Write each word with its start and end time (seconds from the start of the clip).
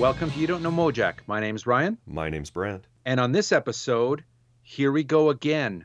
Welcome 0.00 0.30
to 0.30 0.38
You 0.38 0.46
Don't 0.46 0.62
Know 0.62 0.70
Mojack. 0.70 1.16
My 1.26 1.40
name's 1.40 1.66
Ryan, 1.66 1.98
My 2.06 2.30
name's 2.30 2.48
Brant. 2.48 2.86
and 3.04 3.20
on 3.20 3.32
this 3.32 3.52
episode, 3.52 4.24
here 4.62 4.90
we 4.90 5.04
go 5.04 5.28
again. 5.28 5.84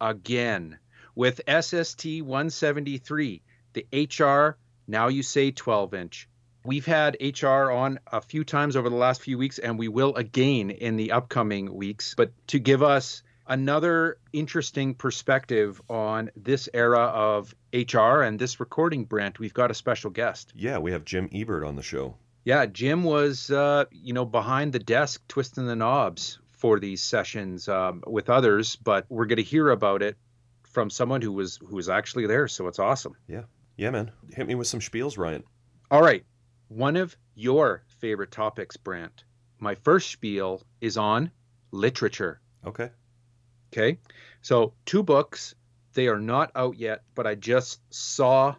Again. 0.00 0.78
With 1.16 1.40
SST 1.48 2.22
173, 2.22 3.42
the 3.72 3.86
HR, 3.92 4.56
now 4.86 5.08
you 5.08 5.24
say 5.24 5.50
12 5.50 5.94
inch. 5.94 6.28
We've 6.64 6.86
had 6.86 7.16
HR 7.20 7.72
on 7.72 7.98
a 8.06 8.20
few 8.20 8.44
times 8.44 8.76
over 8.76 8.88
the 8.88 8.94
last 8.94 9.22
few 9.22 9.38
weeks, 9.38 9.58
and 9.58 9.76
we 9.76 9.88
will 9.88 10.14
again 10.14 10.70
in 10.70 10.96
the 10.96 11.10
upcoming 11.10 11.74
weeks. 11.74 12.14
But 12.16 12.30
to 12.48 12.60
give 12.60 12.84
us 12.84 13.24
another 13.44 14.18
interesting 14.32 14.94
perspective 14.94 15.82
on 15.90 16.30
this 16.36 16.68
era 16.72 17.00
of 17.00 17.52
HR 17.72 18.22
and 18.22 18.38
this 18.38 18.60
recording, 18.60 19.04
Brant, 19.04 19.40
we've 19.40 19.54
got 19.54 19.72
a 19.72 19.74
special 19.74 20.10
guest. 20.10 20.52
Yeah, 20.54 20.78
we 20.78 20.92
have 20.92 21.04
Jim 21.04 21.28
Ebert 21.32 21.64
on 21.64 21.74
the 21.74 21.82
show. 21.82 22.14
Yeah, 22.46 22.64
Jim 22.66 23.02
was, 23.02 23.50
uh, 23.50 23.86
you 23.90 24.12
know, 24.12 24.24
behind 24.24 24.72
the 24.72 24.78
desk 24.78 25.20
twisting 25.26 25.66
the 25.66 25.74
knobs 25.74 26.38
for 26.52 26.78
these 26.78 27.02
sessions 27.02 27.68
um, 27.68 28.04
with 28.06 28.30
others, 28.30 28.76
but 28.76 29.04
we're 29.08 29.26
going 29.26 29.38
to 29.38 29.42
hear 29.42 29.68
about 29.70 30.00
it 30.00 30.16
from 30.62 30.88
someone 30.88 31.20
who 31.22 31.32
was 31.32 31.56
who 31.56 31.74
was 31.74 31.88
actually 31.88 32.28
there. 32.28 32.46
So 32.46 32.68
it's 32.68 32.78
awesome. 32.78 33.16
Yeah, 33.26 33.42
yeah, 33.76 33.90
man. 33.90 34.12
Hit 34.32 34.46
me 34.46 34.54
with 34.54 34.68
some 34.68 34.78
spiels, 34.78 35.18
Ryan. 35.18 35.42
All 35.90 36.00
right, 36.00 36.24
one 36.68 36.94
of 36.94 37.16
your 37.34 37.82
favorite 37.98 38.30
topics, 38.30 38.76
Brant. 38.76 39.24
My 39.58 39.74
first 39.74 40.12
spiel 40.12 40.62
is 40.80 40.96
on 40.96 41.32
literature. 41.72 42.40
Okay. 42.64 42.90
Okay, 43.72 43.98
so 44.40 44.72
two 44.84 45.02
books. 45.02 45.56
They 45.94 46.06
are 46.06 46.20
not 46.20 46.52
out 46.54 46.78
yet, 46.78 47.02
but 47.16 47.26
I 47.26 47.34
just 47.34 47.80
saw 47.92 48.54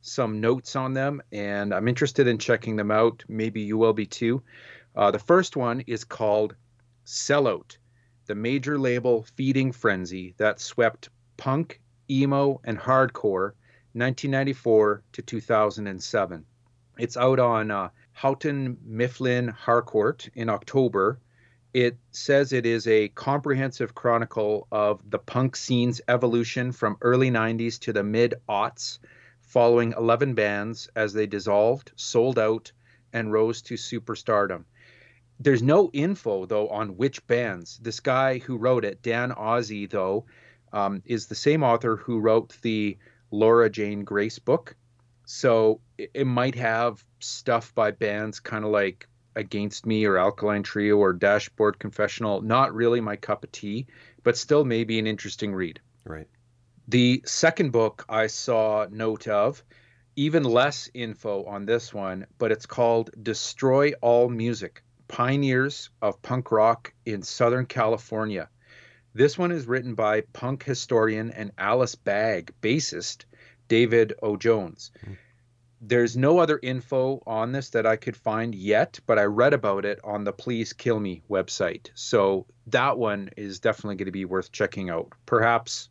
some 0.00 0.40
notes 0.40 0.76
on 0.76 0.94
them, 0.94 1.22
and 1.32 1.74
I'm 1.74 1.88
interested 1.88 2.26
in 2.26 2.38
checking 2.38 2.76
them 2.76 2.90
out. 2.90 3.24
Maybe 3.28 3.60
you 3.60 3.76
will 3.76 3.92
be 3.92 4.06
too. 4.06 4.42
Uh, 4.96 5.10
the 5.10 5.18
first 5.18 5.56
one 5.56 5.80
is 5.86 6.04
called 6.04 6.54
Sellout, 7.06 7.76
the 8.26 8.34
major 8.34 8.78
label 8.78 9.24
feeding 9.36 9.72
frenzy 9.72 10.34
that 10.38 10.60
swept 10.60 11.08
punk, 11.36 11.80
emo, 12.10 12.60
and 12.64 12.78
hardcore 12.78 13.52
1994 13.92 15.02
to 15.12 15.22
2007. 15.22 16.44
It's 16.98 17.16
out 17.16 17.38
on 17.38 17.70
uh, 17.70 17.88
Houghton 18.12 18.76
Mifflin 18.84 19.48
Harcourt 19.48 20.28
in 20.34 20.48
October. 20.48 21.18
It 21.72 21.96
says 22.10 22.52
it 22.52 22.66
is 22.66 22.86
a 22.86 23.08
comprehensive 23.08 23.94
chronicle 23.94 24.66
of 24.70 25.00
the 25.08 25.18
punk 25.18 25.56
scene's 25.56 26.00
evolution 26.08 26.72
from 26.72 26.98
early 27.00 27.30
90s 27.30 27.78
to 27.80 27.92
the 27.92 28.02
mid 28.02 28.34
aughts, 28.48 28.98
following 29.50 29.92
11 29.96 30.34
bands 30.34 30.88
as 30.94 31.12
they 31.12 31.26
dissolved, 31.26 31.90
sold 31.96 32.38
out, 32.38 32.70
and 33.12 33.32
rose 33.32 33.62
to 33.62 33.74
superstardom. 33.74 34.62
There's 35.40 35.60
no 35.62 35.90
info, 35.92 36.46
though, 36.46 36.68
on 36.68 36.96
which 36.96 37.26
bands. 37.26 37.76
This 37.82 37.98
guy 37.98 38.38
who 38.38 38.56
wrote 38.56 38.84
it, 38.84 39.02
Dan 39.02 39.32
Ozzi, 39.32 39.90
though, 39.90 40.26
um, 40.72 41.02
is 41.04 41.26
the 41.26 41.34
same 41.34 41.64
author 41.64 41.96
who 41.96 42.20
wrote 42.20 42.56
the 42.62 42.96
Laura 43.32 43.68
Jane 43.68 44.04
Grace 44.04 44.38
book. 44.38 44.76
So 45.26 45.80
it, 45.98 46.12
it 46.14 46.26
might 46.26 46.54
have 46.54 47.04
stuff 47.18 47.74
by 47.74 47.90
bands 47.90 48.38
kind 48.38 48.64
of 48.64 48.70
like 48.70 49.08
Against 49.34 49.84
Me 49.84 50.04
or 50.04 50.16
Alkaline 50.16 50.62
Trio 50.62 50.96
or 50.96 51.12
Dashboard 51.12 51.80
Confessional. 51.80 52.40
Not 52.40 52.72
really 52.72 53.00
my 53.00 53.16
cup 53.16 53.42
of 53.42 53.50
tea, 53.50 53.88
but 54.22 54.36
still 54.36 54.64
maybe 54.64 55.00
an 55.00 55.08
interesting 55.08 55.52
read. 55.52 55.80
Right. 56.04 56.28
The 56.90 57.22
second 57.24 57.70
book 57.70 58.04
I 58.08 58.26
saw 58.26 58.88
note 58.90 59.28
of, 59.28 59.62
even 60.16 60.42
less 60.42 60.90
info 60.92 61.44
on 61.44 61.64
this 61.64 61.94
one, 61.94 62.26
but 62.36 62.50
it's 62.50 62.66
called 62.66 63.10
Destroy 63.22 63.92
All 64.02 64.28
Music 64.28 64.82
Pioneers 65.06 65.90
of 66.02 66.20
Punk 66.20 66.50
Rock 66.50 66.92
in 67.06 67.22
Southern 67.22 67.66
California. 67.66 68.48
This 69.14 69.38
one 69.38 69.52
is 69.52 69.68
written 69.68 69.94
by 69.94 70.22
punk 70.32 70.64
historian 70.64 71.30
and 71.30 71.52
Alice 71.56 71.94
Bag 71.94 72.52
bassist 72.60 73.24
David 73.68 74.14
O. 74.20 74.36
Jones. 74.36 74.90
Hmm. 75.04 75.12
There's 75.80 76.16
no 76.16 76.40
other 76.40 76.58
info 76.60 77.22
on 77.24 77.52
this 77.52 77.70
that 77.70 77.86
I 77.86 77.94
could 77.94 78.16
find 78.16 78.52
yet, 78.52 78.98
but 79.06 79.16
I 79.16 79.26
read 79.26 79.54
about 79.54 79.84
it 79.84 80.00
on 80.02 80.24
the 80.24 80.32
Please 80.32 80.72
Kill 80.72 80.98
Me 80.98 81.22
website. 81.30 81.90
So 81.94 82.46
that 82.66 82.98
one 82.98 83.30
is 83.36 83.60
definitely 83.60 83.94
going 83.94 84.06
to 84.06 84.10
be 84.10 84.24
worth 84.24 84.50
checking 84.50 84.90
out. 84.90 85.12
Perhaps 85.24 85.88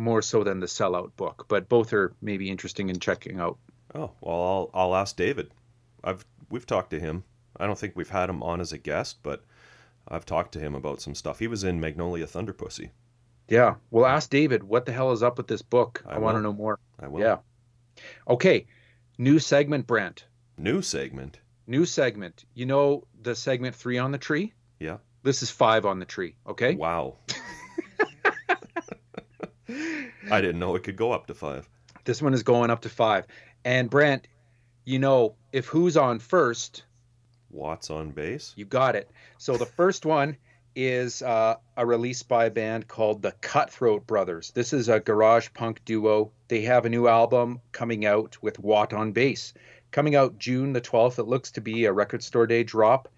more 0.00 0.22
so 0.22 0.42
than 0.42 0.60
the 0.60 0.66
sellout 0.66 1.14
book, 1.16 1.46
but 1.48 1.68
both 1.68 1.92
are 1.92 2.12
maybe 2.20 2.50
interesting 2.50 2.88
in 2.88 2.98
checking 2.98 3.38
out. 3.38 3.58
Oh, 3.94 4.10
well, 4.20 4.42
I'll 4.42 4.70
I'll 4.74 4.94
ask 4.96 5.16
David. 5.16 5.50
I've 6.02 6.24
we've 6.48 6.66
talked 6.66 6.90
to 6.90 7.00
him. 7.00 7.24
I 7.56 7.66
don't 7.66 7.78
think 7.78 7.94
we've 7.94 8.08
had 8.08 8.30
him 8.30 8.42
on 8.42 8.60
as 8.60 8.72
a 8.72 8.78
guest, 8.78 9.18
but 9.22 9.44
I've 10.08 10.24
talked 10.24 10.52
to 10.52 10.60
him 10.60 10.74
about 10.74 11.00
some 11.00 11.14
stuff. 11.14 11.38
He 11.38 11.46
was 11.46 11.64
in 11.64 11.80
Magnolia 11.80 12.26
Thunderpussy. 12.26 12.90
Yeah. 13.48 13.74
Well, 13.90 14.06
ask 14.06 14.30
David 14.30 14.62
what 14.62 14.86
the 14.86 14.92
hell 14.92 15.12
is 15.12 15.22
up 15.22 15.36
with 15.36 15.48
this 15.48 15.62
book. 15.62 16.02
I, 16.06 16.14
I 16.14 16.18
want 16.18 16.36
to 16.36 16.42
know 16.42 16.52
more. 16.52 16.78
I 16.98 17.08
will. 17.08 17.20
Yeah. 17.20 17.38
Okay. 18.28 18.66
New 19.18 19.38
segment, 19.38 19.86
Brant. 19.86 20.24
New 20.56 20.80
segment. 20.80 21.40
New 21.66 21.84
segment. 21.84 22.44
You 22.54 22.66
know 22.66 23.04
the 23.20 23.34
segment 23.34 23.74
three 23.74 23.98
on 23.98 24.12
the 24.12 24.18
tree? 24.18 24.54
Yeah. 24.78 24.98
This 25.22 25.42
is 25.42 25.50
five 25.50 25.84
on 25.84 25.98
the 25.98 26.06
tree. 26.06 26.36
Okay. 26.46 26.74
Wow. 26.74 27.16
I 30.30 30.40
didn't 30.40 30.58
know 30.60 30.74
it 30.76 30.82
could 30.84 30.96
go 30.96 31.12
up 31.12 31.26
to 31.26 31.34
five. 31.34 31.68
This 32.04 32.22
one 32.22 32.34
is 32.34 32.42
going 32.42 32.70
up 32.70 32.82
to 32.82 32.88
five. 32.88 33.26
And 33.64 33.90
Brant, 33.90 34.26
you 34.84 34.98
know, 34.98 35.34
if 35.52 35.66
who's 35.66 35.96
on 35.96 36.18
first, 36.18 36.84
Watts 37.50 37.90
on 37.90 38.10
bass. 38.10 38.52
you 38.56 38.64
got 38.64 38.94
it. 38.96 39.10
So 39.38 39.56
the 39.56 39.66
first 39.66 40.06
one 40.06 40.36
is 40.76 41.20
uh, 41.20 41.56
a 41.76 41.84
release 41.84 42.22
by 42.22 42.44
a 42.46 42.50
band 42.50 42.86
called 42.86 43.22
the 43.22 43.32
Cutthroat 43.40 44.06
Brothers. 44.06 44.52
This 44.52 44.72
is 44.72 44.88
a 44.88 45.00
garage 45.00 45.48
punk 45.52 45.84
duo. 45.84 46.30
They 46.48 46.62
have 46.62 46.86
a 46.86 46.88
new 46.88 47.08
album 47.08 47.60
coming 47.72 48.06
out 48.06 48.38
with 48.40 48.58
Watt 48.60 48.92
on 48.92 49.10
bass. 49.12 49.52
Coming 49.90 50.14
out 50.14 50.38
June 50.38 50.72
the 50.72 50.80
12th. 50.80 51.18
It 51.18 51.26
looks 51.26 51.50
to 51.52 51.60
be 51.60 51.84
a 51.86 51.92
record 51.92 52.22
store 52.22 52.46
day 52.46 52.62
drop 52.62 53.08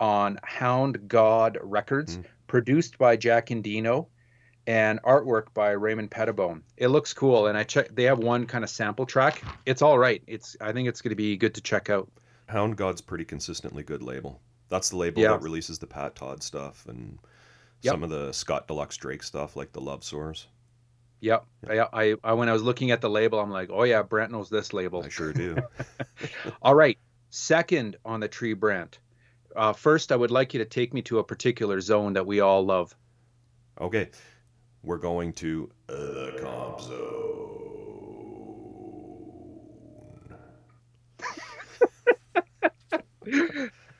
on 0.00 0.38
Hound 0.42 1.06
Gawd 1.06 1.58
Records, 1.62 2.16
Mm. 2.16 2.24
produced 2.46 2.96
by 2.98 3.16
Jack 3.16 3.48
Endino 3.48 4.06
and 4.66 5.02
artwork 5.02 5.46
by 5.54 5.70
Raymond 5.70 6.10
Pettibon. 6.10 6.62
It 6.76 6.88
looks 6.88 7.12
cool 7.12 7.46
and 7.48 7.58
I 7.58 7.64
check 7.64 7.88
they 7.94 8.04
have 8.04 8.18
one 8.18 8.46
kind 8.46 8.62
of 8.64 8.70
sample 8.70 9.06
track. 9.06 9.42
It's 9.66 9.82
all 9.82 9.98
right. 9.98 10.22
It's 10.26 10.56
I 10.60 10.72
think 10.72 10.88
it's 10.88 11.00
going 11.00 11.10
to 11.10 11.16
be 11.16 11.36
good 11.36 11.54
to 11.54 11.60
check 11.60 11.90
out. 11.90 12.08
Hound 12.46 12.76
Gawd's 12.76 13.00
pretty 13.00 13.24
consistently 13.24 13.82
good 13.82 14.02
label. 14.02 14.40
That's 14.68 14.90
the 14.90 14.96
label 14.96 15.22
Yeah. 15.22 15.28
that 15.32 15.42
releases 15.42 15.78
the 15.78 15.86
Pat 15.86 16.14
Todd 16.14 16.42
stuff 16.42 16.86
and 16.88 17.18
Yep. 17.82 17.92
some 17.94 18.02
of 18.04 18.10
the 18.10 18.30
Scott 18.32 18.68
Deluxe 18.68 18.96
Drake 18.96 19.24
stuff, 19.24 19.56
like 19.56 19.72
the 19.72 19.80
Love 19.80 20.04
Sores. 20.04 20.46
Yep. 21.20 21.44
I, 21.68 21.80
I, 21.80 22.14
I 22.22 22.32
when 22.34 22.48
I 22.48 22.52
was 22.52 22.62
looking 22.62 22.92
at 22.92 23.00
the 23.00 23.10
label, 23.10 23.40
I'm 23.40 23.50
like, 23.50 23.70
oh 23.72 23.82
yeah, 23.82 24.02
Brant 24.02 24.30
knows 24.30 24.48
this 24.50 24.72
label. 24.72 25.02
I 25.04 25.08
sure 25.08 25.32
do. 25.32 25.56
All 26.62 26.74
right. 26.76 26.96
Second 27.30 27.96
on 28.04 28.20
the 28.20 28.28
tree, 28.28 28.52
Brant. 28.54 28.98
Uh, 29.56 29.72
first, 29.72 30.12
I 30.12 30.16
would 30.16 30.30
like 30.30 30.54
you 30.54 30.58
to 30.58 30.64
take 30.64 30.94
me 30.94 31.02
to 31.02 31.18
a 31.18 31.24
particular 31.24 31.80
zone 31.80 32.12
that 32.14 32.26
we 32.26 32.40
all 32.40 32.64
love. 32.64 32.94
Okay, 33.80 34.10
we're 34.82 34.98
going 34.98 35.32
to 35.34 35.70
uh, 35.88 35.92
the 35.94 36.38
comp 36.42 36.80
zone. 36.80 37.58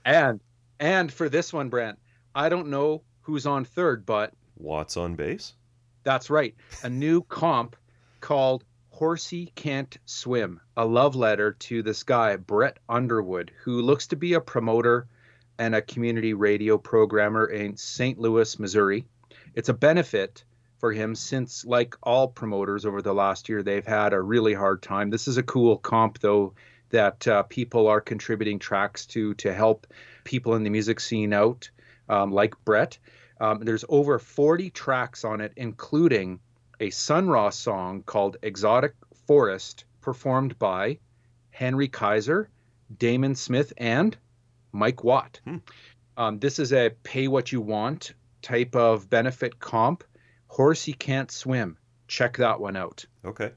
And 0.04 0.40
and 0.80 1.12
for 1.12 1.28
this 1.28 1.52
one, 1.52 1.68
Brant, 1.68 1.98
I 2.34 2.48
don't 2.48 2.68
know 2.68 3.02
who's 3.20 3.46
on 3.46 3.64
third, 3.64 4.04
but 4.04 4.32
Watts 4.56 4.96
on 4.96 5.14
bass. 5.14 5.54
that's 6.02 6.28
right. 6.30 6.54
A 6.82 6.90
new 6.90 7.22
comp 7.22 7.76
called 8.20 8.64
Horsey 8.90 9.52
Can't 9.54 9.96
Swim, 10.04 10.60
a 10.76 10.84
love 10.84 11.14
letter 11.16 11.52
to 11.52 11.82
this 11.82 12.02
guy, 12.02 12.36
Brett 12.36 12.78
Underwood, 12.88 13.52
who 13.64 13.80
looks 13.82 14.08
to 14.08 14.16
be 14.16 14.34
a 14.34 14.40
promoter 14.40 15.06
and 15.58 15.74
a 15.74 15.82
community 15.82 16.34
radio 16.34 16.78
programmer 16.78 17.46
in 17.46 17.76
St. 17.76 18.18
Louis, 18.18 18.58
Missouri. 18.58 19.04
It's 19.54 19.68
a 19.68 19.74
benefit 19.74 20.44
for 20.82 20.90
him 20.90 21.14
since, 21.14 21.64
like 21.64 21.94
all 22.02 22.26
promoters 22.26 22.84
over 22.84 23.00
the 23.00 23.14
last 23.14 23.48
year, 23.48 23.62
they've 23.62 23.86
had 23.86 24.12
a 24.12 24.20
really 24.20 24.52
hard 24.52 24.82
time. 24.82 25.10
This 25.10 25.28
is 25.28 25.36
a 25.36 25.42
cool 25.44 25.76
comp, 25.76 26.18
though, 26.18 26.54
that 26.90 27.28
uh, 27.28 27.44
people 27.44 27.86
are 27.86 28.00
contributing 28.00 28.58
tracks 28.58 29.06
to 29.06 29.32
to 29.34 29.54
help 29.54 29.86
people 30.24 30.56
in 30.56 30.64
the 30.64 30.70
music 30.70 30.98
scene 30.98 31.32
out, 31.32 31.70
um, 32.08 32.32
like 32.32 32.56
Brett. 32.64 32.98
Um, 33.40 33.60
there's 33.60 33.84
over 33.88 34.18
40 34.18 34.70
tracks 34.70 35.24
on 35.24 35.40
it, 35.40 35.52
including 35.56 36.40
a 36.80 36.90
Sun 36.90 37.28
Ra 37.28 37.50
song 37.50 38.02
called 38.02 38.38
Exotic 38.42 38.94
Forest, 39.28 39.84
performed 40.00 40.58
by 40.58 40.98
Henry 41.50 41.86
Kaiser, 41.86 42.50
Damon 42.98 43.36
Smith, 43.36 43.72
and 43.76 44.16
Mike 44.72 45.04
Watt. 45.04 45.38
Hmm. 45.44 45.58
Um, 46.16 46.40
this 46.40 46.58
is 46.58 46.72
a 46.72 46.90
pay 47.04 47.28
what 47.28 47.52
you 47.52 47.60
want 47.60 48.14
type 48.42 48.74
of 48.74 49.08
benefit 49.08 49.60
comp. 49.60 50.02
Horsey 50.52 50.92
Can't 50.92 51.30
Swim. 51.30 51.78
Check 52.08 52.36
that 52.36 52.60
one 52.60 52.76
out. 52.76 53.06
Okay. 53.24 53.52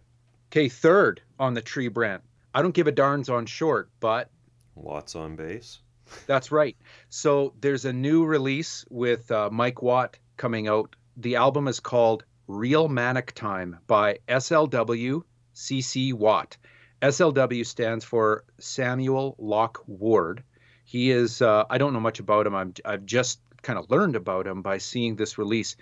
Okay, 0.49 0.69
third 0.69 1.21
on 1.37 1.53
the 1.53 1.61
tree, 1.61 1.89
Brant. 1.89 2.23
I 2.53 2.61
don't 2.61 2.73
give 2.73 2.87
a 2.87 2.93
darns 2.93 3.27
on 3.27 3.47
short, 3.47 3.89
but 3.99 4.29
Watts 4.75 5.13
on 5.13 5.35
bass. 5.35 5.79
That's 6.25 6.53
right. 6.53 6.77
So 7.09 7.53
there's 7.59 7.83
a 7.83 7.91
new 7.91 8.23
release 8.23 8.85
with 8.89 9.29
uh, 9.29 9.49
Mike 9.51 9.81
Watt 9.81 10.17
coming 10.37 10.69
out. 10.69 10.95
The 11.17 11.35
album 11.35 11.67
is 11.67 11.81
called 11.81 12.23
Real 12.47 12.87
Manic 12.87 13.33
Time 13.33 13.79
by 13.87 14.19
SLW 14.29 15.23
CC 15.53 16.13
Watt. 16.13 16.55
SLW 17.01 17.65
stands 17.65 18.05
for 18.05 18.45
Samuel 18.57 19.35
Locke 19.37 19.83
Ward. 19.85 20.43
He 20.85 21.11
is, 21.11 21.41
uh, 21.41 21.65
I 21.69 21.77
don't 21.77 21.91
know 21.91 21.99
much 21.99 22.21
about 22.21 22.47
him. 22.47 22.55
I'm, 22.55 22.73
I've 22.85 23.05
just 23.05 23.41
kind 23.65 23.79
of 23.79 23.89
learned 23.89 24.15
about 24.15 24.47
him 24.47 24.61
by 24.61 24.77
seeing 24.77 25.17
this 25.17 25.37
release. 25.37 25.75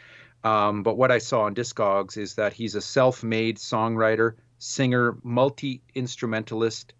Um, 0.43 0.83
but 0.83 0.97
what 0.97 1.11
I 1.11 1.19
saw 1.19 1.41
on 1.41 1.55
Discogs 1.55 2.17
is 2.17 2.35
that 2.35 2.53
he's 2.53 2.75
a 2.75 2.81
self 2.81 3.23
made 3.23 3.57
songwriter, 3.57 4.35
singer, 4.59 5.17
multi 5.23 5.81
instrumentalist, 5.95 6.93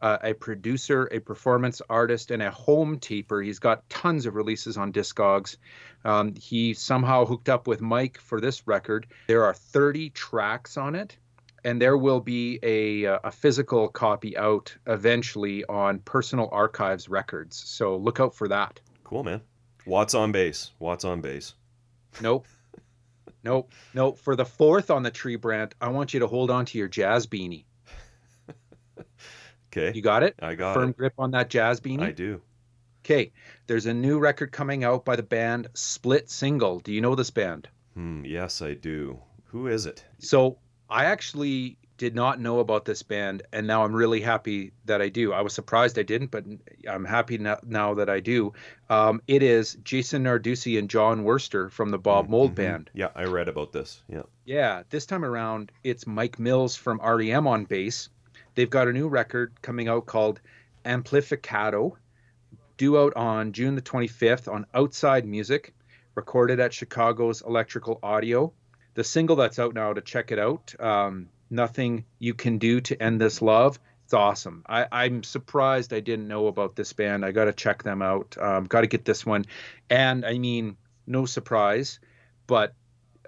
uh, 0.00 0.18
a 0.22 0.34
producer, 0.34 1.08
a 1.12 1.20
performance 1.20 1.80
artist, 1.88 2.30
and 2.30 2.42
a 2.42 2.50
home 2.50 2.98
taper. 2.98 3.40
He's 3.40 3.58
got 3.58 3.88
tons 3.88 4.26
of 4.26 4.34
releases 4.34 4.76
on 4.76 4.92
Discogs. 4.92 5.56
Um, 6.04 6.34
he 6.34 6.74
somehow 6.74 7.24
hooked 7.24 7.48
up 7.48 7.66
with 7.66 7.80
Mike 7.80 8.18
for 8.18 8.40
this 8.40 8.66
record. 8.66 9.06
There 9.26 9.44
are 9.44 9.54
30 9.54 10.10
tracks 10.10 10.76
on 10.76 10.94
it, 10.94 11.16
and 11.64 11.80
there 11.80 11.96
will 11.96 12.20
be 12.20 12.58
a, 12.62 13.06
uh, 13.06 13.18
a 13.24 13.30
physical 13.30 13.88
copy 13.88 14.36
out 14.36 14.76
eventually 14.86 15.64
on 15.64 16.00
Personal 16.00 16.48
Archives 16.52 17.08
Records. 17.08 17.56
So 17.56 17.96
look 17.96 18.20
out 18.20 18.34
for 18.34 18.48
that. 18.48 18.80
Cool, 19.04 19.24
man. 19.24 19.40
Watts 19.86 20.14
on 20.14 20.32
bass. 20.32 20.72
Watts 20.78 21.04
on 21.04 21.20
bass. 21.20 21.54
Nope. 22.20 22.46
Nope. 23.48 23.72
Nope. 23.94 24.18
For 24.18 24.36
the 24.36 24.44
fourth 24.44 24.90
on 24.90 25.02
the 25.02 25.10
tree, 25.10 25.36
Brant, 25.36 25.74
I 25.80 25.88
want 25.88 26.14
you 26.14 26.20
to 26.20 26.26
hold 26.26 26.50
on 26.50 26.64
to 26.66 26.78
your 26.78 26.88
jazz 26.88 27.26
beanie. 27.26 27.64
Okay. 29.70 29.92
You 29.94 30.00
got 30.00 30.22
it? 30.22 30.34
I 30.40 30.54
got 30.54 30.70
it. 30.70 30.74
Firm 30.74 30.90
it. 30.90 30.96
grip 30.96 31.12
on 31.18 31.32
that 31.32 31.50
jazz 31.50 31.78
beanie? 31.78 32.02
I 32.02 32.10
do. 32.10 32.40
Okay. 33.04 33.32
There's 33.66 33.84
a 33.84 33.92
new 33.92 34.18
record 34.18 34.50
coming 34.50 34.82
out 34.82 35.04
by 35.04 35.14
the 35.14 35.22
band 35.22 35.68
Split 35.74 36.30
Single. 36.30 36.80
Do 36.80 36.90
you 36.90 37.02
know 37.02 37.14
this 37.14 37.30
band? 37.30 37.68
Hmm, 37.92 38.24
yes, 38.24 38.62
I 38.62 38.72
do. 38.72 39.18
Who 39.44 39.66
is 39.66 39.84
it? 39.84 40.02
So 40.20 40.58
I 40.88 41.04
actually 41.04 41.76
did 41.98 42.14
not 42.14 42.40
know 42.40 42.60
about 42.60 42.84
this 42.84 43.02
band, 43.02 43.42
and 43.52 43.66
now 43.66 43.84
I'm 43.84 43.92
really 43.94 44.20
happy 44.20 44.72
that 44.86 45.02
I 45.02 45.08
do. 45.08 45.32
I 45.32 45.42
was 45.42 45.52
surprised 45.52 45.98
I 45.98 46.04
didn't, 46.04 46.30
but 46.30 46.44
I'm 46.88 47.04
happy 47.04 47.38
now, 47.38 47.58
now 47.66 47.94
that 47.94 48.08
I 48.08 48.20
do. 48.20 48.52
Um, 48.88 49.20
it 49.26 49.42
is 49.42 49.74
Jason 49.82 50.22
Narducy 50.24 50.78
and 50.78 50.88
John 50.88 51.24
Wurster 51.24 51.70
from 51.70 51.90
the 51.90 51.98
Bob 51.98 52.28
Mould 52.28 52.52
Mhm. 52.52 52.54
Band. 52.54 52.90
Yeah, 52.94 53.08
I 53.16 53.24
read 53.24 53.48
about 53.48 53.72
this. 53.72 54.02
Yeah. 54.08 54.22
Yeah, 54.44 54.84
this 54.90 55.06
time 55.06 55.24
around, 55.24 55.72
it's 55.82 56.06
Mike 56.06 56.38
Mills 56.38 56.76
from 56.76 57.00
REM 57.02 57.46
on 57.48 57.64
bass. 57.64 58.08
They've 58.54 58.70
got 58.70 58.88
a 58.88 58.92
new 58.92 59.08
record 59.08 59.60
coming 59.60 59.88
out 59.88 60.06
called 60.06 60.40
Amplificado, 60.84 61.96
due 62.76 62.96
out 62.98 63.14
on 63.16 63.52
June 63.52 63.74
the 63.74 63.82
25th 63.82 64.46
on 64.48 64.66
Outside 64.72 65.26
Music, 65.26 65.74
recorded 66.14 66.60
at 66.60 66.72
Chicago's 66.72 67.42
Electrical 67.42 67.98
Audio. 68.04 68.52
The 68.94 69.04
single 69.04 69.36
that's 69.36 69.58
out 69.58 69.74
now 69.74 69.92
to 69.92 70.00
check 70.00 70.30
it 70.32 70.38
out, 70.38 70.74
um, 70.80 71.28
Nothing 71.50 72.04
You 72.18 72.34
Can 72.34 72.58
Do 72.58 72.80
to 72.82 73.02
End 73.02 73.20
This 73.20 73.42
Love. 73.42 73.78
It's 74.04 74.14
awesome. 74.14 74.64
I, 74.66 74.86
I'm 74.90 75.22
surprised 75.22 75.92
I 75.92 76.00
didn't 76.00 76.28
know 76.28 76.46
about 76.46 76.76
this 76.76 76.92
band. 76.92 77.24
I 77.24 77.32
got 77.32 77.44
to 77.44 77.52
check 77.52 77.82
them 77.82 78.00
out. 78.00 78.36
Um, 78.40 78.64
got 78.64 78.80
to 78.80 78.86
get 78.86 79.04
this 79.04 79.26
one. 79.26 79.44
And 79.90 80.24
I 80.24 80.38
mean, 80.38 80.76
no 81.06 81.26
surprise, 81.26 82.00
but 82.46 82.74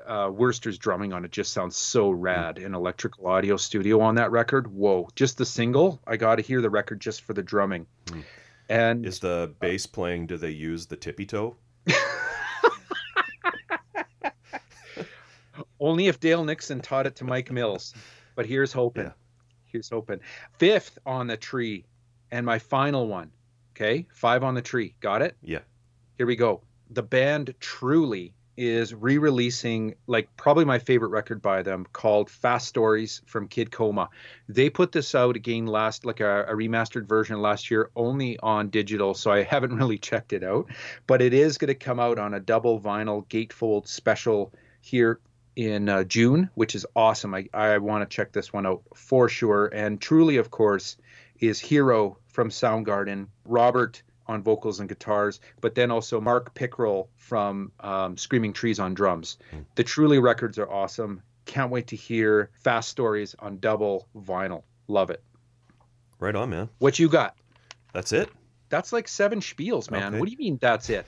uh, 0.06 0.30
Wurster's 0.32 0.78
drumming 0.78 1.12
on 1.12 1.24
it 1.24 1.32
just 1.32 1.52
sounds 1.52 1.76
so 1.76 2.10
rad 2.10 2.58
in 2.58 2.74
electrical 2.74 3.26
audio 3.26 3.56
studio 3.56 4.00
on 4.00 4.14
that 4.14 4.30
record. 4.30 4.72
Whoa, 4.72 5.08
just 5.14 5.38
the 5.38 5.44
single. 5.46 6.00
I 6.06 6.16
got 6.16 6.36
to 6.36 6.42
hear 6.42 6.60
the 6.62 6.70
record 6.70 7.00
just 7.00 7.22
for 7.22 7.34
the 7.34 7.42
drumming. 7.42 7.86
Mm. 8.06 8.24
And 8.68 9.04
Is 9.04 9.18
the 9.18 9.52
bass 9.60 9.86
playing? 9.86 10.28
Do 10.28 10.36
they 10.36 10.50
use 10.50 10.86
the 10.86 10.96
tippy 10.96 11.26
toe? 11.26 11.56
Only 15.80 16.06
if 16.06 16.20
Dale 16.20 16.44
Nixon 16.44 16.80
taught 16.80 17.06
it 17.06 17.16
to 17.16 17.24
Mike 17.24 17.50
Mills. 17.50 17.94
But 18.36 18.46
here's 18.46 18.72
hoping. 18.72 19.04
Yeah. 19.04 19.12
Here's 19.64 19.90
hoping. 19.90 20.20
Fifth 20.58 20.98
on 21.06 21.26
the 21.26 21.36
tree, 21.36 21.84
and 22.30 22.46
my 22.46 22.58
final 22.58 23.08
one. 23.08 23.30
Okay, 23.74 24.06
five 24.12 24.44
on 24.44 24.54
the 24.54 24.62
tree. 24.62 24.94
Got 25.00 25.22
it? 25.22 25.36
Yeah. 25.42 25.60
Here 26.18 26.26
we 26.26 26.36
go. 26.36 26.62
The 26.90 27.02
band 27.02 27.54
Truly 27.60 28.34
is 28.56 28.92
re-releasing 28.92 29.94
like 30.06 30.28
probably 30.36 30.66
my 30.66 30.78
favorite 30.78 31.08
record 31.08 31.40
by 31.40 31.62
them 31.62 31.86
called 31.94 32.28
Fast 32.28 32.68
Stories 32.68 33.22
from 33.24 33.48
Kid 33.48 33.70
Coma. 33.70 34.10
They 34.50 34.68
put 34.68 34.92
this 34.92 35.14
out 35.14 35.34
again 35.34 35.66
last 35.66 36.04
like 36.04 36.20
a, 36.20 36.44
a 36.44 36.52
remastered 36.54 37.08
version 37.08 37.40
last 37.40 37.70
year 37.70 37.90
only 37.96 38.38
on 38.40 38.68
digital, 38.68 39.14
so 39.14 39.30
I 39.30 39.44
haven't 39.44 39.74
really 39.76 39.96
checked 39.96 40.34
it 40.34 40.44
out. 40.44 40.66
But 41.06 41.22
it 41.22 41.32
is 41.32 41.56
going 41.56 41.68
to 41.68 41.74
come 41.74 41.98
out 41.98 42.18
on 42.18 42.34
a 42.34 42.40
double 42.40 42.78
vinyl 42.80 43.26
gatefold 43.28 43.88
special 43.88 44.52
here 44.82 45.20
in 45.56 45.88
uh, 45.88 46.04
June, 46.04 46.50
which 46.54 46.74
is 46.74 46.86
awesome. 46.94 47.34
I, 47.34 47.48
I 47.52 47.78
want 47.78 48.08
to 48.08 48.14
check 48.14 48.32
this 48.32 48.52
one 48.52 48.66
out 48.66 48.82
for 48.94 49.28
sure. 49.28 49.66
And 49.66 50.00
Truly, 50.00 50.36
of 50.36 50.50
course, 50.50 50.96
is 51.38 51.58
Hiro 51.58 52.18
from 52.28 52.50
Soundgarden, 52.50 53.28
Robert 53.44 54.02
on 54.26 54.42
vocals 54.42 54.78
and 54.78 54.88
guitars, 54.88 55.40
but 55.60 55.74
then 55.74 55.90
also 55.90 56.20
Mark 56.20 56.54
Pickerel 56.54 57.10
from 57.16 57.72
um, 57.80 58.16
Screaming 58.16 58.52
Trees 58.52 58.78
on 58.78 58.94
drums. 58.94 59.38
Hmm. 59.50 59.60
The 59.74 59.84
Truly 59.84 60.20
records 60.20 60.58
are 60.58 60.70
awesome. 60.70 61.22
Can't 61.46 61.70
wait 61.70 61.88
to 61.88 61.96
hear 61.96 62.50
Fast 62.62 62.88
Stories 62.88 63.34
on 63.38 63.58
double 63.58 64.06
vinyl. 64.16 64.62
Love 64.86 65.10
it. 65.10 65.22
Right 66.20 66.36
on, 66.36 66.50
man. 66.50 66.68
What 66.78 66.98
you 66.98 67.08
got? 67.08 67.36
That's 67.92 68.12
it. 68.12 68.30
That's 68.68 68.92
like 68.92 69.08
seven 69.08 69.40
spiels, 69.40 69.90
man. 69.90 70.08
Okay. 70.14 70.18
What 70.20 70.26
do 70.26 70.32
you 70.32 70.38
mean 70.38 70.58
that's 70.60 70.90
it? 70.90 71.06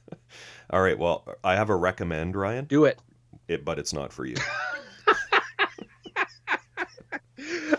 All 0.70 0.80
right. 0.80 0.98
Well, 0.98 1.26
I 1.44 1.56
have 1.56 1.68
a 1.68 1.76
recommend, 1.76 2.36
Ryan. 2.36 2.64
Do 2.64 2.86
it. 2.86 2.98
It, 3.48 3.64
but 3.64 3.78
it's 3.78 3.92
not 3.92 4.12
for 4.12 4.24
you. 4.24 4.36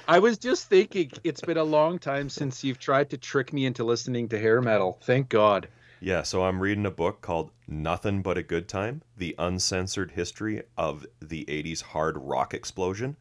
I 0.08 0.20
was 0.20 0.38
just 0.38 0.70
thinking 0.70 1.12
it's 1.26 1.42
been 1.42 1.58
a 1.58 1.64
long 1.64 2.00
time 2.00 2.30
since 2.30 2.64
you've 2.64 2.80
tried 2.80 3.10
to 3.10 3.18
trick 3.18 3.52
me 3.52 3.66
into 3.66 3.84
listening 3.84 4.30
to 4.30 4.40
hair 4.40 4.62
metal. 4.62 5.00
Thank 5.04 5.28
God. 5.28 5.68
Yeah, 6.00 6.22
so 6.22 6.44
I'm 6.44 6.62
reading 6.62 6.86
a 6.86 6.92
book 6.92 7.22
called 7.22 7.52
Nothing 7.68 8.22
But 8.22 8.38
a 8.38 8.44
Good 8.44 8.68
Time 8.68 9.02
The 9.18 9.36
Uncensored 9.38 10.12
History 10.12 10.62
of 10.78 11.06
the 11.20 11.44
80s 11.46 11.82
Hard 11.82 12.18
Rock 12.18 12.54
Explosion 12.54 13.18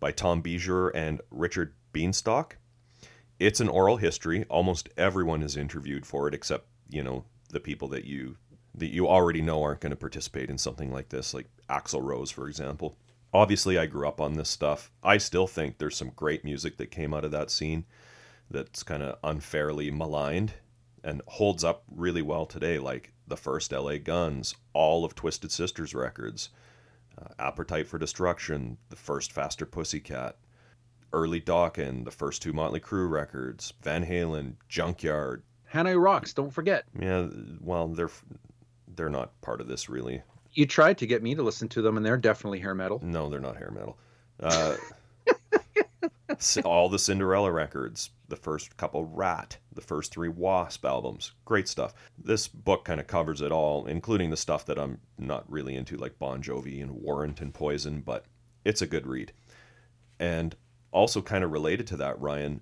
by 0.00 0.10
Tom 0.10 0.42
Beaujour 0.42 0.90
and 0.94 1.20
Richard 1.30 1.74
Bienstock. 1.92 2.52
It's 3.38 3.60
an 3.60 3.68
oral 3.68 3.98
history. 3.98 4.44
Almost 4.48 4.88
everyone 4.96 5.42
is 5.42 5.56
interviewed 5.56 6.06
for 6.06 6.26
it, 6.26 6.34
except, 6.34 6.66
you 6.88 7.04
know, 7.04 7.24
the 7.50 7.60
people 7.60 7.88
that 7.88 8.04
you 8.04 8.36
that 8.74 8.92
you 8.92 9.08
already 9.08 9.42
know 9.42 9.62
aren't 9.62 9.80
going 9.80 9.90
to 9.90 9.96
participate 9.96 10.48
in 10.48 10.56
something 10.56 10.92
like 10.92 11.08
this, 11.08 11.34
like 11.34 11.46
Axl 11.70 12.02
Rose, 12.02 12.30
for 12.30 12.48
example. 12.48 12.96
Obviously, 13.32 13.78
I 13.78 13.86
grew 13.86 14.08
up 14.08 14.20
on 14.20 14.34
this 14.34 14.48
stuff. 14.48 14.90
I 15.02 15.18
still 15.18 15.46
think 15.46 15.78
there's 15.78 15.96
some 15.96 16.10
great 16.16 16.44
music 16.44 16.76
that 16.78 16.90
came 16.90 17.14
out 17.14 17.24
of 17.24 17.30
that 17.30 17.50
scene 17.50 17.84
that's 18.50 18.82
kind 18.82 19.02
of 19.02 19.18
unfairly 19.22 19.90
maligned 19.90 20.54
and 21.04 21.22
holds 21.26 21.62
up 21.64 21.84
really 21.90 22.22
well 22.22 22.44
today, 22.44 22.78
like 22.78 23.12
the 23.26 23.36
first 23.36 23.72
LA 23.72 23.98
Guns, 23.98 24.54
all 24.72 25.04
of 25.04 25.14
Twisted 25.14 25.52
Sisters 25.52 25.94
records, 25.94 26.50
uh, 27.18 27.28
Appetite 27.38 27.86
for 27.86 27.98
Destruction, 27.98 28.76
the 28.88 28.96
first 28.96 29.32
Faster 29.32 29.64
Pussycat, 29.64 30.36
early 31.12 31.40
Dokken, 31.40 32.04
the 32.04 32.10
first 32.10 32.42
two 32.42 32.52
Motley 32.52 32.80
Crue 32.80 33.08
records, 33.08 33.72
Van 33.82 34.04
Halen, 34.04 34.54
Junkyard. 34.68 35.42
Hanoi 35.72 36.02
Rocks, 36.02 36.34
don't 36.34 36.52
forget. 36.52 36.84
Yeah, 36.98 37.28
well, 37.60 37.88
they're 37.88 38.10
they're 38.88 39.08
not 39.08 39.40
part 39.40 39.60
of 39.60 39.68
this 39.68 39.88
really. 39.88 40.22
You 40.52 40.66
tried 40.66 40.98
to 40.98 41.06
get 41.06 41.22
me 41.22 41.34
to 41.34 41.42
listen 41.42 41.68
to 41.68 41.82
them, 41.82 41.96
and 41.96 42.04
they're 42.04 42.16
definitely 42.16 42.60
hair 42.60 42.74
metal. 42.74 43.00
No, 43.02 43.28
they're 43.28 43.40
not 43.40 43.56
hair 43.56 43.70
metal. 43.70 43.98
Uh, 44.40 44.76
all 46.64 46.88
the 46.88 46.98
Cinderella 46.98 47.52
records, 47.52 48.10
the 48.28 48.36
first 48.36 48.76
couple 48.76 49.04
Ratt, 49.04 49.58
the 49.74 49.80
first 49.80 50.12
three 50.12 50.28
Wasp 50.28 50.84
albums, 50.84 51.32
great 51.44 51.68
stuff. 51.68 51.94
This 52.18 52.48
book 52.48 52.84
kind 52.84 53.00
of 53.00 53.06
covers 53.06 53.40
it 53.40 53.52
all, 53.52 53.86
including 53.86 54.30
the 54.30 54.36
stuff 54.36 54.66
that 54.66 54.78
I'm 54.78 54.98
not 55.18 55.50
really 55.50 55.76
into, 55.76 55.96
like 55.96 56.18
Bon 56.18 56.42
Jovi 56.42 56.82
and 56.82 56.92
Warrant 56.92 57.40
and 57.40 57.52
Poison, 57.52 58.00
but 58.00 58.24
it's 58.64 58.82
a 58.82 58.86
good 58.86 59.06
read. 59.06 59.32
And 60.18 60.54
also 60.92 61.22
kind 61.22 61.44
of 61.44 61.52
related 61.52 61.86
to 61.88 61.96
that, 61.98 62.20
Ryan, 62.20 62.60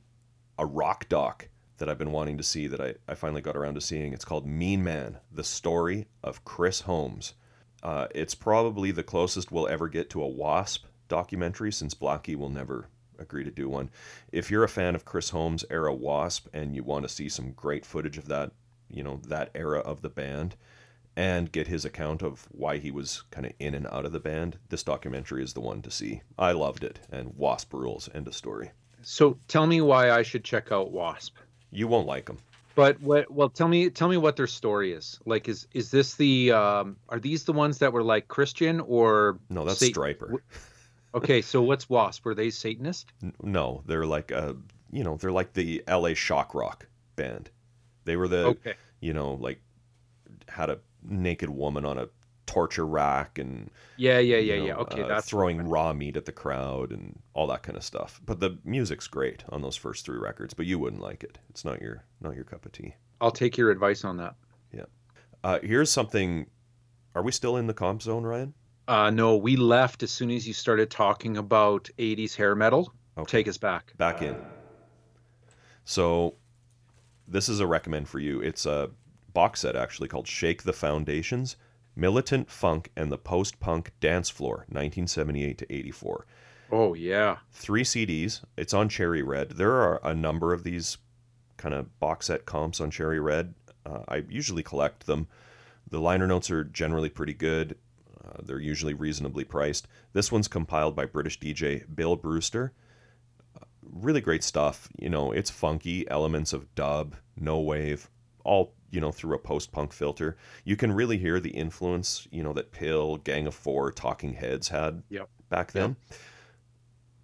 a 0.58 0.66
rock 0.66 1.08
doc 1.08 1.48
that 1.78 1.88
I've 1.88 1.98
been 1.98 2.12
wanting 2.12 2.36
to 2.36 2.42
see 2.42 2.66
that 2.66 2.80
I, 2.80 2.94
I 3.06 3.14
finally 3.14 3.40
got 3.40 3.56
around 3.56 3.74
to 3.74 3.80
seeing. 3.80 4.12
It's 4.12 4.24
called 4.24 4.46
Mean 4.46 4.82
Man, 4.82 5.18
the 5.32 5.44
story 5.44 6.06
of 6.22 6.44
Chris 6.44 6.82
Holmes. 6.82 7.34
Uh, 7.82 8.06
it's 8.14 8.34
probably 8.34 8.90
the 8.90 9.02
closest 9.02 9.52
we'll 9.52 9.68
ever 9.68 9.88
get 9.88 10.10
to 10.10 10.22
a 10.22 10.28
Wasp 10.28 10.84
documentary 11.08 11.72
since 11.72 11.94
Blackie 11.94 12.36
will 12.36 12.50
never 12.50 12.88
agree 13.18 13.44
to 13.44 13.50
do 13.50 13.68
one. 13.68 13.90
If 14.32 14.50
you're 14.50 14.64
a 14.64 14.68
fan 14.68 14.94
of 14.94 15.04
Chris 15.04 15.30
Holmes 15.30 15.64
era 15.70 15.94
Wasp 15.94 16.46
and 16.52 16.74
you 16.74 16.82
want 16.82 17.04
to 17.04 17.08
see 17.08 17.28
some 17.28 17.52
great 17.52 17.84
footage 17.84 18.18
of 18.18 18.28
that, 18.28 18.52
you 18.88 19.02
know, 19.02 19.20
that 19.28 19.50
era 19.54 19.80
of 19.80 20.02
the 20.02 20.08
band 20.08 20.56
and 21.16 21.50
get 21.50 21.66
his 21.66 21.84
account 21.84 22.22
of 22.22 22.46
why 22.52 22.78
he 22.78 22.92
was 22.92 23.24
kind 23.30 23.44
of 23.44 23.52
in 23.58 23.74
and 23.74 23.88
out 23.88 24.04
of 24.04 24.12
the 24.12 24.20
band, 24.20 24.56
this 24.68 24.84
documentary 24.84 25.42
is 25.42 25.52
the 25.52 25.60
one 25.60 25.82
to 25.82 25.90
see. 25.90 26.22
I 26.38 26.52
loved 26.52 26.84
it 26.84 27.00
and 27.10 27.34
Wasp 27.36 27.72
rules 27.72 28.08
end 28.14 28.28
of 28.28 28.34
story. 28.34 28.70
So 29.02 29.38
tell 29.48 29.66
me 29.66 29.80
why 29.80 30.10
I 30.10 30.22
should 30.22 30.44
check 30.44 30.70
out 30.70 30.92
Wasp. 30.92 31.36
You 31.70 31.88
won't 31.88 32.06
like 32.06 32.26
them, 32.26 32.38
But 32.78 33.00
what? 33.00 33.28
Well, 33.28 33.48
tell 33.48 33.66
me, 33.66 33.90
tell 33.90 34.08
me 34.08 34.16
what 34.18 34.36
their 34.36 34.46
story 34.46 34.92
is. 34.92 35.18
Like, 35.26 35.48
is 35.48 35.66
is 35.72 35.90
this 35.90 36.14
the? 36.14 36.52
Um, 36.52 36.96
are 37.08 37.18
these 37.18 37.42
the 37.42 37.52
ones 37.52 37.78
that 37.78 37.92
were 37.92 38.04
like 38.04 38.28
Christian 38.28 38.78
or? 38.78 39.40
No, 39.50 39.64
that's 39.64 39.80
Satan- 39.80 40.00
Stryper. 40.00 40.36
Okay, 41.12 41.42
so 41.42 41.60
what's 41.60 41.90
Wasp? 41.90 42.24
Were 42.24 42.36
they 42.36 42.50
Satanist? 42.50 43.12
No, 43.42 43.82
they're 43.86 44.06
like 44.06 44.30
a, 44.30 44.54
you 44.92 45.02
know, 45.02 45.16
they're 45.16 45.32
like 45.32 45.54
the 45.54 45.82
L.A. 45.88 46.14
shock 46.14 46.54
rock 46.54 46.86
band. 47.16 47.50
They 48.04 48.16
were 48.16 48.28
the, 48.28 48.44
Okay. 48.44 48.74
you 49.00 49.12
know, 49.12 49.32
like 49.34 49.60
had 50.46 50.70
a 50.70 50.78
naked 51.02 51.50
woman 51.50 51.84
on 51.84 51.98
a 51.98 52.08
torture 52.48 52.86
rack 52.86 53.38
and 53.38 53.70
Yeah, 53.96 54.18
yeah, 54.18 54.38
you 54.38 54.52
yeah, 54.54 54.58
know, 54.58 54.66
yeah. 54.66 54.74
Okay, 54.76 55.02
uh, 55.02 55.06
that's 55.08 55.28
throwing 55.28 55.68
raw 55.68 55.92
meat 55.92 56.16
at 56.16 56.24
the 56.24 56.32
crowd 56.32 56.90
and 56.90 57.20
all 57.34 57.46
that 57.46 57.62
kind 57.62 57.76
of 57.76 57.84
stuff. 57.84 58.20
But 58.26 58.40
the 58.40 58.58
music's 58.64 59.06
great 59.06 59.44
on 59.50 59.62
those 59.62 59.76
first 59.76 60.04
three 60.04 60.18
records, 60.18 60.54
but 60.54 60.66
you 60.66 60.78
wouldn't 60.78 61.02
like 61.02 61.22
it. 61.22 61.38
It's 61.50 61.64
not 61.64 61.80
your 61.80 62.04
not 62.20 62.34
your 62.34 62.44
cup 62.44 62.66
of 62.66 62.72
tea. 62.72 62.94
I'll 63.20 63.30
take 63.30 63.56
your 63.56 63.70
advice 63.70 64.04
on 64.04 64.16
that. 64.16 64.34
Uh, 65.44 65.58
here's 65.62 65.90
something. 65.90 66.46
Are 67.14 67.22
we 67.22 67.32
still 67.32 67.56
in 67.56 67.66
the 67.66 67.74
comp 67.74 68.02
zone, 68.02 68.24
Ryan? 68.24 68.54
Uh, 68.86 69.10
no, 69.10 69.36
we 69.36 69.56
left 69.56 70.02
as 70.02 70.10
soon 70.10 70.30
as 70.30 70.46
you 70.46 70.54
started 70.54 70.90
talking 70.90 71.36
about 71.36 71.88
80s 71.98 72.34
hair 72.34 72.54
metal. 72.54 72.92
Okay. 73.16 73.38
Take 73.38 73.48
us 73.48 73.58
back. 73.58 73.92
back 73.96 74.22
in. 74.22 74.36
So, 75.84 76.34
this 77.26 77.48
is 77.48 77.60
a 77.60 77.66
recommend 77.66 78.08
for 78.08 78.18
you. 78.18 78.40
It's 78.40 78.66
a 78.66 78.90
box 79.34 79.60
set 79.60 79.76
actually 79.76 80.08
called 80.08 80.26
Shake 80.26 80.62
the 80.62 80.72
Foundations 80.72 81.56
Militant 81.98 82.48
Funk 82.48 82.92
and 82.96 83.10
the 83.10 83.18
Post 83.18 83.58
Punk 83.58 83.90
Dance 83.98 84.30
Floor, 84.30 84.58
1978 84.68 85.58
to 85.58 85.72
84. 85.72 86.26
Oh 86.70 86.94
yeah. 86.94 87.38
Three 87.50 87.82
CDs. 87.82 88.40
It's 88.56 88.72
on 88.72 88.88
Cherry 88.88 89.22
Red. 89.22 89.50
There 89.50 89.72
are 89.72 90.00
a 90.04 90.14
number 90.14 90.52
of 90.52 90.62
these 90.62 90.98
kind 91.56 91.74
of 91.74 91.98
box 91.98 92.26
set 92.26 92.46
comps 92.46 92.80
on 92.80 92.92
Cherry 92.92 93.18
Red. 93.18 93.54
Uh, 93.84 94.04
I 94.06 94.24
usually 94.28 94.62
collect 94.62 95.06
them. 95.06 95.26
The 95.90 95.98
liner 95.98 96.28
notes 96.28 96.52
are 96.52 96.62
generally 96.62 97.08
pretty 97.08 97.34
good. 97.34 97.76
Uh, 98.24 98.42
they're 98.44 98.60
usually 98.60 98.94
reasonably 98.94 99.42
priced. 99.42 99.88
This 100.12 100.30
one's 100.30 100.46
compiled 100.46 100.94
by 100.94 101.04
British 101.04 101.40
DJ 101.40 101.84
Bill 101.92 102.14
Brewster. 102.14 102.72
Uh, 103.56 103.64
really 103.82 104.20
great 104.20 104.44
stuff. 104.44 104.88
You 105.00 105.08
know, 105.08 105.32
it's 105.32 105.50
funky, 105.50 106.08
elements 106.08 106.52
of 106.52 106.72
dub, 106.76 107.16
no 107.36 107.58
wave, 107.58 108.08
all, 108.44 108.74
you 108.90 109.00
know, 109.00 109.12
through 109.12 109.34
a 109.34 109.38
post 109.38 109.72
punk 109.72 109.92
filter. 109.92 110.36
You 110.64 110.76
can 110.76 110.92
really 110.92 111.18
hear 111.18 111.40
the 111.40 111.50
influence, 111.50 112.26
you 112.30 112.42
know, 112.42 112.52
that 112.54 112.72
PiL, 112.72 113.16
Gang 113.18 113.46
of 113.46 113.54
Four, 113.54 113.92
Talking 113.92 114.34
Heads 114.34 114.68
had 114.68 115.02
Yep. 115.10 115.28
back 115.48 115.72
then. 115.72 115.96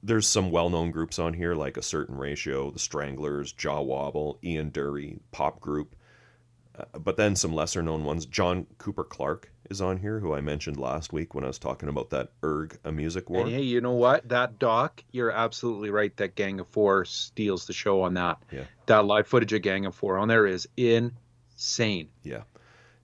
There's 0.02 0.28
some 0.28 0.50
well 0.50 0.68
known 0.68 0.90
groups 0.90 1.18
on 1.18 1.32
here 1.32 1.54
like 1.54 1.76
A 1.76 1.82
Certain 1.82 2.16
Ratio, 2.16 2.70
The 2.70 2.78
Stranglers, 2.78 3.52
Jah 3.52 3.80
Wobble, 3.80 4.38
Ian 4.44 4.70
Dury, 4.70 5.20
Pop 5.32 5.60
Group. 5.60 5.96
Uh, 6.78 6.98
but 6.98 7.16
then 7.16 7.36
some 7.36 7.54
lesser 7.54 7.82
known 7.82 8.04
ones. 8.04 8.26
John 8.26 8.66
Cooper 8.78 9.04
Clarke 9.04 9.50
is 9.70 9.80
on 9.80 9.96
here, 9.96 10.18
who 10.18 10.34
I 10.34 10.40
mentioned 10.40 10.76
last 10.76 11.12
week 11.12 11.34
when 11.34 11.44
I 11.44 11.46
was 11.46 11.58
talking 11.58 11.88
about 11.88 12.10
that 12.10 12.32
Urgh 12.42 12.76
a 12.84 12.92
music 12.92 13.30
war. 13.30 13.42
And 13.42 13.50
hey, 13.50 13.62
you 13.62 13.80
know 13.80 13.92
what? 13.92 14.28
That 14.28 14.58
doc, 14.58 15.02
you're 15.12 15.30
absolutely 15.30 15.90
right. 15.90 16.14
That 16.16 16.34
Gang 16.34 16.60
of 16.60 16.68
Four 16.68 17.04
steals 17.04 17.66
the 17.66 17.72
show 17.72 18.02
on 18.02 18.14
that. 18.14 18.38
Yeah. 18.52 18.64
That 18.86 19.06
live 19.06 19.26
footage 19.26 19.52
of 19.52 19.62
Gang 19.62 19.86
of 19.86 19.94
Four 19.94 20.18
on 20.18 20.28
there 20.28 20.46
is 20.46 20.68
insane. 21.54 22.08
Yeah. 22.22 22.42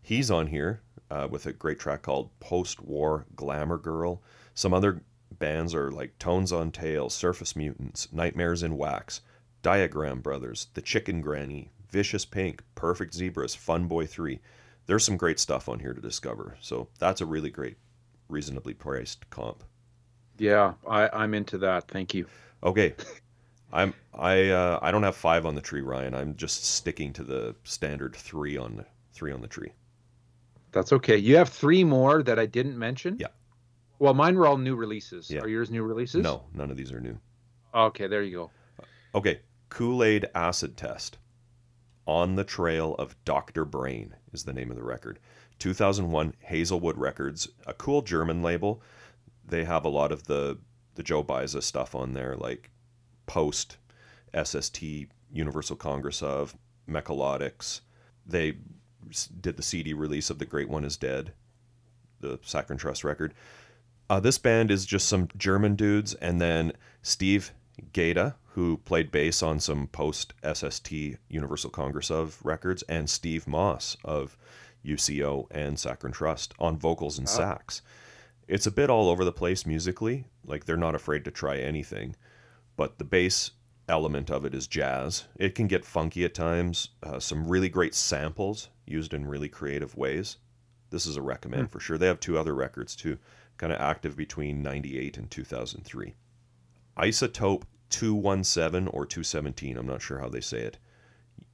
He's 0.02 0.30
on 0.30 0.48
here 0.48 0.82
uh, 1.10 1.28
with 1.30 1.46
a 1.46 1.52
great 1.52 1.78
track 1.78 2.02
called 2.02 2.30
Post 2.40 2.82
War 2.82 3.26
Glamour 3.34 3.78
Girl. 3.78 4.22
Some 4.54 4.74
other 4.74 5.02
bands 5.38 5.74
are 5.74 5.90
like 5.90 6.18
Tones 6.18 6.52
on 6.52 6.70
Tail, 6.70 7.08
Surface 7.08 7.56
Mutants, 7.56 8.12
Nightmares 8.12 8.62
in 8.62 8.76
Wax, 8.76 9.20
Diagram 9.62 10.20
Brothers, 10.20 10.68
The 10.74 10.82
Chicken 10.82 11.20
Granny, 11.20 11.70
Vicious 11.90 12.24
Pink, 12.24 12.62
Perfect 12.74 13.14
Zebras, 13.14 13.54
Fun 13.54 13.86
Boy 13.86 14.06
3. 14.06 14.40
There's 14.86 15.04
some 15.04 15.16
great 15.16 15.38
stuff 15.38 15.68
on 15.68 15.80
here 15.80 15.92
to 15.92 16.00
discover. 16.00 16.56
So 16.60 16.88
that's 16.98 17.20
a 17.20 17.26
really 17.26 17.50
great, 17.50 17.76
reasonably 18.28 18.74
priced 18.74 19.28
comp. 19.30 19.64
Yeah, 20.38 20.74
I, 20.88 21.08
I'm 21.12 21.34
into 21.34 21.58
that. 21.58 21.88
Thank 21.88 22.14
you. 22.14 22.26
Okay. 22.62 22.94
I'm 23.72 23.94
I 24.14 24.48
uh, 24.48 24.78
I 24.82 24.90
don't 24.90 25.02
have 25.02 25.16
five 25.16 25.46
on 25.46 25.54
the 25.54 25.60
tree, 25.60 25.80
Ryan. 25.80 26.14
I'm 26.14 26.36
just 26.36 26.64
sticking 26.64 27.12
to 27.14 27.24
the 27.24 27.54
standard 27.64 28.16
three 28.16 28.56
on 28.56 28.76
the 28.76 28.86
three 29.12 29.32
on 29.32 29.40
the 29.40 29.48
tree. 29.48 29.72
That's 30.72 30.92
okay. 30.92 31.16
You 31.16 31.36
have 31.36 31.48
three 31.48 31.84
more 31.84 32.22
that 32.22 32.38
I 32.38 32.46
didn't 32.46 32.78
mention. 32.78 33.16
Yeah. 33.18 33.28
Well, 33.98 34.14
mine 34.14 34.36
were 34.36 34.46
all 34.46 34.56
new 34.56 34.76
releases. 34.76 35.30
Yeah. 35.30 35.40
Are 35.40 35.48
yours 35.48 35.70
new 35.70 35.82
releases? 35.82 36.22
No, 36.22 36.44
none 36.54 36.70
of 36.70 36.76
these 36.76 36.92
are 36.92 37.00
new. 37.00 37.18
Okay, 37.74 38.06
there 38.06 38.22
you 38.22 38.34
go. 38.36 38.50
Okay, 39.14 39.40
Kool 39.68 40.02
Aid 40.02 40.26
Acid 40.34 40.76
Test. 40.76 41.18
On 42.06 42.34
the 42.34 42.44
Trail 42.44 42.96
of 42.98 43.14
Dr. 43.24 43.64
Brain 43.64 44.16
is 44.32 44.44
the 44.44 44.52
name 44.52 44.70
of 44.70 44.76
the 44.76 44.82
record. 44.82 45.20
2001 45.58 46.34
Hazelwood 46.40 46.96
Records, 46.96 47.48
a 47.66 47.74
cool 47.74 48.02
German 48.02 48.42
label. 48.42 48.82
They 49.46 49.64
have 49.64 49.84
a 49.84 49.90
lot 49.90 50.10
of 50.10 50.24
the 50.24 50.58
the 50.94 51.02
Joe 51.02 51.22
Baiza 51.22 51.62
stuff 51.62 51.94
on 51.94 52.14
there, 52.14 52.36
like 52.36 52.70
Post, 53.30 53.76
SST, 54.34 54.82
Universal 55.32 55.76
Congress 55.76 56.20
of, 56.20 56.56
Mecolodics. 56.88 57.80
They 58.26 58.56
did 59.40 59.56
the 59.56 59.62
CD 59.62 59.92
release 59.94 60.30
of 60.30 60.40
The 60.40 60.44
Great 60.44 60.68
One 60.68 60.82
is 60.82 60.96
Dead, 60.96 61.32
the 62.18 62.40
Saccharine 62.42 62.76
Trust 62.80 63.04
record. 63.04 63.32
Uh, 64.08 64.18
this 64.18 64.36
band 64.36 64.72
is 64.72 64.84
just 64.84 65.08
some 65.08 65.28
German 65.36 65.76
dudes, 65.76 66.14
and 66.14 66.40
then 66.40 66.72
Steve 67.02 67.52
Gata, 67.92 68.34
who 68.54 68.78
played 68.78 69.12
bass 69.12 69.44
on 69.44 69.60
some 69.60 69.86
post 69.86 70.34
SST 70.42 70.90
Universal 71.28 71.70
Congress 71.70 72.10
of 72.10 72.44
records, 72.44 72.82
and 72.88 73.08
Steve 73.08 73.46
Moss 73.46 73.96
of 74.04 74.36
UCO 74.84 75.46
and 75.52 75.78
Saccharine 75.78 76.12
Trust 76.12 76.52
on 76.58 76.76
vocals 76.76 77.16
and 77.16 77.28
Wow. 77.28 77.34
sax. 77.34 77.80
It's 78.48 78.66
a 78.66 78.72
bit 78.72 78.90
all 78.90 79.08
over 79.08 79.24
the 79.24 79.30
place 79.30 79.64
musically, 79.64 80.24
like 80.44 80.64
they're 80.64 80.76
not 80.76 80.96
afraid 80.96 81.24
to 81.26 81.30
try 81.30 81.58
anything, 81.58 82.16
but 82.80 82.96
the 82.96 83.04
bass 83.04 83.50
element 83.90 84.30
of 84.30 84.46
it 84.46 84.54
is 84.54 84.66
jazz. 84.66 85.24
It 85.36 85.54
can 85.54 85.66
get 85.66 85.84
funky 85.84 86.24
at 86.24 86.32
times, 86.32 86.88
uh, 87.02 87.20
some 87.20 87.46
really 87.46 87.68
great 87.68 87.94
samples 87.94 88.70
used 88.86 89.12
in 89.12 89.26
really 89.26 89.50
creative 89.50 89.98
ways. 89.98 90.38
This 90.88 91.04
is 91.04 91.18
a 91.18 91.20
recommend 91.20 91.70
for 91.70 91.78
sure. 91.78 91.98
They 91.98 92.06
have 92.06 92.20
two 92.20 92.38
other 92.38 92.54
records 92.54 92.96
too, 92.96 93.18
kind 93.58 93.70
of 93.70 93.78
active 93.82 94.16
between 94.16 94.62
98 94.62 95.18
and 95.18 95.30
2003. 95.30 96.14
Isotope 96.96 97.64
217 97.90 98.88
or 98.88 99.04
217, 99.04 99.76
I'm 99.76 99.86
not 99.86 100.00
sure 100.00 100.20
how 100.20 100.30
they 100.30 100.40
say 100.40 100.60
it. 100.60 100.78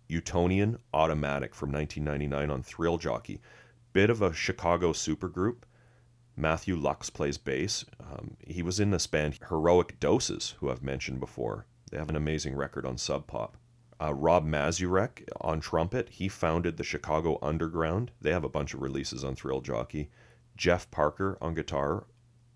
Utonian 0.09 0.79
Automatic 0.95 1.57
from 1.57 1.73
1999 1.73 2.53
on 2.53 2.63
Thrill 2.63 2.99
Jockey. 2.99 3.41
Bit 3.93 4.11
of 4.11 4.23
a 4.23 4.33
Chicago 4.33 4.93
supergroup. 4.93 5.65
Matthew 6.37 6.77
Lux 6.77 7.09
plays 7.09 7.39
bass. 7.39 7.85
Um, 8.01 8.37
he 8.47 8.63
was 8.63 8.79
in 8.79 8.91
this 8.91 9.07
band 9.07 9.39
Heroic 9.49 9.99
Doses, 9.99 10.55
who 10.59 10.71
I've 10.71 10.83
mentioned 10.83 11.19
before. 11.19 11.67
They 11.91 11.97
have 11.97 12.11
an 12.11 12.17
amazing 12.17 12.55
record 12.55 12.85
on 12.85 12.99
Sub 12.99 13.27
Pop. 13.27 13.57
Uh, 14.01 14.13
Rob 14.13 14.47
Mazurek 14.47 15.27
on 15.41 15.61
trumpet. 15.61 16.11
He 16.11 16.29
founded 16.29 16.77
the 16.77 16.85
Chicago 16.85 17.39
Underground. 17.41 18.11
They 18.21 18.33
have 18.33 18.45
a 18.45 18.49
bunch 18.51 18.75
of 18.75 18.83
releases 18.83 19.25
on 19.25 19.35
Thrill 19.35 19.63
Jockey. 19.63 20.11
Jeff 20.57 20.91
Parker 20.91 21.39
on 21.41 21.55
guitar, 21.55 22.05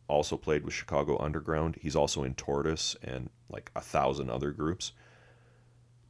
also 0.09 0.37
played 0.37 0.65
with 0.65 0.75
Chicago 0.75 1.19
Underground. 1.19 1.77
He's 1.81 1.97
also 1.97 2.23
in 2.25 2.35
Tortoise 2.35 2.97
and 3.03 3.31
like 3.49 3.71
a 3.75 3.81
thousand 3.81 4.31
other 4.31 4.51
groups. 4.51 4.93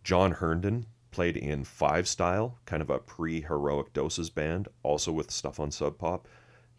John 0.03 0.33
Herndon 0.33 0.87
played 1.11 1.37
in 1.37 1.65
Five 1.65 2.09
Style, 2.09 2.59
kind 2.65 2.83
of 2.83 2.91
a 2.91 2.99
pre 2.99 3.43
Heroic 3.43 3.93
Doses 3.93 4.31
band, 4.31 4.69
also 4.83 5.13
with 5.13 5.31
stuff 5.31 5.61
on 5.61 5.71
Sub 5.71 5.99
Pop. 5.99 6.27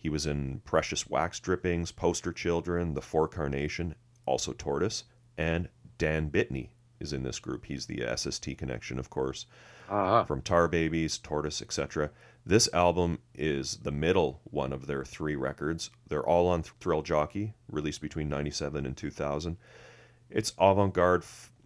He 0.01 0.09
was 0.09 0.25
in 0.25 0.61
Precious 0.65 1.07
Wax 1.07 1.39
Drippings, 1.39 1.91
Poster 1.91 2.33
Children, 2.33 2.95
The 2.95 3.03
For 3.03 3.27
Carnation, 3.27 3.93
also 4.25 4.51
Tortoise, 4.51 5.03
and 5.37 5.69
Dan 5.99 6.31
Bitney 6.31 6.69
is 6.99 7.13
in 7.13 7.21
this 7.21 7.37
group. 7.37 7.65
He's 7.65 7.85
the 7.85 8.03
SST 8.17 8.57
connection, 8.57 8.97
of 8.97 9.11
course 9.11 9.45
Ah, 9.89 10.23
from 10.23 10.41
Tar 10.41 10.67
Babies, 10.67 11.19
Tortoise, 11.19 11.61
etc. 11.61 12.09
This 12.43 12.67
album 12.73 13.19
is 13.35 13.77
the 13.83 13.91
middle 13.91 14.41
one 14.45 14.73
of 14.73 14.87
their 14.87 15.05
three 15.05 15.35
records. 15.35 15.91
They're 16.07 16.25
all 16.25 16.47
on 16.47 16.63
Thrill 16.63 17.03
Jockey, 17.03 17.53
released 17.69 18.01
between 18.01 18.27
97 18.27 18.87
and 18.87 18.97
2000. 18.97 19.57
It's 20.31 20.53
avant-garde, 20.57 21.25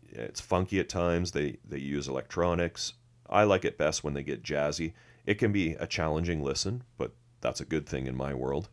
it's 0.10 0.42
funky 0.42 0.82
at 0.82 0.90
times. 0.90 1.32
They 1.32 1.60
they 1.64 1.78
use 1.78 2.10
electronics. 2.10 2.96
I 3.30 3.46
like 3.46 3.64
it 3.64 3.78
best 3.78 4.04
when 4.04 4.14
they 4.14 4.24
get 4.24 4.44
jazzy. 4.44 4.92
It 5.26 5.36
can 5.36 5.54
be 5.54 5.74
a 5.76 5.88
challenging 5.88 6.44
listen, 6.44 6.84
but 6.98 7.14
that's 7.46 7.62
a 7.62 7.66
good 7.66 7.86
thing 7.86 8.08
in 8.08 8.18
my 8.18 8.34
world. 8.34 8.70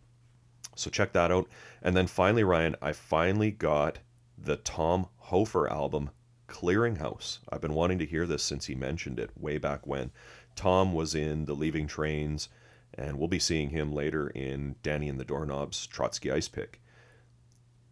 So 0.77 0.89
check 0.89 1.13
that 1.13 1.31
out. 1.31 1.47
And 1.83 1.95
then 1.95 2.07
finally, 2.07 2.43
Ryan, 2.43 2.75
I 2.81 2.93
finally 2.93 3.51
got 3.51 3.99
the 4.39 4.57
Tom 4.57 5.09
Hofer 5.19 5.71
album, 5.71 6.09
Clearinghouse. 6.49 7.41
I've 7.51 7.61
been 7.61 7.75
wanting 7.75 7.99
to 7.99 8.07
hear 8.07 8.27
this 8.27 8.43
since 8.43 8.65
he 8.65 8.75
mentioned 8.75 9.19
it 9.19 9.31
way 9.37 9.59
back 9.59 9.87
when. 9.87 10.11
Tom 10.57 10.95
was 10.95 11.15
in 11.15 11.45
The 11.45 11.53
Leaving 11.53 11.87
Trains, 11.87 12.49
and 12.95 13.19
we'll 13.19 13.29
be 13.29 13.39
seeing 13.39 13.69
him 13.69 13.93
later 13.93 14.29
in 14.29 14.77
Danny 14.83 15.11
and 15.11 15.21
the 15.21 15.25
Doorknobs 15.27 15.87
Trotsky 15.87 16.31
Ice 16.33 16.49
Pick. 16.49 16.81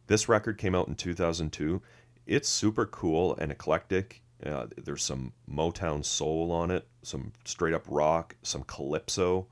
This 0.06 0.30
record 0.30 0.56
came 0.56 0.75
out 0.75 0.88
in 0.88 0.94
2002. 0.94 1.82
It's 2.26 2.49
super 2.49 2.87
cool 2.87 3.37
and 3.37 3.52
eclectic. 3.52 4.22
Uh, 4.44 4.68
there's 4.78 5.04
some 5.04 5.34
Motown 5.46 6.02
soul 6.02 6.50
on 6.50 6.70
it, 6.70 6.88
some 7.02 7.32
straight 7.44 7.75
up 7.75 7.84
rock, 7.87 8.37
some 8.42 8.62
calypso. 8.62 9.46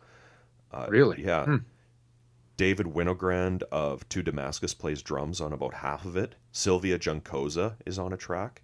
Uh, 0.73 0.87
really? 0.89 1.23
Yeah. 1.25 1.45
Hmm. 1.45 1.57
David 2.57 2.87
Winogrand 2.87 3.63
of 3.71 4.09
To 4.09 4.23
Damascus 4.23 4.75
plays 4.75 5.01
drums 5.01 5.41
on 5.41 5.53
about 5.53 5.75
half 5.75 6.05
of 6.05 6.17
it. 6.17 6.35
Sylvia 6.51 6.99
Juncosa 6.99 7.77
is 7.87 7.99
on 7.99 8.13
a 8.13 8.17
track. 8.17 8.63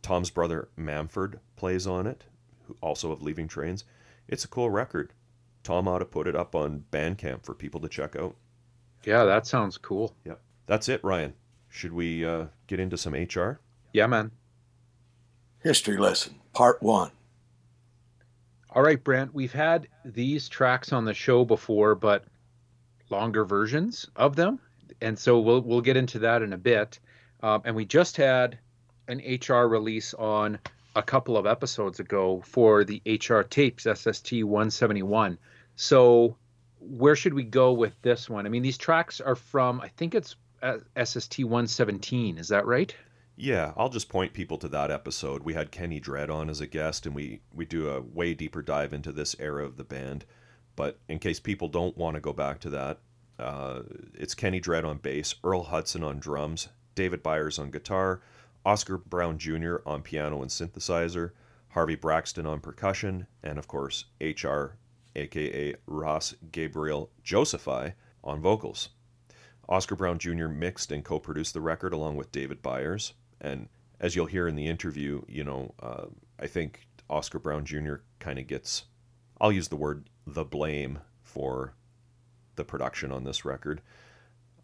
Tom's 0.00 0.30
brother 0.30 0.68
Mamford 0.78 1.38
plays 1.54 1.86
on 1.86 2.06
it, 2.06 2.24
also 2.80 3.12
of 3.12 3.22
Leaving 3.22 3.48
Trains. 3.48 3.84
It's 4.28 4.44
a 4.44 4.48
cool 4.48 4.70
record. 4.70 5.12
Tom 5.62 5.86
ought 5.86 5.98
to 5.98 6.04
put 6.04 6.26
it 6.26 6.34
up 6.34 6.54
on 6.54 6.84
Bandcamp 6.90 7.44
for 7.44 7.54
people 7.54 7.80
to 7.80 7.88
check 7.88 8.16
out. 8.16 8.34
Yeah, 9.04 9.24
that 9.24 9.46
sounds 9.46 9.78
cool. 9.78 10.16
Yep. 10.24 10.40
That's 10.66 10.88
it, 10.88 11.04
Ryan. 11.04 11.34
Should 11.68 11.92
we 11.92 12.24
uh, 12.24 12.46
get 12.66 12.80
into 12.80 12.96
some 12.96 13.14
HR? 13.14 13.60
Yeah, 13.92 14.06
man. 14.06 14.30
History 15.60 15.96
lesson, 15.96 16.36
part 16.52 16.82
one. 16.82 17.12
All 18.74 18.82
right, 18.82 19.02
Brant, 19.02 19.34
we've 19.34 19.52
had 19.52 19.86
these 20.02 20.48
tracks 20.48 20.94
on 20.94 21.04
the 21.04 21.12
show 21.12 21.44
before, 21.44 21.94
but 21.94 22.24
longer 23.10 23.44
versions 23.44 24.08
of 24.16 24.34
them. 24.34 24.60
And 25.02 25.18
so 25.18 25.40
we'll, 25.40 25.60
we'll 25.60 25.82
get 25.82 25.98
into 25.98 26.20
that 26.20 26.40
in 26.40 26.54
a 26.54 26.58
bit. 26.58 26.98
Um, 27.42 27.60
and 27.66 27.76
we 27.76 27.84
just 27.84 28.16
had 28.16 28.58
an 29.08 29.18
HR 29.18 29.66
release 29.68 30.14
on 30.14 30.58
a 30.96 31.02
couple 31.02 31.36
of 31.36 31.46
episodes 31.46 32.00
ago 32.00 32.42
for 32.46 32.82
the 32.84 33.02
HR 33.04 33.42
tapes, 33.42 33.84
SST 33.84 34.42
171. 34.42 35.36
So 35.76 36.36
where 36.80 37.16
should 37.16 37.34
we 37.34 37.44
go 37.44 37.74
with 37.74 38.00
this 38.00 38.30
one? 38.30 38.46
I 38.46 38.48
mean, 38.48 38.62
these 38.62 38.78
tracks 38.78 39.20
are 39.20 39.36
from, 39.36 39.82
I 39.82 39.88
think 39.88 40.14
it's 40.14 40.34
uh, 40.62 40.78
SST 41.02 41.40
117. 41.40 42.38
Is 42.38 42.48
that 42.48 42.64
right? 42.64 42.96
Yeah, 43.36 43.72
I'll 43.76 43.88
just 43.88 44.08
point 44.08 44.34
people 44.34 44.58
to 44.58 44.68
that 44.68 44.90
episode. 44.90 45.42
We 45.42 45.54
had 45.54 45.72
Kenny 45.72 45.98
Dread 45.98 46.28
on 46.28 46.50
as 46.50 46.60
a 46.60 46.66
guest, 46.66 47.06
and 47.06 47.14
we, 47.14 47.40
we 47.52 47.64
do 47.64 47.88
a 47.88 48.00
way 48.00 48.34
deeper 48.34 48.62
dive 48.62 48.92
into 48.92 49.10
this 49.10 49.34
era 49.38 49.64
of 49.64 49.76
the 49.76 49.84
band. 49.84 50.24
But 50.76 50.98
in 51.08 51.18
case 51.18 51.40
people 51.40 51.68
don't 51.68 51.96
want 51.96 52.14
to 52.14 52.20
go 52.20 52.32
back 52.32 52.60
to 52.60 52.70
that, 52.70 52.98
uh, 53.38 53.82
it's 54.14 54.34
Kenny 54.34 54.60
Dread 54.60 54.84
on 54.84 54.98
bass, 54.98 55.34
Earl 55.42 55.64
Hudson 55.64 56.02
on 56.04 56.18
drums, 56.18 56.68
David 56.94 57.22
Byers 57.22 57.58
on 57.58 57.70
guitar, 57.70 58.20
Oscar 58.64 58.98
Brown 58.98 59.38
Jr. 59.38 59.76
on 59.86 60.02
piano 60.02 60.42
and 60.42 60.50
synthesizer, 60.50 61.32
Harvey 61.70 61.96
Braxton 61.96 62.46
on 62.46 62.60
percussion, 62.60 63.26
and 63.42 63.58
of 63.58 63.66
course, 63.66 64.04
HR, 64.20 64.76
aka 65.16 65.74
Ross 65.86 66.34
Gabriel 66.52 67.10
Josephi, 67.24 67.94
on 68.22 68.40
vocals. 68.40 68.90
Oscar 69.68 69.96
Brown 69.96 70.18
Jr. 70.18 70.48
mixed 70.48 70.92
and 70.92 71.04
co 71.04 71.18
produced 71.18 71.54
the 71.54 71.60
record 71.60 71.92
along 71.92 72.16
with 72.16 72.30
David 72.30 72.62
Byers. 72.62 73.14
And 73.42 73.68
as 74.00 74.16
you'll 74.16 74.26
hear 74.26 74.48
in 74.48 74.56
the 74.56 74.68
interview, 74.68 75.22
you 75.28 75.44
know, 75.44 75.74
uh, 75.82 76.06
I 76.38 76.46
think 76.46 76.86
Oscar 77.10 77.38
Brown 77.38 77.66
Jr. 77.66 77.96
kind 78.20 78.38
of 78.38 78.46
gets, 78.46 78.84
I'll 79.40 79.52
use 79.52 79.68
the 79.68 79.76
word 79.76 80.08
the 80.26 80.44
blame 80.44 81.00
for 81.20 81.74
the 82.54 82.64
production 82.64 83.12
on 83.12 83.24
this 83.24 83.44
record. 83.44 83.82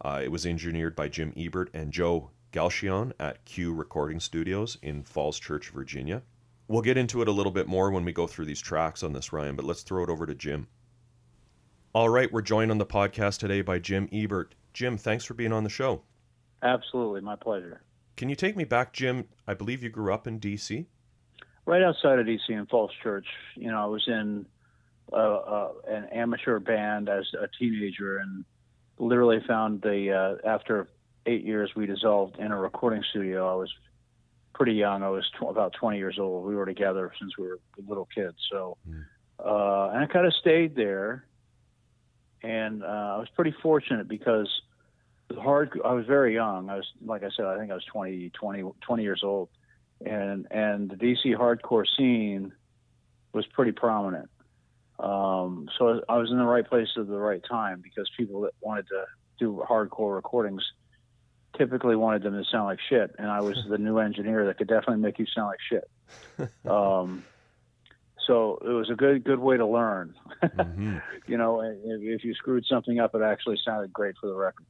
Uh, 0.00 0.20
it 0.22 0.30
was 0.30 0.46
engineered 0.46 0.94
by 0.94 1.08
Jim 1.08 1.32
Ebert 1.36 1.70
and 1.74 1.92
Joe 1.92 2.30
Galchion 2.52 3.12
at 3.18 3.44
Q 3.44 3.74
Recording 3.74 4.20
Studios 4.20 4.78
in 4.80 5.02
Falls 5.02 5.38
Church, 5.38 5.70
Virginia. 5.70 6.22
We'll 6.68 6.82
get 6.82 6.96
into 6.96 7.20
it 7.20 7.28
a 7.28 7.32
little 7.32 7.52
bit 7.52 7.66
more 7.66 7.90
when 7.90 8.04
we 8.04 8.12
go 8.12 8.26
through 8.26 8.44
these 8.44 8.60
tracks 8.60 9.02
on 9.02 9.12
this, 9.12 9.32
Ryan, 9.32 9.56
but 9.56 9.64
let's 9.64 9.82
throw 9.82 10.04
it 10.04 10.10
over 10.10 10.26
to 10.26 10.34
Jim. 10.34 10.68
All 11.94 12.08
right, 12.08 12.32
we're 12.32 12.42
joined 12.42 12.70
on 12.70 12.78
the 12.78 12.86
podcast 12.86 13.38
today 13.38 13.62
by 13.62 13.78
Jim 13.78 14.08
Ebert. 14.12 14.54
Jim, 14.72 14.96
thanks 14.96 15.24
for 15.24 15.34
being 15.34 15.52
on 15.52 15.64
the 15.64 15.70
show. 15.70 16.02
Absolutely, 16.62 17.22
my 17.22 17.36
pleasure. 17.36 17.80
Can 18.18 18.28
you 18.28 18.34
take 18.34 18.56
me 18.56 18.64
back, 18.64 18.92
Jim? 18.92 19.28
I 19.46 19.54
believe 19.54 19.80
you 19.80 19.90
grew 19.90 20.12
up 20.12 20.26
in 20.26 20.40
D.C. 20.40 20.86
Right 21.66 21.82
outside 21.82 22.18
of 22.18 22.26
D.C. 22.26 22.52
in 22.52 22.66
Falls 22.66 22.90
Church. 23.00 23.26
You 23.54 23.70
know, 23.70 23.80
I 23.80 23.86
was 23.86 24.02
in 24.08 24.44
uh, 25.12 25.16
uh, 25.16 25.72
an 25.86 26.06
amateur 26.06 26.58
band 26.58 27.08
as 27.08 27.26
a 27.40 27.46
teenager, 27.60 28.18
and 28.18 28.44
literally 28.98 29.38
found 29.46 29.82
the 29.82 30.10
uh, 30.12 30.48
after 30.48 30.88
eight 31.26 31.44
years 31.44 31.70
we 31.76 31.86
dissolved 31.86 32.40
in 32.40 32.50
a 32.50 32.56
recording 32.56 33.04
studio. 33.08 33.48
I 33.48 33.54
was 33.54 33.72
pretty 34.52 34.72
young. 34.72 35.04
I 35.04 35.10
was 35.10 35.24
tw- 35.38 35.50
about 35.50 35.74
20 35.74 35.98
years 35.98 36.18
old. 36.18 36.44
We 36.44 36.56
were 36.56 36.66
together 36.66 37.12
since 37.20 37.38
we 37.38 37.46
were 37.46 37.60
little 37.86 38.08
kids. 38.12 38.38
So, 38.50 38.76
mm. 38.88 39.04
uh, 39.38 39.92
and 39.94 40.02
I 40.02 40.06
kind 40.12 40.26
of 40.26 40.34
stayed 40.34 40.74
there. 40.74 41.24
And 42.42 42.82
uh, 42.82 43.14
I 43.14 43.18
was 43.18 43.28
pretty 43.36 43.54
fortunate 43.62 44.08
because 44.08 44.48
hard. 45.36 45.80
I 45.84 45.92
was 45.92 46.06
very 46.06 46.34
young. 46.34 46.70
I 46.70 46.76
was, 46.76 46.86
like 47.04 47.22
I 47.22 47.30
said, 47.36 47.46
I 47.46 47.58
think 47.58 47.70
I 47.70 47.74
was 47.74 47.84
20, 47.84 48.30
20, 48.30 48.62
20 48.80 49.02
years 49.02 49.22
old, 49.22 49.48
and 50.04 50.46
and 50.50 50.90
the 50.90 50.96
DC 50.96 51.36
hardcore 51.36 51.84
scene 51.96 52.52
was 53.32 53.46
pretty 53.46 53.72
prominent. 53.72 54.30
Um, 54.98 55.68
so 55.78 56.02
I 56.08 56.16
was 56.16 56.30
in 56.30 56.38
the 56.38 56.44
right 56.44 56.66
place 56.66 56.88
at 56.96 57.06
the 57.06 57.18
right 57.18 57.42
time 57.48 57.80
because 57.82 58.10
people 58.16 58.42
that 58.42 58.52
wanted 58.60 58.88
to 58.88 59.04
do 59.38 59.62
hardcore 59.68 60.16
recordings 60.16 60.62
typically 61.56 61.94
wanted 61.94 62.22
them 62.22 62.32
to 62.32 62.44
sound 62.50 62.64
like 62.64 62.80
shit, 62.88 63.14
and 63.18 63.28
I 63.28 63.40
was 63.40 63.56
the 63.68 63.78
new 63.78 63.98
engineer 63.98 64.46
that 64.46 64.58
could 64.58 64.68
definitely 64.68 65.02
make 65.02 65.18
you 65.18 65.26
sound 65.26 65.48
like 65.48 65.60
shit. 65.68 65.90
Um, 66.68 67.24
so 68.26 68.58
it 68.62 68.68
was 68.68 68.90
a 68.90 68.94
good 68.94 69.24
good 69.24 69.38
way 69.38 69.56
to 69.56 69.66
learn. 69.66 70.14
mm-hmm. 70.42 70.98
You 71.26 71.36
know, 71.36 71.60
if, 71.60 71.76
if, 71.84 72.24
you 72.24 72.34
screwed 72.34 72.64
something 72.64 72.98
up, 72.98 73.14
it 73.14 73.20
actually 73.20 73.58
sounded 73.62 73.92
great 73.92 74.14
for 74.18 74.28
the 74.28 74.34
record. 74.34 74.64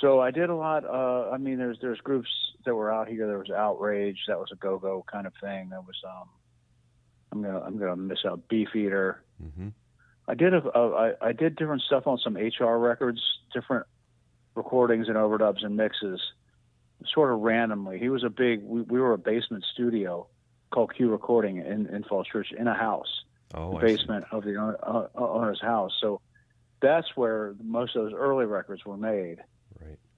So 0.00 0.20
I 0.20 0.30
did 0.30 0.50
a 0.50 0.54
lot. 0.54 0.84
Uh, 0.84 1.30
I 1.30 1.38
mean, 1.38 1.58
there's 1.58 1.78
there's 1.80 2.00
groups 2.00 2.28
that 2.64 2.74
were 2.74 2.92
out 2.92 3.08
here. 3.08 3.26
There 3.26 3.38
was 3.38 3.50
Outrage, 3.50 4.18
that 4.28 4.38
was 4.38 4.50
a 4.52 4.56
go 4.56 4.78
go 4.78 5.04
kind 5.10 5.26
of 5.26 5.32
thing. 5.40 5.70
There 5.70 5.80
was 5.80 5.96
um, 6.06 6.28
I'm 7.32 7.42
gonna 7.42 7.60
I'm 7.60 7.78
gonna 7.78 7.96
miss 7.96 8.18
out 8.26 8.48
Beefeater. 8.48 9.22
Mm-hmm. 9.42 9.68
I 10.28 10.34
did 10.34 10.54
a, 10.54 10.78
a 10.78 10.94
I, 10.94 11.28
I 11.28 11.32
did 11.32 11.56
different 11.56 11.82
stuff 11.82 12.06
on 12.06 12.18
some 12.18 12.36
HR 12.36 12.76
records, 12.76 13.20
different 13.52 13.86
recordings 14.54 15.08
and 15.08 15.16
overdubs 15.16 15.64
and 15.64 15.76
mixes, 15.76 16.20
sort 17.12 17.32
of 17.32 17.40
randomly. 17.40 17.98
He 17.98 18.08
was 18.08 18.24
a 18.24 18.30
big. 18.30 18.62
We, 18.62 18.82
we 18.82 19.00
were 19.00 19.14
a 19.14 19.18
basement 19.18 19.64
studio 19.72 20.28
called 20.70 20.94
Q 20.94 21.10
Recording 21.10 21.58
in, 21.58 21.86
in 21.86 22.04
Falls 22.04 22.26
Church 22.26 22.52
in 22.56 22.68
a 22.68 22.74
house, 22.74 23.24
oh, 23.54 23.72
the 23.72 23.78
basement 23.78 24.26
of 24.30 24.44
the 24.44 24.60
uh, 24.60 25.06
owner's 25.16 25.60
house. 25.60 25.92
So 26.00 26.20
that's 26.80 27.08
where 27.16 27.54
most 27.62 27.96
of 27.96 28.04
those 28.04 28.12
early 28.12 28.46
records 28.46 28.84
were 28.84 28.96
made. 28.96 29.38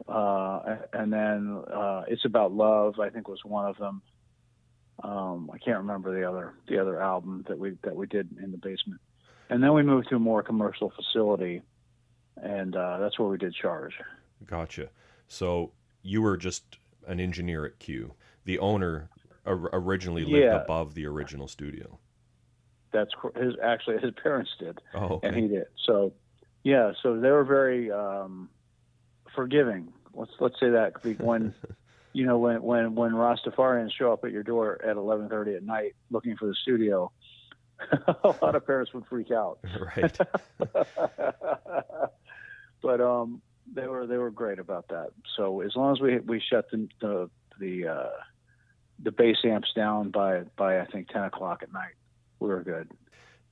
Uh, 0.08 0.76
and 0.92 1.12
then 1.12 1.62
uh, 1.72 2.04
it's 2.08 2.24
about 2.24 2.52
love. 2.52 2.98
I 3.00 3.10
think 3.10 3.28
was 3.28 3.44
one 3.44 3.66
of 3.66 3.76
them. 3.76 4.02
Um, 5.02 5.50
I 5.52 5.58
can't 5.58 5.78
remember 5.78 6.18
the 6.18 6.28
other 6.28 6.54
the 6.68 6.78
other 6.78 7.00
album 7.00 7.44
that 7.48 7.58
we 7.58 7.76
that 7.82 7.96
we 7.96 8.06
did 8.06 8.28
in 8.42 8.50
the 8.50 8.58
basement. 8.58 9.00
And 9.48 9.62
then 9.62 9.74
we 9.74 9.82
moved 9.82 10.08
to 10.10 10.16
a 10.16 10.18
more 10.18 10.42
commercial 10.42 10.92
facility, 10.94 11.62
and 12.36 12.76
uh, 12.76 12.98
that's 12.98 13.18
where 13.18 13.28
we 13.28 13.38
did 13.38 13.54
Charge. 13.54 13.94
Gotcha. 14.46 14.90
So 15.26 15.72
you 16.02 16.22
were 16.22 16.36
just 16.36 16.78
an 17.06 17.18
engineer 17.20 17.66
at 17.66 17.78
Q. 17.78 18.14
The 18.44 18.58
owner 18.58 19.10
originally 19.46 20.24
lived 20.24 20.44
yeah. 20.44 20.62
above 20.62 20.94
the 20.94 21.06
original 21.06 21.48
studio. 21.48 21.98
That's 22.92 23.10
his. 23.36 23.54
Actually, 23.62 23.98
his 23.98 24.12
parents 24.22 24.50
did, 24.58 24.78
oh, 24.94 25.14
okay. 25.14 25.28
and 25.28 25.36
he 25.36 25.48
did. 25.48 25.66
So, 25.86 26.12
yeah. 26.62 26.92
So 27.02 27.18
they 27.20 27.30
were 27.30 27.44
very 27.44 27.90
um, 27.90 28.48
forgiving. 29.40 29.90
Let's 30.12 30.32
let's 30.38 30.60
say 30.60 30.68
that 30.70 30.92
when 31.20 31.54
you 32.12 32.26
know 32.26 32.38
when 32.38 32.62
when 32.62 32.94
when 32.94 33.12
Rastafarians 33.12 33.92
show 33.92 34.12
up 34.12 34.22
at 34.24 34.32
your 34.32 34.42
door 34.42 34.78
at 34.84 34.96
11:30 34.96 35.56
at 35.56 35.62
night 35.62 35.94
looking 36.10 36.36
for 36.36 36.46
the 36.46 36.54
studio, 36.54 37.10
a 38.24 38.34
lot 38.42 38.54
of 38.54 38.66
parents 38.66 38.92
would 38.92 39.06
freak 39.06 39.30
out. 39.30 39.60
Right. 39.96 40.18
but 42.82 43.00
um, 43.00 43.40
they 43.72 43.86
were 43.86 44.06
they 44.06 44.18
were 44.18 44.30
great 44.30 44.58
about 44.58 44.88
that. 44.88 45.12
So 45.36 45.62
as 45.62 45.74
long 45.74 45.92
as 45.92 46.00
we 46.00 46.18
we 46.18 46.38
shut 46.40 46.70
the 46.70 46.86
the 47.00 47.30
the, 47.58 47.88
uh, 47.88 48.10
the 49.02 49.12
bass 49.12 49.36
amps 49.44 49.72
down 49.74 50.10
by 50.10 50.42
by 50.56 50.80
I 50.80 50.84
think 50.84 51.08
10 51.08 51.24
o'clock 51.24 51.62
at 51.62 51.72
night, 51.72 51.94
we 52.40 52.48
were 52.48 52.62
good. 52.62 52.90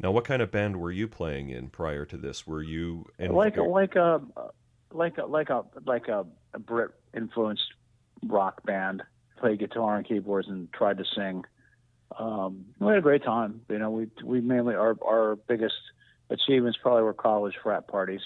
Now, 0.01 0.13
what 0.13 0.25
kind 0.25 0.43
of 0.43 0.51
band 0.51 0.77
were 0.81 0.93
you 0.93 1.09
playing 1.09 1.49
in 1.49 1.71
prior 1.71 2.05
to 2.05 2.17
this? 2.17 2.47
Were 2.47 2.63
you 2.63 3.07
in, 3.19 3.33
like 3.33 3.57
a, 3.57 3.63
like 3.63 3.97
a 3.97 4.23
like 4.93 5.19
a 5.19 5.27
like 5.27 5.51
a 5.51 5.65
like 5.87 6.09
a, 6.09 6.27
a 6.55 6.59
Brit 6.59 6.91
influenced 7.15 7.73
rock 8.27 8.65
band? 8.65 9.03
Played 9.39 9.61
guitar 9.61 9.97
and 9.97 10.07
keyboards 10.07 10.49
and 10.49 10.73
tried 10.73 10.99
to 10.99 11.05
sing. 11.15 11.45
Um, 12.19 12.65
we 12.81 12.89
had 12.89 12.99
a 12.99 13.03
great 13.03 13.23
time. 13.23 13.61
You 13.69 13.79
know, 13.79 13.91
we 13.91 14.09
we 14.25 14.41
mainly 14.41 14.75
our 14.75 14.97
our 15.07 15.37
biggest 15.37 15.77
achievements 16.31 16.79
probably 16.81 17.03
were 17.03 17.15
college 17.15 17.55
frat 17.63 17.89
parties, 17.89 18.23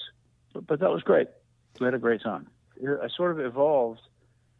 but, 0.54 0.66
but 0.66 0.80
that 0.80 0.90
was 0.90 1.02
great. 1.02 1.28
We 1.80 1.84
had 1.86 1.94
a 1.94 1.98
great 1.98 2.22
time. 2.22 2.48
I 2.80 3.08
sort 3.16 3.32
of 3.32 3.44
evolved. 3.44 4.00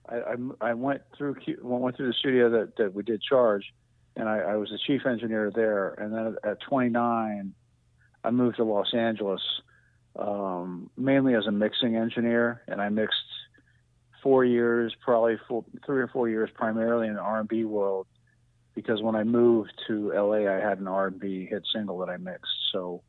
I, 0.08 0.16
I, 0.16 0.34
I 0.60 0.74
went 0.74 1.02
through 1.16 1.36
went 1.62 1.96
through 1.96 2.08
the 2.08 2.14
studio 2.14 2.50
that, 2.50 2.76
that 2.76 2.94
we 2.94 3.02
did 3.02 3.22
charge, 3.22 3.72
and 4.16 4.28
I, 4.28 4.38
I 4.38 4.56
was 4.56 4.70
the 4.70 4.78
chief 4.78 5.06
engineer 5.06 5.50
there. 5.54 5.94
And 5.94 6.12
then 6.12 6.36
at 6.44 6.60
29, 6.60 7.54
I 8.24 8.30
moved 8.30 8.56
to 8.56 8.64
Los 8.64 8.92
Angeles 8.94 9.40
um, 10.16 10.90
mainly 10.96 11.34
as 11.34 11.46
a 11.46 11.52
mixing 11.52 11.96
engineer, 11.96 12.62
and 12.66 12.80
I 12.80 12.88
mixed 12.88 13.16
four 14.22 14.44
years, 14.44 14.94
probably 15.04 15.36
four, 15.48 15.64
three 15.84 16.00
or 16.00 16.08
four 16.08 16.28
years, 16.28 16.50
primarily 16.54 17.08
in 17.08 17.14
the 17.14 17.20
R&B 17.20 17.64
world, 17.64 18.06
because 18.74 19.02
when 19.02 19.16
I 19.16 19.24
moved 19.24 19.72
to 19.88 20.12
LA, 20.14 20.48
I 20.50 20.60
had 20.60 20.78
an 20.78 20.88
R&B 20.88 21.46
hit 21.46 21.62
single 21.72 21.98
that 21.98 22.08
I 22.08 22.16
mixed. 22.16 22.52
So 22.72 23.02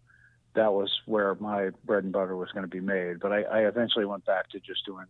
that 0.56 0.74
was 0.74 0.92
where 1.06 1.36
my 1.36 1.70
bread 1.86 2.04
and 2.04 2.14
butter 2.14 2.36
was 2.36 2.50
going 2.52 2.64
to 2.64 2.70
be 2.70 2.80
made. 2.80 3.20
But 3.20 3.32
I, 3.32 3.42
I 3.44 3.60
eventually 3.68 4.06
went 4.06 4.26
back 4.26 4.50
to 4.50 4.60
just 4.60 4.86
doing 4.86 5.06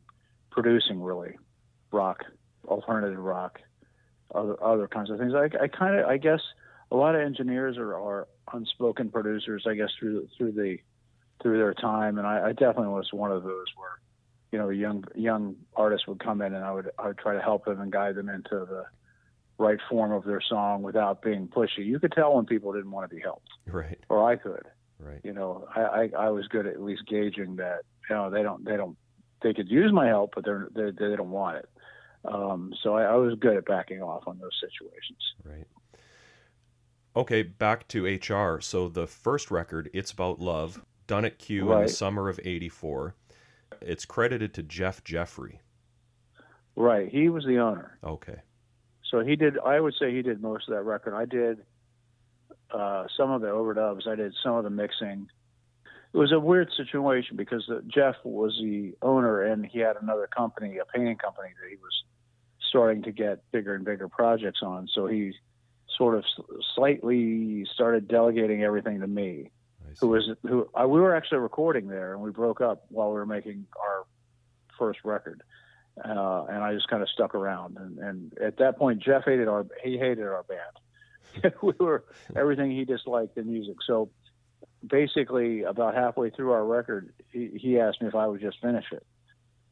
producing 0.51 1.01
really 1.01 1.37
rock, 1.91 2.23
alternative 2.65 3.19
rock, 3.19 3.59
other 4.33 4.61
other 4.63 4.87
kinds 4.87 5.09
of 5.09 5.19
things. 5.19 5.33
I, 5.33 5.45
I 5.61 5.67
kind 5.67 5.99
of 5.99 6.05
I 6.05 6.17
guess 6.17 6.39
a 6.91 6.95
lot 6.95 7.15
of 7.15 7.21
engineers 7.21 7.77
are, 7.77 7.95
are 7.95 8.27
unspoken 8.53 9.09
producers. 9.09 9.65
I 9.67 9.75
guess 9.75 9.89
through 9.99 10.27
through 10.37 10.53
the 10.53 10.77
through 11.41 11.57
their 11.57 11.73
time, 11.73 12.17
and 12.17 12.27
I, 12.27 12.47
I 12.49 12.51
definitely 12.51 12.89
was 12.89 13.09
one 13.11 13.31
of 13.31 13.43
those 13.43 13.65
where 13.75 13.99
you 14.51 14.59
know 14.59 14.69
young 14.69 15.03
young 15.15 15.55
artists 15.75 16.07
would 16.07 16.19
come 16.23 16.41
in 16.41 16.53
and 16.53 16.63
I 16.63 16.71
would 16.71 16.91
I 16.99 17.07
would 17.07 17.17
try 17.17 17.33
to 17.33 17.41
help 17.41 17.65
them 17.65 17.81
and 17.81 17.91
guide 17.91 18.15
them 18.15 18.29
into 18.29 18.65
the 18.65 18.85
right 19.57 19.79
form 19.89 20.11
of 20.11 20.23
their 20.25 20.41
song 20.41 20.81
without 20.83 21.21
being 21.21 21.47
pushy. 21.47 21.85
You 21.85 21.99
could 21.99 22.11
tell 22.11 22.35
when 22.35 22.45
people 22.45 22.73
didn't 22.73 22.91
want 22.91 23.09
to 23.09 23.15
be 23.15 23.21
helped, 23.21 23.49
Right. 23.67 23.99
or 24.09 24.27
I 24.27 24.35
could. 24.35 24.63
Right. 24.99 25.19
You 25.23 25.33
know, 25.33 25.67
I, 25.75 25.81
I, 25.81 26.09
I 26.17 26.29
was 26.29 26.47
good 26.47 26.65
at, 26.65 26.73
at 26.73 26.81
least 26.81 27.03
gauging 27.07 27.57
that. 27.57 27.79
You 28.09 28.15
know, 28.15 28.29
they 28.29 28.41
don't 28.43 28.63
they 28.65 28.77
don't 28.77 28.97
they 29.41 29.53
could 29.53 29.69
use 29.69 29.91
my 29.91 30.07
help, 30.07 30.33
but 30.35 30.45
they're 30.45 30.69
they, 30.73 30.91
they 30.91 31.15
don't 31.15 31.29
want 31.31 31.57
it. 31.57 31.69
Um, 32.25 32.73
so 32.81 32.95
I, 32.95 33.03
I 33.03 33.15
was 33.15 33.35
good 33.39 33.57
at 33.57 33.65
backing 33.65 34.01
off 34.01 34.23
on 34.27 34.39
those 34.39 34.57
situations. 34.61 35.19
Right. 35.43 35.67
Okay, 37.15 37.43
back 37.43 37.87
to 37.89 38.05
HR. 38.05 38.59
So 38.61 38.87
the 38.89 39.05
first 39.07 39.51
record, 39.51 39.89
It's 39.93 40.11
About 40.11 40.39
Love, 40.39 40.83
done 41.07 41.25
at 41.25 41.39
Q 41.39 41.71
in 41.73 41.83
the 41.83 41.89
summer 41.89 42.29
of 42.29 42.39
84. 42.43 43.15
It's 43.81 44.05
credited 44.05 44.53
to 44.55 44.63
Jeff 44.63 45.03
Jeffrey. 45.03 45.59
Right, 46.75 47.09
he 47.09 47.29
was 47.29 47.45
the 47.45 47.59
owner. 47.59 47.97
Okay. 48.03 48.41
So 49.11 49.19
he 49.19 49.35
did. 49.35 49.59
I 49.59 49.79
would 49.79 49.93
say 49.99 50.11
he 50.11 50.21
did 50.21 50.41
most 50.41 50.67
of 50.67 50.73
that 50.73 50.83
record. 50.83 51.13
I 51.13 51.25
did 51.25 51.59
uh, 52.71 53.05
some 53.15 53.29
of 53.31 53.41
the 53.41 53.47
overdubs. 53.47 54.07
I 54.07 54.15
did 54.15 54.33
some 54.43 54.55
of 54.55 54.63
the 54.63 54.69
mixing. 54.69 55.27
It 56.13 56.17
was 56.17 56.31
a 56.31 56.39
weird 56.39 56.71
situation 56.75 57.37
because 57.37 57.67
uh, 57.69 57.81
Jeff 57.87 58.15
was 58.23 58.57
the 58.61 58.95
owner 59.01 59.41
and 59.43 59.65
he 59.65 59.79
had 59.79 59.97
another 60.01 60.27
company, 60.27 60.77
a 60.77 60.85
painting 60.85 61.17
company 61.17 61.49
that 61.61 61.69
he 61.69 61.75
was 61.75 62.03
starting 62.69 63.03
to 63.03 63.11
get 63.11 63.43
bigger 63.51 63.75
and 63.75 63.85
bigger 63.85 64.07
projects 64.07 64.61
on. 64.63 64.87
So 64.93 65.07
he 65.07 65.33
sort 65.97 66.15
of 66.15 66.23
slightly 66.75 67.65
started 67.71 68.07
delegating 68.07 68.63
everything 68.63 69.01
to 69.01 69.07
me. 69.07 69.51
Who 69.99 70.09
was 70.09 70.29
who? 70.43 70.69
I, 70.75 70.85
we 70.85 70.99
were 70.99 71.15
actually 71.15 71.39
recording 71.39 71.87
there 71.87 72.13
and 72.13 72.21
we 72.21 72.31
broke 72.31 72.61
up 72.61 72.85
while 72.89 73.09
we 73.09 73.15
were 73.15 73.25
making 73.25 73.65
our 73.79 74.05
first 74.77 74.99
record 75.03 75.43
uh, 75.97 76.45
and 76.49 76.63
I 76.63 76.73
just 76.73 76.87
kind 76.87 77.03
of 77.03 77.09
stuck 77.09 77.35
around. 77.35 77.77
And, 77.77 77.99
and 77.99 78.37
at 78.39 78.57
that 78.57 78.77
point, 78.77 79.01
Jeff 79.01 79.23
hated 79.25 79.47
our 79.47 79.65
he 79.83 79.97
hated 79.97 80.23
our 80.23 80.43
band. 80.43 81.53
we 81.61 81.73
were 81.79 82.03
everything 82.35 82.71
he 82.71 82.85
disliked 82.85 83.37
in 83.37 83.47
music. 83.47 83.75
So 83.85 84.09
basically, 84.85 85.63
about 85.63 85.95
halfway 85.95 86.29
through 86.29 86.51
our 86.51 86.65
record, 86.65 87.13
he, 87.31 87.51
he 87.55 87.79
asked 87.79 88.01
me 88.01 88.07
if 88.07 88.15
I 88.15 88.27
would 88.27 88.41
just 88.41 88.59
finish 88.61 88.85
it. 88.91 89.05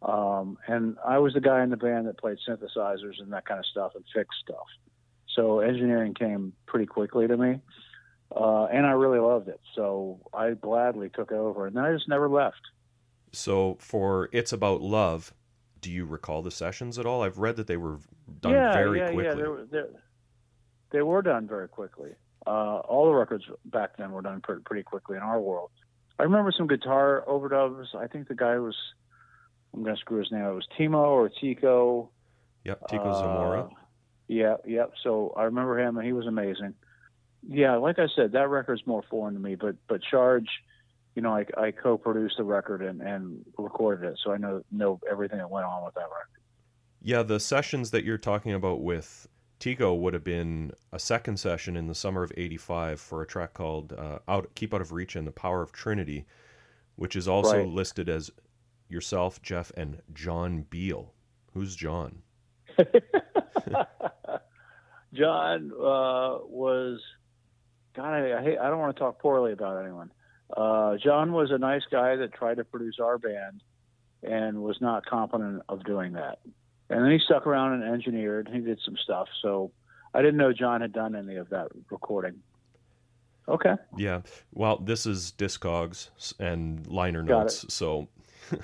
Um, 0.02 0.58
and 0.68 0.98
I 1.06 1.20
was 1.20 1.34
the 1.34 1.42
guy 1.42 1.64
in 1.64 1.70
the 1.70 1.78
band 1.78 2.08
that 2.08 2.18
played 2.18 2.38
synthesizers 2.48 3.20
and 3.20 3.32
that 3.34 3.46
kind 3.46 3.60
of 3.60 3.66
stuff 3.66 3.92
and 3.94 4.04
fixed 4.14 4.40
stuff. 4.44 4.66
So 5.36 5.60
engineering 5.60 6.14
came 6.16 6.54
pretty 6.66 6.88
quickly 6.88 7.28
to 7.28 7.38
me. 7.38 7.60
Uh, 8.34 8.66
and 8.66 8.86
I 8.86 8.92
really 8.92 9.20
loved 9.20 9.50
it. 9.50 9.60
So 9.76 10.20
I 10.34 10.52
gladly 10.52 11.10
took 11.10 11.32
over 11.32 11.68
and 11.68 11.76
then 11.76 11.84
I 11.84 11.94
just 11.94 12.08
never 12.08 12.30
left. 12.30 12.62
So 13.34 13.78
for 13.80 14.30
It's 14.32 14.54
About 14.54 14.82
Love, 14.82 15.34
do 15.82 15.92
you 15.92 16.06
recall 16.06 16.42
the 16.42 16.52
sessions 16.52 16.98
at 16.98 17.06
all? 17.06 17.24
I've 17.24 17.40
read 17.40 17.56
that 17.58 17.68
they 17.68 17.78
were 17.78 17.98
done 18.40 18.54
yeah, 18.54 18.74
very 18.74 19.00
yeah, 19.00 19.12
quickly. 19.12 19.26
Yeah, 19.26 19.34
they 19.34 19.48
were, 19.48 19.68
they, 19.70 19.82
they 20.92 21.02
were 21.02 21.22
done 21.22 21.48
very 21.48 21.68
quickly. 21.68 22.12
Uh, 22.48 22.78
all 22.80 23.06
the 23.06 23.14
records 23.14 23.46
back 23.66 23.98
then 23.98 24.12
were 24.12 24.22
done 24.22 24.42
pretty, 24.42 24.62
pretty 24.64 24.84
quickly 24.84 25.18
in 25.18 25.24
our 25.24 25.40
world. 25.40 25.72
I 26.20 26.24
remember 26.24 26.52
some 26.56 26.68
guitar 26.68 27.24
overdubs. 27.28 27.96
I 27.96 28.08
think 28.08 28.28
the 28.28 28.36
guy 28.36 28.58
was, 28.60 28.76
I'm 29.74 29.84
going 29.84 29.96
to 29.96 30.00
screw 30.00 30.20
his 30.20 30.32
name. 30.32 30.44
It 30.44 30.54
was 30.54 30.68
Timo 30.78 31.08
or 31.08 31.30
Tico. 31.30 32.12
Yep, 32.64 32.88
Tico 32.90 33.10
Uh, 33.10 33.20
Zamora. 33.20 33.70
Yeah, 34.28 34.58
yeah. 34.66 34.86
So 35.04 35.34
I 35.36 35.44
remember 35.44 35.80
him, 35.80 35.98
and 35.98 36.06
he 36.06 36.14
was 36.14 36.28
amazing. 36.28 36.76
Yeah, 37.48 37.76
like 37.78 37.98
I 38.00 38.08
said, 38.16 38.34
that 38.34 38.50
record's 38.50 38.86
more 38.86 39.04
foreign 39.10 39.34
to 39.34 39.40
me. 39.40 39.56
But 39.56 39.76
but 39.88 40.02
Charge, 40.04 40.48
you 41.16 41.22
know, 41.22 41.36
I, 41.36 41.46
I 41.58 41.72
co-produced 41.72 42.38
the 42.38 42.44
record 42.44 42.82
and, 42.82 43.02
and 43.02 43.44
recorded 43.58 44.08
it, 44.12 44.20
so 44.24 44.32
I 44.32 44.38
know 44.38 44.64
know 44.72 45.00
everything 45.10 45.40
that 45.40 45.50
went 45.50 45.66
on 45.66 45.84
with 45.84 45.96
that 45.96 46.02
record. 46.02 46.28
Yeah, 47.02 47.24
the 47.24 47.40
sessions 47.40 47.92
that 47.92 48.04
you're 48.04 48.20
talking 48.20 48.54
about 48.54 48.82
with 48.82 49.28
Tico 49.60 49.94
would 49.96 50.14
have 50.14 50.24
been 50.24 50.72
a 50.92 51.00
second 51.00 51.38
session 51.40 51.76
in 51.76 51.88
the 51.88 51.96
summer 51.96 52.22
of 52.24 52.32
85 52.38 53.00
for 53.00 53.22
a 53.24 53.28
track 53.28 53.54
called 53.56 53.94
uh, 53.94 54.20
Out 54.28 54.54
Keep 54.56 54.74
Out 54.76 54.82
of 54.82 54.92
Reach 54.92 55.16
and 55.16 55.26
the 55.28 55.32
Power 55.32 55.64
of 55.64 55.72
Trinity, 55.72 56.26
which 56.96 57.16
is 57.16 57.28
also 57.28 57.58
Right. 57.58 57.68
listed 57.68 58.08
as 58.08 58.30
yourself, 58.88 59.42
Jeff, 59.42 59.72
and 59.76 60.02
John 60.14 60.64
Beal. 60.70 61.14
Who's 61.54 61.76
John? 61.76 62.22
John 65.14 65.72
uh, 65.74 66.40
was, 66.48 67.02
God, 67.96 68.14
I, 68.14 68.40
I, 68.40 68.44
hate, 68.44 68.58
I 68.58 68.70
don't 68.70 68.80
want 68.80 68.96
to 68.96 69.00
talk 69.00 69.20
poorly 69.20 69.52
about 69.52 69.84
anyone. 69.84 70.12
Uh, 70.56 70.98
John 70.98 71.32
was 71.32 71.52
a 71.52 71.58
nice 71.58 71.84
guy 71.92 72.16
that 72.18 72.34
tried 72.34 72.58
to 72.58 72.64
produce 72.64 72.98
our 73.02 73.18
band 73.18 73.64
and 74.24 74.62
was 74.62 74.78
not 74.82 75.06
competent 75.06 75.62
of 75.70 75.84
doing 75.84 76.14
that. 76.14 76.40
And 76.90 77.04
then 77.04 77.12
he 77.12 77.20
stuck 77.24 77.48
around 77.48 77.82
and 77.82 77.94
engineered. 77.94 78.50
He 78.52 78.60
did 78.60 78.80
some 78.84 78.98
stuff. 79.02 79.28
So 79.42 79.72
I 80.14 80.22
didn't 80.22 80.38
know 80.38 80.52
John 80.52 80.82
had 80.82 80.94
done 80.94 81.16
any 81.16 81.38
of 81.38 81.50
that 81.50 81.70
recording. 81.90 82.42
Okay. 83.48 83.76
Yeah. 83.98 84.22
Well, 84.54 84.78
this 84.78 85.06
is 85.06 85.34
Discogs 85.38 86.10
and 86.40 86.86
liner 86.88 87.24
Got 87.24 87.40
notes, 87.40 87.66
so 87.74 88.08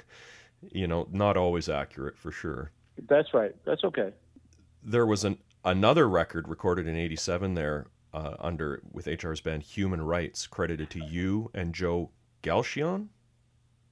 you 0.72 0.88
know, 0.88 1.08
not 1.12 1.38
always 1.38 1.68
accurate 1.70 2.18
for 2.18 2.32
sure. 2.32 2.72
That's 3.08 3.34
right. 3.34 3.56
That's 3.66 3.84
okay. 3.84 4.12
There 4.84 5.06
was 5.06 5.24
an 5.24 5.38
another 5.66 6.08
record 6.08 6.48
recorded 6.48 6.88
in 6.88 6.96
'87 6.96 7.56
there 7.56 7.88
uh, 8.14 8.36
under 8.40 8.82
with 8.92 9.08
HR's 9.08 9.42
band 9.42 9.64
Human 9.64 10.02
Rights, 10.02 10.48
credited 10.48 10.90
to 10.92 11.04
you 11.04 11.50
and 11.54 11.74
Joe 11.74 12.12
Galchion. 12.44 13.08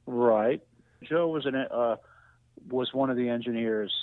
Right. 0.08 0.62
Joe 1.04 1.28
was 1.28 1.46
an 1.46 1.56
uh, 1.56 1.98
was 2.70 2.94
one 2.94 3.10
of 3.10 3.18
the 3.18 3.30
engineers 3.30 3.94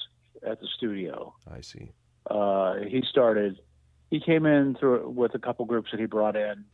at 0.46 0.60
the 0.60 0.66
studio. 0.76 1.34
I 1.52 1.60
see. 1.60 1.92
uh, 2.30 2.74
he 2.88 3.02
started. 3.08 3.60
He 4.10 4.20
came 4.20 4.44
in 4.46 4.76
through 4.78 5.08
with 5.08 5.34
a 5.34 5.38
couple 5.38 5.64
groups 5.64 5.90
that 5.90 5.98
he 5.98 6.04
brought 6.06 6.36
in, 6.36 6.64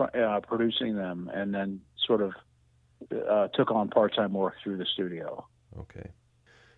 uh, 0.00 0.40
producing 0.46 0.96
them, 0.96 1.30
and 1.34 1.52
then 1.54 1.80
sort 2.06 2.22
of 2.22 2.32
uh, 3.28 3.48
took 3.48 3.70
on 3.70 3.88
part-time 3.90 4.32
work 4.32 4.54
through 4.64 4.78
the 4.78 4.86
studio. 4.94 5.46
Okay. 5.78 6.10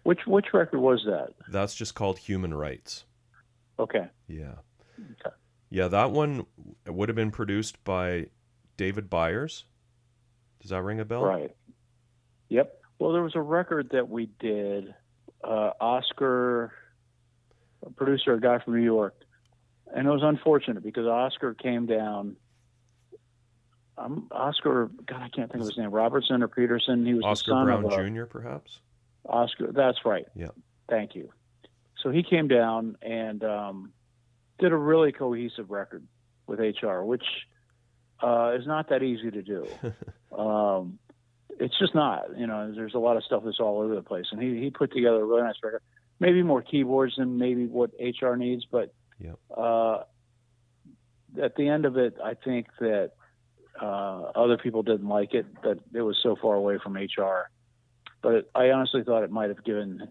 Which 0.02 0.20
which 0.26 0.46
record 0.52 0.80
was 0.80 1.02
that? 1.06 1.34
That's 1.48 1.74
just 1.74 1.94
called 1.94 2.18
Human 2.18 2.52
Rights. 2.54 3.04
Okay, 3.78 4.08
Yeah. 4.26 4.54
Okay. 4.98 5.34
Yeah, 5.70 5.88
that 5.88 6.10
one 6.10 6.46
would 6.86 7.08
have 7.08 7.16
been 7.16 7.30
produced 7.30 7.82
by 7.84 8.26
David 8.76 9.10
Byers. 9.10 9.64
Does 10.60 10.70
that 10.70 10.82
ring 10.82 11.00
a 11.00 11.04
bell? 11.04 11.24
right. 11.24 11.54
Yep. 12.48 12.80
Well, 12.98 13.12
there 13.12 13.22
was 13.22 13.36
a 13.36 13.40
record 13.40 13.90
that 13.92 14.08
we 14.08 14.30
did. 14.40 14.94
Uh, 15.44 15.70
Oscar, 15.80 16.72
a 17.86 17.90
producer, 17.90 18.34
a 18.34 18.40
guy 18.40 18.58
from 18.58 18.74
New 18.76 18.82
York, 18.82 19.14
and 19.94 20.06
it 20.06 20.10
was 20.10 20.22
unfortunate 20.22 20.82
because 20.82 21.06
Oscar 21.06 21.54
came 21.54 21.86
down. 21.86 22.36
Um, 23.96 24.28
Oscar, 24.30 24.90
God, 25.06 25.22
I 25.22 25.28
can't 25.28 25.50
think 25.50 25.62
of 25.62 25.68
his 25.68 25.78
name. 25.78 25.90
Robertson 25.90 26.42
or 26.42 26.48
Peterson. 26.48 27.04
He 27.04 27.14
was 27.14 27.24
Oscar 27.24 27.64
Brown 27.64 27.84
a, 27.84 28.10
Jr., 28.10 28.24
perhaps? 28.24 28.80
Oscar. 29.28 29.70
That's 29.72 29.98
right. 30.04 30.26
Yeah. 30.34 30.48
Thank 30.88 31.14
you. 31.14 31.30
So 32.02 32.10
he 32.10 32.22
came 32.22 32.48
down 32.48 32.96
and 33.02 33.44
um, 33.44 33.92
did 34.58 34.72
a 34.72 34.76
really 34.76 35.12
cohesive 35.12 35.70
record 35.70 36.06
with 36.46 36.58
HR, 36.60 37.02
which 37.02 37.24
uh, 38.22 38.54
is 38.58 38.66
not 38.66 38.88
that 38.90 39.02
easy 39.02 39.30
to 39.30 39.42
do. 39.42 39.66
um, 40.36 40.98
it's 41.60 41.78
just 41.78 41.94
not. 41.94 42.36
You 42.36 42.46
know, 42.46 42.72
there's 42.74 42.94
a 42.94 42.98
lot 42.98 43.16
of 43.16 43.24
stuff 43.24 43.42
that's 43.44 43.60
all 43.60 43.80
over 43.80 43.94
the 43.94 44.02
place, 44.02 44.26
and 44.32 44.40
he 44.42 44.60
he 44.60 44.70
put 44.70 44.92
together 44.92 45.20
a 45.20 45.24
really 45.24 45.42
nice 45.42 45.56
record. 45.62 45.82
Maybe 46.20 46.42
more 46.42 46.62
keyboards 46.62 47.14
than 47.16 47.38
maybe 47.38 47.66
what 47.66 47.90
HR 48.00 48.34
needs, 48.34 48.64
but 48.70 48.92
Yeah. 49.20 49.34
uh, 49.56 50.02
at 51.40 51.54
the 51.54 51.68
end 51.68 51.84
of 51.84 51.96
it, 51.96 52.16
I 52.22 52.34
think 52.34 52.66
that 52.80 53.12
uh, 53.80 54.22
other 54.34 54.58
people 54.58 54.82
didn't 54.82 55.08
like 55.08 55.34
it. 55.34 55.46
That 55.62 55.78
it 55.94 56.02
was 56.02 56.16
so 56.22 56.36
far 56.40 56.54
away 56.54 56.78
from 56.82 56.96
HR 56.96 57.50
but 58.22 58.34
it, 58.34 58.50
I 58.54 58.70
honestly 58.70 59.02
thought 59.04 59.22
it 59.22 59.30
might 59.30 59.48
have 59.48 59.64
given 59.64 60.08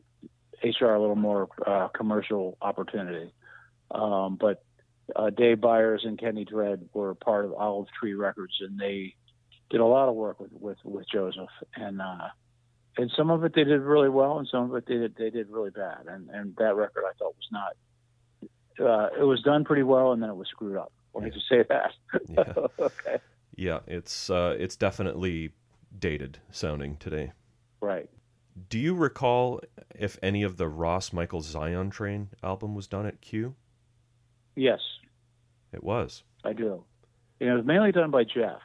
HR 0.64 0.86
a 0.86 1.00
little 1.00 1.16
more 1.16 1.50
uh, 1.66 1.90
commercial 1.90 2.58
opportunity. 2.62 3.34
Um, 3.92 4.38
but 4.40 4.64
uh, 5.16 5.30
Dave 5.30 5.62
Byers 5.62 6.04
and 6.06 6.20
Kenny 6.20 6.46
Dread 6.46 6.90
were 6.94 7.16
part 7.16 7.46
of 7.46 7.54
Olive 7.54 7.88
Tree 8.00 8.14
Records, 8.14 8.54
and 8.62 8.80
they 8.80 9.16
did 9.70 9.80
a 9.80 9.86
lot 9.86 10.10
of 10.10 10.16
work 10.16 10.40
with 10.40 10.52
with, 10.54 10.78
with 10.84 11.06
Joseph, 11.12 11.50
and 11.76 12.02
uh, 12.02 12.28
and 12.98 13.12
some 13.16 13.30
of 13.30 13.44
it 13.44 13.54
they 13.56 13.64
did 13.64 13.82
really 13.82 14.10
well, 14.10 14.40
and 14.40 14.48
some 14.52 14.70
of 14.70 14.76
it 14.76 14.86
they 14.88 14.96
did 14.96 15.16
they 15.18 15.30
did 15.30 15.50
really 15.50 15.72
bad. 15.72 16.06
And 16.08 16.30
and 16.30 16.56
that 16.58 16.76
record 16.76 17.04
I 17.08 17.14
thought 17.18 17.36
was 17.36 17.48
not 17.52 17.74
uh, 18.80 19.10
it 19.20 19.24
was 19.24 19.42
done 19.42 19.64
pretty 19.64 19.84
well, 19.84 20.12
and 20.12 20.22
then 20.22 20.30
it 20.30 20.36
was 20.36 20.48
screwed 20.50 20.78
up. 20.78 20.92
Let 21.14 21.24
me 21.24 21.32
just 21.32 21.50
say 21.50 21.64
that. 21.68 21.92
Yeah. 22.30 22.68
okay. 22.80 23.18
Yeah, 23.56 23.80
it's 23.88 24.30
uh, 24.30 24.56
it's 24.60 24.76
definitely 24.76 25.52
dated 25.98 26.40
sounding 26.52 26.98
today. 26.98 27.32
Right. 27.82 28.10
Do 28.70 28.78
you 28.78 28.94
recall 28.94 29.62
if 29.96 30.20
any 30.22 30.44
of 30.44 30.58
the 30.58 30.68
Ross 30.68 31.12
Michael 31.14 31.42
Zion 31.42 31.90
Train 31.90 32.30
album 32.44 32.76
was 32.76 32.88
done 32.88 33.06
at 33.06 33.22
Q? 33.22 33.56
Yes, 34.58 34.80
It 35.72 35.84
was. 35.84 36.24
I 36.44 36.54
do. 36.54 36.84
And 37.40 37.50
it 37.50 37.54
was 37.54 37.66
mainly 37.66 37.92
done 37.92 38.10
by 38.10 38.24
Jeff. 38.24 38.62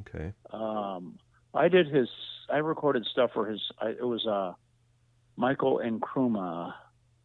Okay. 0.00 0.32
Um, 0.50 1.18
I 1.52 1.68
did 1.68 1.88
his. 1.88 2.08
I 2.48 2.58
recorded 2.58 3.04
stuff 3.10 3.30
for 3.34 3.46
his. 3.46 3.60
I, 3.78 3.90
it 3.90 4.06
was 4.06 4.26
uh, 4.26 4.54
Michael 5.36 5.78
and 5.80 6.00
Kruma. 6.00 6.72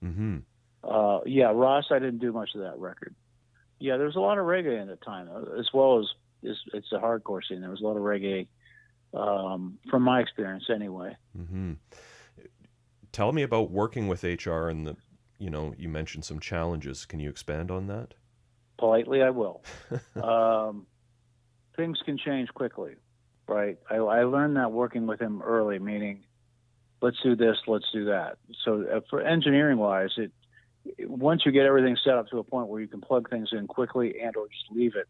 Mm-hmm. 0.04 0.38
Uh, 0.84 1.20
yeah, 1.26 1.52
Ross. 1.54 1.86
I 1.92 2.00
didn't 2.00 2.20
do 2.20 2.34
much 2.34 2.50
of 2.56 2.62
that 2.62 2.78
record. 2.78 3.16
Yeah, 3.80 3.98
there 3.98 4.08
was 4.08 4.18
a 4.18 4.20
lot 4.20 4.38
of 4.38 4.46
reggae 4.46 4.82
in 4.82 4.88
the 4.88 4.98
time, 4.98 5.30
uh, 5.34 5.58
as 5.60 5.70
well 5.74 6.00
as 6.00 6.06
it's, 6.44 6.60
it's 6.74 6.92
a 6.92 6.98
hardcore 6.98 7.42
scene. 7.48 7.62
There 7.62 7.70
was 7.70 7.82
a 7.82 7.84
lot 7.84 7.98
of 7.98 8.04
reggae, 8.04 8.48
um, 9.14 9.80
from 9.90 10.04
my 10.04 10.20
experience, 10.20 10.66
anyway. 10.74 11.16
Mm-hmm. 11.38 11.74
Tell 13.12 13.32
me 13.32 13.42
about 13.44 13.72
working 13.72 14.08
with 14.08 14.24
HR 14.24 14.68
and 14.68 14.86
the, 14.86 14.96
you 15.42 15.50
know, 15.50 15.74
you 15.76 15.90
mentioned 15.90 16.24
some 16.24 16.40
challenges. 16.40 17.06
Can 17.06 17.20
you 17.20 17.30
expand 17.30 17.72
on 17.72 17.88
that? 17.88 18.14
Politely, 18.78 19.24
I 19.24 19.32
will. 19.32 19.64
um, 20.24 20.86
things 21.76 22.00
can 22.06 22.18
change 22.18 22.50
quickly, 22.54 22.94
right? 23.48 23.78
I, 23.90 23.96
I 23.96 24.24
learned 24.24 24.58
that 24.58 24.72
working 24.72 25.08
with 25.08 25.20
him 25.20 25.42
early, 25.42 25.80
meaning, 25.80 26.24
let's 27.02 27.18
do 27.24 27.36
this, 27.36 27.58
let's 27.66 27.90
do 27.92 28.06
that. 28.06 28.38
So 28.64 28.86
uh, 28.94 29.00
for 29.10 29.22
engineering 29.22 29.80
wise, 29.80 30.12
it 30.18 30.32
once 31.00 31.44
you 31.46 31.52
get 31.52 31.66
everything 31.66 31.98
set 32.04 32.16
up 32.16 32.28
to 32.30 32.40
a 32.40 32.44
point 32.44 32.68
where 32.68 32.82
you 32.82 32.88
can 32.88 33.02
plug 33.02 33.30
things 33.30 33.50
in 33.52 33.68
quickly 33.68 34.16
and 34.22 34.36
or 34.36 34.48
just 34.48 34.66
leave 34.72 34.96
it, 34.96 35.08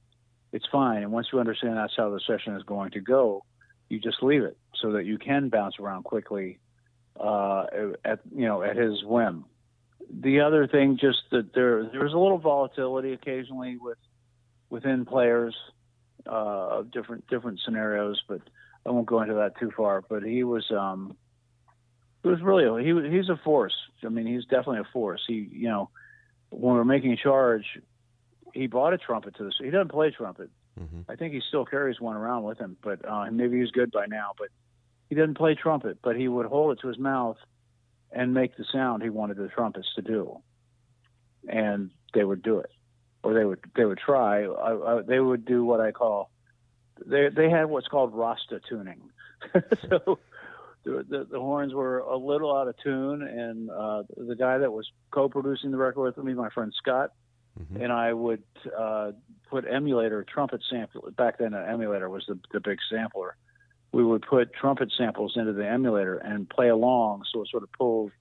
it's 0.51 0.65
fine. 0.71 1.03
And 1.03 1.11
once 1.11 1.27
you 1.31 1.39
understand 1.39 1.77
that's 1.77 1.93
how 1.95 2.09
the 2.09 2.19
session 2.25 2.55
is 2.55 2.63
going 2.63 2.91
to 2.91 2.99
go, 2.99 3.43
you 3.89 3.99
just 3.99 4.21
leave 4.21 4.43
it 4.43 4.57
so 4.75 4.93
that 4.93 5.05
you 5.05 5.17
can 5.17 5.49
bounce 5.49 5.75
around 5.79 6.03
quickly 6.03 6.59
uh, 7.19 7.65
at 8.05 8.19
you 8.33 8.45
know 8.45 8.63
at 8.63 8.77
his 8.77 9.03
whim. 9.03 9.45
The 10.19 10.41
other 10.41 10.67
thing, 10.67 10.97
just 10.99 11.19
that 11.31 11.53
there 11.53 11.83
there's 11.85 12.13
a 12.13 12.17
little 12.17 12.37
volatility 12.37 13.13
occasionally 13.13 13.77
with 13.77 13.97
within 14.69 15.05
players, 15.05 15.55
uh, 16.25 16.81
different 16.83 17.27
different 17.27 17.59
scenarios, 17.63 18.21
but 18.27 18.41
I 18.85 18.91
won't 18.91 19.05
go 19.05 19.21
into 19.21 19.35
that 19.35 19.57
too 19.59 19.71
far. 19.75 20.01
But 20.01 20.23
he 20.23 20.43
was 20.43 20.69
um, 20.71 21.15
he 22.23 22.29
was 22.29 22.41
really 22.41 22.83
he 22.83 23.09
he's 23.09 23.29
a 23.29 23.39
force. 23.43 23.75
I 24.03 24.09
mean, 24.09 24.27
he's 24.27 24.43
definitely 24.43 24.79
a 24.79 24.91
force. 24.91 25.21
He 25.27 25.47
you 25.51 25.69
know 25.69 25.89
when 26.49 26.73
we 26.73 26.77
were 26.79 26.85
making 26.85 27.13
a 27.13 27.17
charge, 27.17 27.65
he 28.53 28.67
brought 28.67 28.93
a 28.93 28.97
trumpet 28.97 29.35
to 29.37 29.45
this. 29.45 29.53
He 29.59 29.69
doesn't 29.69 29.91
play 29.91 30.11
trumpet. 30.11 30.49
Mm-hmm. 30.79 31.09
I 31.09 31.15
think 31.15 31.33
he 31.33 31.41
still 31.47 31.65
carries 31.65 32.01
one 32.01 32.15
around 32.15 32.43
with 32.43 32.57
him, 32.57 32.75
but 32.81 33.07
uh, 33.07 33.29
maybe 33.31 33.59
he's 33.59 33.71
good 33.71 33.91
by 33.91 34.07
now. 34.07 34.31
But 34.37 34.49
he 35.09 35.15
doesn't 35.15 35.37
play 35.37 35.55
trumpet, 35.55 35.99
but 36.01 36.15
he 36.15 36.27
would 36.27 36.45
hold 36.45 36.77
it 36.77 36.81
to 36.81 36.87
his 36.87 36.97
mouth 36.97 37.37
and 38.11 38.33
make 38.33 38.57
the 38.57 38.65
sound 38.71 39.03
he 39.03 39.09
wanted 39.09 39.37
the 39.37 39.47
trumpets 39.47 39.87
to 39.95 40.01
do, 40.01 40.37
and 41.47 41.91
they 42.13 42.23
would 42.23 42.41
do 42.43 42.59
it, 42.59 42.71
or 43.23 43.33
they 43.33 43.45
would 43.45 43.59
they 43.75 43.85
would 43.85 43.99
try. 43.99 44.43
I, 44.43 44.97
I, 44.97 45.01
they 45.01 45.19
would 45.19 45.45
do 45.45 45.63
what 45.63 45.79
I 45.79 45.91
call 45.91 46.29
they 47.05 47.29
they 47.29 47.49
had 47.49 47.65
what's 47.65 47.87
called 47.87 48.13
Rasta 48.13 48.59
tuning. 48.67 49.01
so 49.89 50.19
the, 50.83 51.05
the 51.07 51.27
the 51.31 51.39
horns 51.39 51.73
were 51.73 51.99
a 51.99 52.17
little 52.17 52.55
out 52.55 52.67
of 52.67 52.75
tune, 52.83 53.21
and 53.21 53.69
uh, 53.69 54.03
the 54.17 54.35
guy 54.35 54.57
that 54.59 54.71
was 54.71 54.87
co-producing 55.11 55.71
the 55.71 55.77
record 55.77 56.15
with 56.15 56.25
me, 56.25 56.33
my 56.33 56.49
friend 56.49 56.73
Scott, 56.77 57.11
Mm-hmm. 57.59 57.81
and 57.83 57.91
I 57.91 58.13
would 58.13 58.43
uh, 58.77 59.11
put 59.49 59.65
emulator 59.69 60.23
trumpet 60.23 60.61
sample. 60.69 61.09
Back 61.17 61.37
then, 61.37 61.53
an 61.53 61.67
emulator 61.69 62.09
was 62.09 62.23
the, 62.27 62.39
the 62.53 62.61
big 62.61 62.77
sampler. 62.89 63.35
We 63.93 64.03
would 64.03 64.21
put 64.21 64.53
trumpet 64.53 64.91
samples 64.97 65.33
into 65.35 65.53
the 65.53 65.67
emulator 65.67 66.17
and 66.17 66.49
play 66.49 66.69
along, 66.69 67.23
so 67.31 67.41
it 67.41 67.49
sort 67.49 67.63
of 67.63 67.71
pulled 67.73 68.11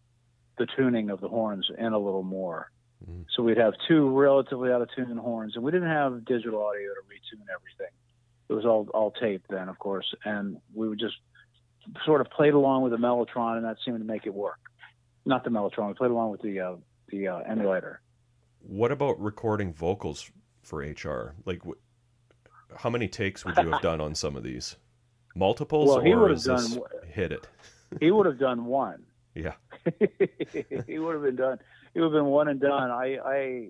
the 0.58 0.66
tuning 0.76 1.10
of 1.10 1.20
the 1.20 1.28
horns 1.28 1.68
in 1.78 1.92
a 1.92 1.98
little 1.98 2.22
more. 2.24 2.70
Mhm. 3.08 3.24
So 3.34 3.42
we'd 3.42 3.56
have 3.56 3.74
two 3.88 4.10
relatively 4.10 4.72
out 4.72 4.82
of 4.82 4.88
tune 4.94 5.16
horns, 5.16 5.54
and 5.54 5.64
we 5.64 5.70
didn't 5.70 5.88
have 5.88 6.24
digital 6.24 6.62
audio 6.64 6.88
to 6.94 7.00
retune 7.08 7.44
everything. 7.54 7.94
It 8.48 8.52
was 8.54 8.66
all 8.66 8.88
all 8.92 9.12
tape 9.12 9.42
then, 9.48 9.68
of 9.68 9.78
course, 9.78 10.12
and 10.24 10.60
we 10.74 10.88
would 10.88 10.98
just 10.98 11.16
sort 12.04 12.20
of 12.20 12.28
played 12.30 12.52
along 12.54 12.82
with 12.82 12.92
the 12.92 12.98
mellotron, 12.98 13.56
and 13.56 13.64
that 13.64 13.78
seemed 13.84 13.98
to 14.00 14.04
make 14.04 14.26
it 14.26 14.34
work. 14.34 14.58
Not 15.24 15.44
the 15.44 15.50
mellotron, 15.50 15.88
we 15.88 15.94
played 15.94 16.10
along 16.10 16.30
with 16.32 16.42
the 16.42 16.60
uh, 16.60 16.76
the 17.08 17.28
uh, 17.28 17.38
emulator. 17.38 18.00
What 18.60 18.90
about 18.92 19.18
recording 19.20 19.72
vocals 19.72 20.30
for 20.62 20.80
HR? 20.80 21.36
Like, 21.46 21.62
wh- 21.64 22.76
how 22.76 22.90
many 22.90 23.08
takes 23.08 23.44
would 23.44 23.56
you 23.56 23.70
have 23.70 23.80
done 23.82 24.00
on 24.00 24.14
some 24.14 24.36
of 24.36 24.42
these? 24.42 24.76
Multiples, 25.34 25.88
Well, 25.88 26.00
he 26.00 26.12
or 26.12 26.20
would 26.20 26.30
have 26.30 26.42
this 26.42 26.74
done- 26.74 26.82
hit 27.06 27.32
it? 27.32 27.46
He 28.00 28.10
would 28.10 28.26
have 28.26 28.38
done 28.38 28.64
one. 28.66 29.04
Yeah. 29.32 29.52
he 30.88 30.98
would 30.98 31.14
have 31.14 31.22
been 31.22 31.36
done. 31.36 31.58
He 31.94 32.00
would 32.00 32.06
have 32.06 32.12
been 32.12 32.24
one 32.26 32.48
and 32.48 32.60
done. 32.60 32.90
I, 32.90 33.16
I, 33.24 33.68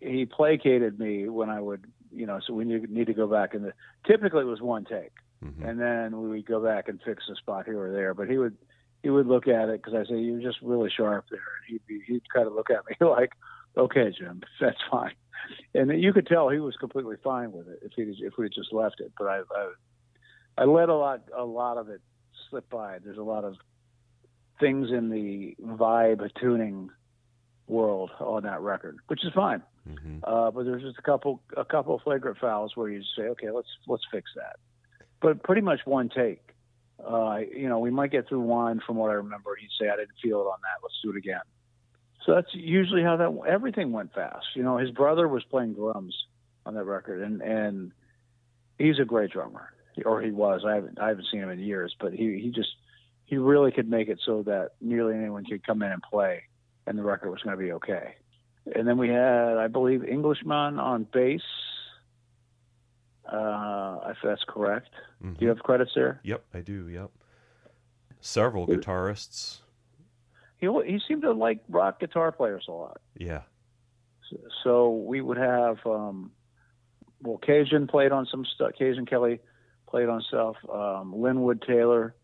he 0.00 0.24
placated 0.24 1.00
me 1.00 1.28
when 1.28 1.50
I 1.50 1.60
would, 1.60 1.84
you 2.12 2.26
know. 2.26 2.38
So 2.46 2.54
we 2.54 2.64
need, 2.64 2.88
need 2.88 3.08
to 3.08 3.12
go 3.12 3.26
back 3.26 3.54
and 3.54 3.64
the, 3.64 3.72
typically 4.06 4.42
it 4.42 4.46
was 4.46 4.60
one 4.60 4.84
take, 4.84 5.10
hmm 5.42 5.62
and 5.64 5.80
then 5.80 6.20
we 6.22 6.28
would 6.28 6.46
go 6.46 6.62
back 6.62 6.88
and 6.88 7.00
fix 7.04 7.24
a 7.30 7.34
spot 7.34 7.66
here 7.66 7.78
or 7.88 7.92
there. 7.92 8.14
But 8.14 8.28
he 8.30 8.38
would, 8.38 8.56
he 9.02 9.10
would 9.10 9.26
look 9.26 9.48
at 9.48 9.68
it 9.68 9.82
because 9.82 9.94
I 9.94 10.08
say 10.08 10.16
you're 10.20 10.40
just 10.40 10.62
really 10.62 10.90
sharp 10.96 11.26
there, 11.28 11.40
and 11.40 11.66
he'd 11.68 11.86
be, 11.88 12.00
he'd 12.06 12.22
kind 12.32 12.46
of 12.46 12.54
look 12.54 12.70
at 12.70 12.84
me 12.88 12.94
like, 13.06 13.32
okay, 13.76 14.12
Jim, 14.16 14.42
that's 14.60 14.78
fine. 14.88 15.14
And 15.74 16.00
you 16.00 16.12
could 16.12 16.28
tell 16.28 16.48
he 16.50 16.60
was 16.60 16.76
completely 16.76 17.16
fine 17.22 17.50
with 17.50 17.66
it 17.68 17.80
if 17.82 17.92
he 17.96 18.02
if 18.24 18.34
we 18.38 18.44
had 18.46 18.52
just 18.54 18.72
left 18.72 19.00
it. 19.00 19.10
But 19.18 19.26
I, 19.26 19.38
I, 19.38 19.72
I 20.58 20.64
let 20.64 20.88
a 20.88 20.94
lot 20.94 21.22
a 21.36 21.44
lot 21.44 21.76
of 21.76 21.88
it 21.88 22.00
slip 22.48 22.68
by. 22.70 22.98
There's 22.98 23.18
a 23.18 23.22
lot 23.22 23.44
of 23.44 23.56
things 24.58 24.90
in 24.90 25.10
the 25.10 25.54
vibe 25.62 26.28
tuning 26.40 26.90
world 27.66 28.10
on 28.20 28.44
that 28.44 28.60
record, 28.60 28.98
which 29.08 29.24
is 29.24 29.32
fine. 29.34 29.62
hmm 29.86 30.18
Uh, 30.22 30.50
but 30.50 30.64
there's 30.64 30.82
just 30.82 30.98
a 30.98 31.02
couple 31.02 31.42
a 31.56 31.64
couple 31.64 31.98
flagrant 31.98 32.38
fouls 32.38 32.72
where 32.76 32.88
you 32.88 33.02
say, 33.16 33.24
okay, 33.24 33.50
let's 33.50 33.68
let's 33.86 34.04
fix 34.10 34.30
that. 34.36 34.56
But 35.20 35.42
pretty 35.42 35.62
much 35.62 35.80
one 35.84 36.08
take. 36.08 36.42
Uh, 37.04 37.40
you 37.54 37.68
know, 37.68 37.78
we 37.78 37.90
might 37.90 38.10
get 38.10 38.26
through 38.28 38.40
one 38.40 38.80
from 38.86 38.96
what 38.96 39.10
I 39.10 39.14
remember. 39.14 39.54
He'd 39.54 39.68
say, 39.78 39.90
I 39.90 39.96
didn't 39.96 40.16
feel 40.22 40.40
it 40.40 40.44
on 40.44 40.58
that. 40.62 40.82
Let's 40.82 40.94
do 41.02 41.10
it 41.10 41.16
again. 41.16 41.42
So 42.24 42.34
that's 42.34 42.48
usually 42.54 43.02
how 43.02 43.16
that 43.18 43.30
everything 43.46 43.92
went 43.92 44.14
fast. 44.14 44.46
You 44.54 44.62
know, 44.62 44.78
his 44.78 44.90
brother 44.90 45.28
was 45.28 45.44
playing 45.44 45.74
drums 45.74 46.14
on 46.64 46.74
that 46.74 46.84
record, 46.84 47.22
and 47.22 47.40
and 47.42 47.92
he's 48.78 48.98
a 48.98 49.04
great 49.04 49.30
drummer, 49.30 49.72
or 50.04 50.20
he 50.20 50.30
was. 50.30 50.62
I 50.66 50.74
haven't 50.74 50.98
I 51.00 51.08
haven't 51.08 51.26
seen 51.30 51.40
him 51.40 51.50
in 51.50 51.58
years, 51.58 51.94
but 52.00 52.12
he 52.12 52.40
he 52.40 52.50
just 52.54 52.70
he 53.24 53.36
really 53.36 53.72
could 53.72 53.88
make 53.88 54.08
it 54.08 54.20
so 54.24 54.42
that 54.44 54.72
nearly 54.80 55.14
anyone 55.14 55.44
could 55.44 55.66
come 55.66 55.82
in 55.82 55.90
and 55.90 56.02
play, 56.02 56.42
and 56.86 56.98
the 56.98 57.02
record 57.02 57.30
was 57.30 57.42
going 57.42 57.56
to 57.56 57.62
be 57.62 57.72
okay. 57.72 58.14
And 58.74 58.86
then 58.86 58.98
we 58.98 59.08
had, 59.08 59.58
I 59.58 59.68
believe, 59.68 60.04
Englishman 60.04 60.78
on 60.78 61.06
bass. 61.12 61.40
Uh, 63.30 63.98
if 64.08 64.18
that's 64.22 64.44
correct. 64.46 64.90
hmm 65.20 65.32
Do 65.32 65.38
you 65.40 65.48
have 65.48 65.58
credits 65.58 65.92
there? 65.94 66.20
Yep, 66.22 66.44
I 66.54 66.60
do. 66.60 66.88
Yep. 66.88 67.10
Several 68.20 68.66
guitarists. 68.66 69.58
He 70.58 70.68
he 70.86 71.00
seemed 71.06 71.22
to 71.22 71.32
like 71.32 71.60
rock 71.68 72.00
guitar 72.00 72.32
players 72.32 72.66
a 72.68 72.72
lot. 72.72 73.00
Yeah. 73.16 73.42
So 74.64 74.90
we 74.90 75.20
would 75.20 75.36
have, 75.36 75.78
um, 75.86 76.32
well, 77.22 77.38
Cajun 77.38 77.86
played 77.86 78.10
on 78.10 78.26
some 78.26 78.44
stuff. 78.44 78.72
Cajun 78.78 79.06
Kelly 79.06 79.40
played 79.96 80.08
on 80.10 80.20
stuff. 80.28 80.56
Um, 80.72 81.14
Linwood 81.22 81.62
Taylor 81.66 82.14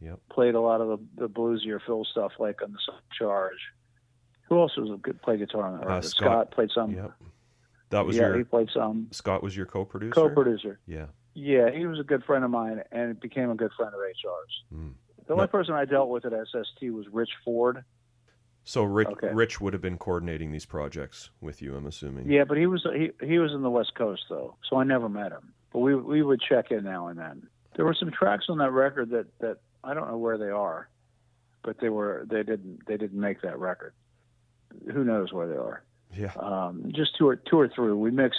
Yep. 0.00 0.18
played 0.32 0.54
a 0.54 0.60
lot 0.60 0.80
of 0.80 0.88
the, 0.88 1.26
the 1.26 1.28
bluesier 1.28 1.78
Phil 1.86 2.04
stuff, 2.10 2.32
like 2.38 2.60
on 2.62 2.72
the 2.72 2.78
Charge. 3.16 3.52
Who 4.48 4.58
else 4.58 4.76
was 4.76 4.90
a 4.90 4.96
good 4.96 5.20
play 5.22 5.36
guitar 5.36 5.66
on 5.66 5.78
that 5.78 5.84
Uh, 5.86 5.88
record? 5.90 6.04
Scott. 6.08 6.50
played 6.50 6.70
some. 6.74 6.90
Yep. 6.92 7.12
That 7.90 8.06
was 8.06 8.16
yeah, 8.16 8.22
your 8.28 8.38
he 8.38 8.44
played 8.44 8.68
some. 8.74 9.08
Scott 9.12 9.42
was 9.42 9.56
your 9.56 9.66
co-producer. 9.66 10.12
Co-producer. 10.14 10.80
Yeah. 10.86 11.06
Yeah, 11.34 11.70
he 11.70 11.86
was 11.86 12.00
a 12.00 12.02
good 12.02 12.24
friend 12.24 12.44
of 12.44 12.50
mine, 12.50 12.82
and 12.90 13.18
became 13.20 13.50
a 13.50 13.54
good 13.54 13.70
friend 13.76 13.92
of 13.94 14.00
HR's. 14.00 14.64
Mm. 14.74 14.94
The 15.26 15.32
only 15.34 15.44
No. 15.44 15.48
person 15.48 15.74
I 15.74 15.84
dealt 15.84 16.08
with 16.08 16.24
at 16.24 16.32
SST 16.32 16.90
was 16.90 17.06
Rich 17.12 17.30
Ford. 17.44 17.84
So 18.64 18.82
Rich, 18.84 19.08
Okay. 19.08 19.32
Rich 19.32 19.60
would 19.60 19.72
have 19.74 19.82
been 19.82 19.98
coordinating 19.98 20.50
these 20.50 20.66
projects 20.66 21.30
with 21.40 21.62
you, 21.62 21.76
I'm 21.76 21.86
assuming. 21.86 22.28
Yeah, 22.30 22.44
but 22.44 22.56
he 22.58 22.66
was 22.66 22.84
he 22.94 23.10
he 23.24 23.38
was 23.38 23.52
in 23.52 23.62
the 23.62 23.70
West 23.70 23.94
Coast 23.94 24.22
though, 24.28 24.56
so 24.68 24.76
I 24.76 24.84
never 24.84 25.08
met 25.08 25.30
him. 25.32 25.52
But 25.72 25.80
we 25.80 25.94
we 25.94 26.22
would 26.22 26.40
check 26.40 26.70
in 26.70 26.84
now 26.84 27.08
and 27.08 27.18
then. 27.18 27.46
There 27.76 27.84
were 27.84 27.94
some 27.94 28.10
tracks 28.10 28.46
on 28.48 28.58
that 28.58 28.72
record 28.72 29.10
that 29.10 29.26
that 29.38 29.58
I 29.84 29.94
don't 29.94 30.08
know 30.08 30.18
where 30.18 30.38
they 30.38 30.50
are, 30.50 30.88
but 31.62 31.76
they 31.80 31.88
were 31.88 32.26
they 32.28 32.42
didn't 32.42 32.86
they 32.86 32.96
didn't 32.96 33.20
make 33.20 33.42
that 33.42 33.58
record. 33.58 33.94
Who 34.92 35.04
knows 35.04 35.32
where 35.32 35.48
they 35.48 35.56
are? 35.56 35.82
Yeah. 36.16 36.32
Um, 36.36 36.92
just 36.94 37.16
two 37.16 37.28
or 37.28 37.36
two 37.36 37.58
or 37.58 37.68
three. 37.68 37.92
We 37.92 38.10
mixed. 38.10 38.38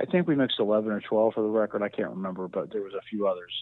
I 0.00 0.06
think 0.06 0.26
we 0.26 0.34
mixed 0.34 0.58
eleven 0.58 0.92
or 0.92 1.00
twelve 1.00 1.34
for 1.34 1.42
the 1.42 1.48
record. 1.48 1.82
I 1.82 1.88
can't 1.88 2.10
remember, 2.10 2.48
but 2.48 2.72
there 2.72 2.82
was 2.82 2.94
a 2.94 3.02
few 3.08 3.26
others 3.26 3.52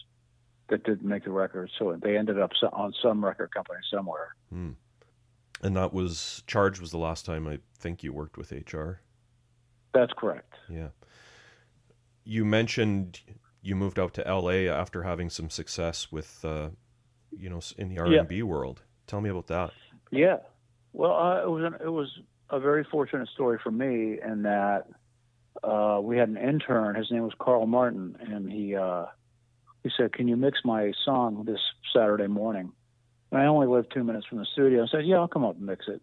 that 0.69 0.83
didn't 0.85 1.07
make 1.07 1.25
the 1.25 1.31
record, 1.31 1.69
so 1.77 1.97
they 2.01 2.17
ended 2.17 2.39
up 2.39 2.51
on 2.71 2.93
some 3.01 3.23
record 3.23 3.53
company 3.53 3.79
somewhere. 3.93 4.35
Hmm. 4.49 4.71
And 5.61 5.75
that 5.75 5.93
was 5.93 6.43
Charge 6.47 6.79
was 6.79 6.91
the 6.91 6.97
last 6.97 7.25
time 7.25 7.47
I 7.47 7.59
think 7.77 8.03
you 8.03 8.13
worked 8.13 8.37
with 8.37 8.51
HR. 8.51 9.01
That's 9.93 10.13
correct. 10.17 10.53
Yeah. 10.69 10.87
You 12.23 12.45
mentioned 12.45 13.21
you 13.61 13.75
moved 13.75 13.99
out 13.99 14.13
to 14.15 14.21
LA 14.21 14.71
after 14.71 15.03
having 15.03 15.29
some 15.29 15.49
success 15.49 16.11
with, 16.11 16.43
uh, 16.43 16.69
you 17.31 17.49
know, 17.49 17.61
in 17.77 17.89
the 17.89 17.99
R 17.99 18.07
and 18.07 18.27
B 18.27 18.43
world. 18.43 18.81
Tell 19.07 19.21
me 19.21 19.29
about 19.29 19.47
that. 19.47 19.71
Yeah. 20.11 20.37
Well, 20.93 21.13
uh, 21.13 21.43
it 21.43 21.49
was 21.49 21.63
an, 21.63 21.75
it 21.81 21.89
was 21.89 22.09
a 22.49 22.59
very 22.59 22.83
fortunate 22.83 23.29
story 23.29 23.59
for 23.63 23.71
me 23.71 24.19
in 24.21 24.43
that 24.43 24.85
uh, 25.63 25.99
we 26.01 26.17
had 26.17 26.29
an 26.29 26.37
intern. 26.37 26.95
His 26.95 27.11
name 27.11 27.23
was 27.23 27.33
Carl 27.39 27.65
Martin, 27.65 28.17
and 28.19 28.51
he 28.51 28.75
uh, 28.75 29.05
he 29.83 29.91
said, 29.95 30.13
"Can 30.13 30.27
you 30.27 30.35
mix 30.35 30.59
my 30.63 30.91
song 31.05 31.43
this 31.45 31.59
Saturday 31.95 32.27
morning?" 32.27 32.71
And 33.31 33.41
I 33.41 33.45
only 33.45 33.67
lived 33.67 33.91
two 33.93 34.03
minutes 34.03 34.25
from 34.27 34.39
the 34.39 34.45
studio. 34.53 34.83
I 34.83 34.87
said, 34.87 35.05
"Yeah, 35.05 35.17
I'll 35.17 35.27
come 35.27 35.45
up 35.45 35.55
and 35.55 35.65
mix 35.65 35.87
it." 35.87 36.01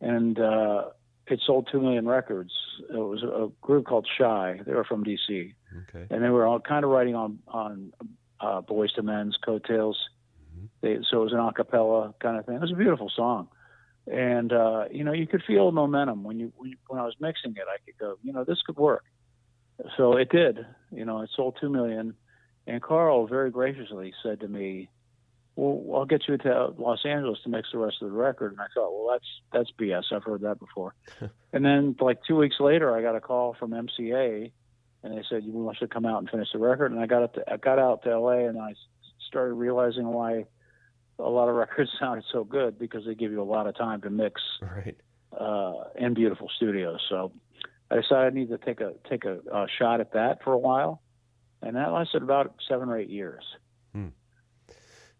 And 0.00 0.38
uh, 0.38 0.90
it 1.30 1.40
sold 1.46 1.68
two 1.70 1.80
million 1.80 2.06
records. 2.06 2.52
It 2.88 2.94
was 2.96 3.22
a 3.22 3.48
group 3.60 3.86
called 3.86 4.06
Shai. 4.18 4.60
They 4.66 4.72
were 4.72 4.84
from 4.84 5.04
DC, 5.04 5.54
Okay. 5.88 6.06
and 6.10 6.22
they 6.22 6.28
were 6.30 6.46
all 6.46 6.60
kind 6.60 6.84
of 6.84 6.90
writing 6.90 7.14
on 7.14 7.38
on 7.48 7.92
uh, 8.40 8.60
Boyz 8.62 8.96
II 8.98 9.04
Men's 9.04 9.36
coattails. 9.44 9.98
They, 10.82 10.98
so 11.10 11.20
it 11.20 11.24
was 11.24 11.32
an 11.32 11.38
a 11.40 11.52
cappella 11.52 12.14
kind 12.20 12.36
of 12.38 12.46
thing. 12.46 12.56
It 12.56 12.60
was 12.60 12.72
a 12.72 12.76
beautiful 12.76 13.10
song, 13.14 13.48
and 14.06 14.52
uh, 14.52 14.84
you 14.90 15.04
know 15.04 15.12
you 15.12 15.26
could 15.26 15.42
feel 15.46 15.70
momentum 15.72 16.22
when 16.24 16.38
you, 16.38 16.52
when 16.56 16.70
you 16.70 16.76
when 16.88 17.00
I 17.00 17.04
was 17.04 17.14
mixing 17.20 17.52
it. 17.52 17.64
I 17.68 17.76
could 17.84 17.98
go, 17.98 18.18
you 18.22 18.32
know, 18.32 18.44
this 18.44 18.60
could 18.66 18.76
work. 18.76 19.04
So 19.96 20.16
it 20.16 20.28
did. 20.30 20.58
You 20.92 21.04
know, 21.04 21.20
it 21.22 21.30
sold 21.34 21.56
two 21.60 21.70
million, 21.70 22.14
and 22.66 22.82
Carl 22.82 23.26
very 23.26 23.50
graciously 23.50 24.12
said 24.22 24.40
to 24.40 24.48
me, 24.48 24.90
"Well, 25.56 25.98
I'll 25.98 26.06
get 26.06 26.28
you 26.28 26.36
to 26.38 26.68
Los 26.78 27.04
Angeles 27.04 27.38
to 27.44 27.48
mix 27.50 27.68
the 27.72 27.78
rest 27.78 27.96
of 28.02 28.10
the 28.10 28.16
record." 28.16 28.52
And 28.52 28.60
I 28.60 28.66
thought, 28.74 28.92
"Well, 28.92 29.12
that's 29.12 29.26
that's 29.52 29.70
BS. 29.78 30.12
I've 30.12 30.24
heard 30.24 30.42
that 30.42 30.58
before." 30.58 30.94
and 31.52 31.64
then 31.64 31.96
like 32.00 32.18
two 32.26 32.36
weeks 32.36 32.56
later, 32.60 32.96
I 32.96 33.02
got 33.02 33.16
a 33.16 33.20
call 33.20 33.54
from 33.58 33.70
MCA, 33.72 34.52
and 35.02 35.16
they 35.16 35.22
said, 35.28 35.44
"You 35.44 35.52
want 35.52 35.78
to 35.78 35.88
come 35.88 36.06
out 36.06 36.18
and 36.18 36.30
finish 36.30 36.48
the 36.52 36.58
record?" 36.58 36.92
And 36.92 37.00
I 37.00 37.06
got 37.06 37.22
it. 37.24 37.34
To, 37.34 37.52
I 37.52 37.56
got 37.56 37.78
out 37.78 38.02
to 38.04 38.18
LA, 38.18 38.46
and 38.48 38.58
I 38.58 38.74
started 39.28 39.54
realizing 39.54 40.06
why 40.06 40.46
a 41.18 41.28
lot 41.28 41.48
of 41.48 41.54
records 41.64 41.90
sounded 41.98 42.24
so 42.32 42.44
good 42.44 42.78
because 42.78 43.04
they 43.04 43.14
give 43.14 43.30
you 43.32 43.42
a 43.42 43.44
lot 43.44 43.66
of 43.66 43.76
time 43.76 44.00
to 44.02 44.10
mix 44.10 44.40
Right. 44.62 44.96
uh, 45.38 45.84
in 45.96 46.14
beautiful 46.14 46.48
studios. 46.56 47.00
So 47.08 47.32
I 47.90 47.96
decided 47.96 48.32
I 48.32 48.34
need 48.34 48.48
to 48.50 48.58
take 48.58 48.80
a 48.80 48.94
take 49.08 49.24
a, 49.24 49.38
a 49.52 49.66
shot 49.78 50.00
at 50.00 50.12
that 50.12 50.42
for 50.42 50.52
a 50.52 50.58
while, 50.58 51.02
and 51.62 51.76
that 51.76 51.92
lasted 51.92 52.22
about 52.22 52.54
seven 52.68 52.88
or 52.88 52.98
eight 52.98 53.10
years. 53.10 53.44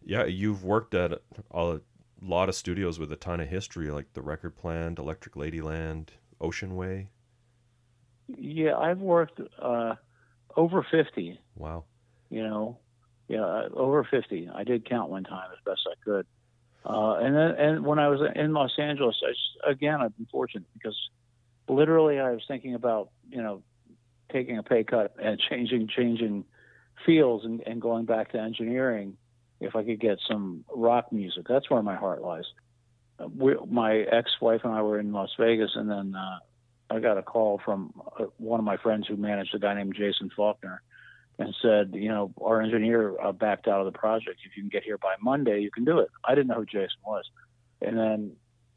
Yeah, 0.04 0.24
you've 0.24 0.64
worked 0.64 0.94
at 0.94 1.20
a 1.50 1.80
lot 2.22 2.48
of 2.48 2.54
studios 2.54 2.98
with 2.98 3.12
a 3.12 3.16
ton 3.16 3.40
of 3.40 3.48
history, 3.48 3.90
like 3.90 4.12
the 4.12 4.22
Record 4.22 4.56
Plant, 4.56 4.98
Electric 4.98 5.34
Ladyland, 5.34 6.08
Ocean 6.40 6.76
Way. 6.76 7.08
Yeah, 8.28 8.76
I've 8.76 9.00
worked 9.00 9.40
uh, 9.60 9.94
over 10.56 10.86
fifty. 10.90 11.40
Wow. 11.56 11.84
You 12.28 12.42
know, 12.44 12.78
yeah, 13.28 13.44
uh, 13.44 13.68
over 13.74 14.04
fifty. 14.04 14.48
I 14.54 14.64
did 14.64 14.88
count 14.88 15.10
one 15.10 15.24
time 15.24 15.48
as 15.52 15.58
best 15.64 15.80
I 15.90 15.94
could. 16.04 16.26
Uh, 16.84 17.16
and 17.16 17.34
then, 17.34 17.50
and 17.58 17.84
when 17.84 17.98
I 17.98 18.08
was 18.08 18.20
in 18.34 18.52
Los 18.52 18.72
Angeles, 18.78 19.16
I 19.22 19.30
just, 19.30 19.58
again, 19.66 20.00
I've 20.00 20.16
been 20.16 20.26
fortunate 20.30 20.64
because 20.72 20.96
literally 21.68 22.18
I 22.18 22.30
was 22.30 22.42
thinking 22.48 22.74
about, 22.74 23.10
you 23.28 23.42
know, 23.42 23.62
taking 24.32 24.56
a 24.56 24.62
pay 24.62 24.84
cut 24.84 25.14
and 25.22 25.38
changing, 25.50 25.88
changing 25.88 26.44
fields 27.04 27.44
and, 27.44 27.60
and 27.66 27.82
going 27.82 28.06
back 28.06 28.32
to 28.32 28.38
engineering 28.38 29.16
if 29.60 29.76
I 29.76 29.84
could 29.84 30.00
get 30.00 30.18
some 30.26 30.64
rock 30.74 31.12
music. 31.12 31.46
That's 31.48 31.68
where 31.70 31.82
my 31.82 31.96
heart 31.96 32.22
lies. 32.22 32.44
Uh, 33.18 33.28
We, 33.28 33.54
my 33.68 33.98
ex-wife 33.98 34.62
and 34.64 34.72
I 34.72 34.82
were 34.82 34.98
in 34.98 35.12
Las 35.12 35.30
Vegas, 35.38 35.72
and 35.74 35.88
then 35.88 36.14
uh, 36.14 36.38
I 36.90 37.00
got 37.00 37.18
a 37.18 37.22
call 37.22 37.60
from 37.64 37.92
uh, 38.18 38.24
one 38.38 38.58
of 38.58 38.64
my 38.64 38.76
friends 38.78 39.06
who 39.06 39.16
managed 39.16 39.54
a 39.54 39.58
guy 39.58 39.74
named 39.74 39.94
Jason 39.94 40.30
Falkner, 40.34 40.82
and 41.38 41.54
said, 41.62 41.92
you 41.94 42.08
know, 42.08 42.32
our 42.42 42.60
engineer 42.60 43.18
uh, 43.20 43.32
backed 43.32 43.66
out 43.66 43.80
of 43.80 43.90
the 43.90 43.98
project. 43.98 44.40
If 44.44 44.56
you 44.56 44.62
can 44.62 44.68
get 44.68 44.82
here 44.82 44.98
by 44.98 45.14
Monday, 45.22 45.60
you 45.60 45.70
can 45.70 45.84
do 45.84 45.98
it. 46.00 46.10
I 46.24 46.34
didn't 46.34 46.48
know 46.48 46.56
who 46.56 46.66
Jason 46.66 47.00
was, 47.04 47.24
and 47.80 47.96
then 47.96 48.32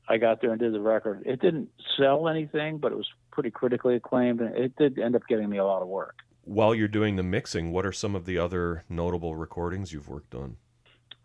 I 0.08 0.18
got 0.18 0.42
there 0.42 0.52
and 0.52 0.60
did 0.60 0.74
the 0.74 0.82
record. 0.82 1.24
It 1.26 1.42
didn't 1.42 1.70
sell 1.98 2.28
anything, 2.28 2.78
but 2.78 2.92
it 2.92 2.98
was 2.98 3.08
pretty 3.32 3.52
critically 3.52 3.96
acclaimed, 3.96 4.42
and 4.42 4.56
it 4.56 4.76
did 4.76 5.00
end 5.00 5.16
up 5.16 5.24
getting 5.28 5.50
me 5.50 5.58
a 5.58 5.66
lot 5.66 5.82
of 5.82 5.88
work. 5.88 6.16
While 6.46 6.76
you're 6.76 6.90
doing 6.90 7.16
the 7.16 7.24
mixing, 7.24 7.72
what 7.72 7.86
are 7.86 7.94
some 7.94 8.16
of 8.16 8.26
the 8.26 8.38
other 8.38 8.84
notable 8.90 9.36
recordings 9.36 9.94
you've 9.94 10.10
worked 10.10 10.36
on? 10.36 10.58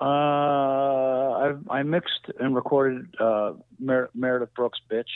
Uh, 0.01 0.05
I, 0.05 1.55
I 1.71 1.83
mixed 1.83 2.31
and 2.39 2.55
recorded 2.55 3.15
uh, 3.21 3.55
Mer- 3.79 4.11
Meredith 4.15 4.55
Brooks' 4.55 4.79
"Bitch," 4.91 5.11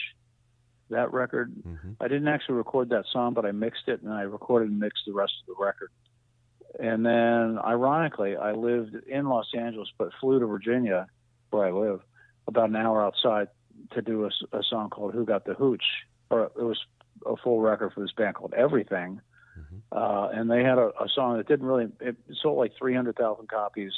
that 0.90 1.12
record. 1.12 1.52
hmm 1.62 1.92
I 2.00 2.08
didn't 2.08 2.28
actually 2.28 2.56
record 2.56 2.90
that 2.90 3.04
song, 3.12 3.34
but 3.34 3.44
I 3.46 3.52
mixed 3.52 3.86
it 3.88 4.02
and 4.02 4.12
I 4.12 4.22
recorded 4.22 4.70
and 4.70 4.80
mixed 4.80 5.04
the 5.06 5.12
rest 5.12 5.32
of 5.42 5.54
the 5.56 5.64
record. 5.64 5.90
And 6.80 7.04
then, 7.04 7.58
ironically, 7.64 8.36
I 8.36 8.52
lived 8.52 8.94
in 9.06 9.28
Los 9.28 9.46
Angeles, 9.56 9.88
but 9.98 10.08
flew 10.20 10.40
to 10.40 10.46
Virginia, 10.46 11.06
where 11.50 11.66
I 11.66 11.70
live, 11.70 12.00
about 12.48 12.70
an 12.70 12.76
hour 12.76 13.04
outside 13.04 13.48
to 13.92 14.02
do 14.02 14.24
a, 14.24 14.30
a 14.56 14.62
song 14.68 14.90
called 14.90 15.14
"Who 15.14 15.24
Got 15.24 15.44
the 15.44 15.54
Hooch," 15.54 15.84
or 16.30 16.44
it 16.44 16.56
was 16.56 16.80
a 17.26 17.36
full 17.36 17.60
record 17.60 17.92
for 17.92 18.00
this 18.00 18.12
band 18.12 18.34
called 18.36 18.54
Everything. 18.56 19.20
Mhm. 19.58 19.82
Uh, 19.92 20.28
and 20.32 20.50
they 20.50 20.64
had 20.64 20.78
a, 20.78 20.88
a 21.00 21.08
song 21.14 21.36
that 21.36 21.46
didn't 21.46 21.66
really 21.66 21.88
it 22.00 22.16
sold 22.40 22.56
like 22.58 22.72
300,000 22.78 23.48
copies 23.48 23.92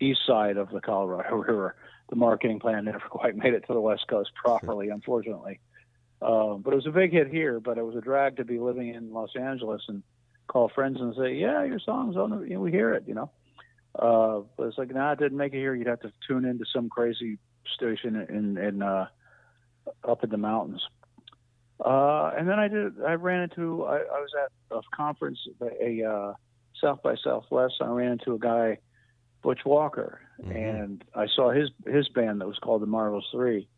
east 0.00 0.20
side 0.26 0.56
of 0.56 0.70
the 0.70 0.80
Colorado 0.80 1.36
River. 1.48 1.76
The 2.08 2.16
marketing 2.16 2.60
plan 2.60 2.84
never 2.84 2.98
quite 3.08 3.36
made 3.36 3.54
it 3.54 3.64
to 3.66 3.72
the 3.72 3.80
West 3.80 4.06
Coast 4.08 4.30
properly, 4.34 4.88
unfortunately. 4.88 5.60
Um, 6.22 6.60
but 6.62 6.72
it 6.72 6.76
was 6.76 6.86
a 6.86 6.90
big 6.90 7.12
hit 7.12 7.28
here. 7.28 7.60
But 7.60 7.78
it 7.78 7.84
was 7.84 7.96
a 7.96 8.00
drag 8.00 8.36
to 8.36 8.44
be 8.44 8.58
living 8.58 8.94
in 8.94 9.12
Los 9.12 9.30
Angeles 9.36 9.82
and 9.88 10.02
call 10.48 10.68
friends 10.68 11.00
and 11.00 11.14
say, 11.16 11.34
"Yeah, 11.34 11.64
your 11.64 11.80
song's 11.80 12.16
on. 12.16 12.30
The, 12.30 12.40
you 12.40 12.54
know, 12.54 12.60
we 12.60 12.70
hear 12.70 12.92
it." 12.94 13.04
You 13.06 13.14
know. 13.14 13.30
Uh, 13.98 14.42
but 14.56 14.68
it's 14.68 14.78
like, 14.78 14.94
nah, 14.94 15.12
it 15.12 15.18
didn't 15.18 15.38
make 15.38 15.52
it 15.52 15.58
here. 15.58 15.74
You'd 15.74 15.88
have 15.88 16.00
to 16.00 16.12
tune 16.26 16.44
into 16.44 16.64
some 16.72 16.88
crazy 16.88 17.38
station 17.74 18.16
in 18.28 18.58
in 18.58 18.82
uh, 18.82 19.06
up 20.04 20.22
in 20.24 20.30
the 20.30 20.36
mountains. 20.36 20.82
Uh, 21.84 22.30
and 22.36 22.48
then 22.48 22.58
I 22.58 22.68
did. 22.68 23.02
I 23.06 23.14
ran 23.14 23.42
into. 23.42 23.84
I, 23.84 23.96
I 23.96 24.20
was 24.20 24.30
at 24.44 24.76
a 24.76 24.80
conference, 24.94 25.38
a 25.60 26.04
uh, 26.04 26.34
South 26.80 27.02
by 27.02 27.14
Southwest. 27.22 27.74
I 27.80 27.86
ran 27.86 28.12
into 28.12 28.34
a 28.34 28.38
guy, 28.38 28.78
Butch 29.42 29.64
Walker, 29.64 30.20
Mhm. 30.40 30.54
and 30.54 31.04
I 31.14 31.26
saw 31.26 31.50
his 31.50 31.70
his 31.86 32.08
band 32.08 32.40
that 32.40 32.46
was 32.46 32.58
called 32.58 32.82
the 32.82 32.86
Marvelous 32.86 33.28
3, 33.30 33.68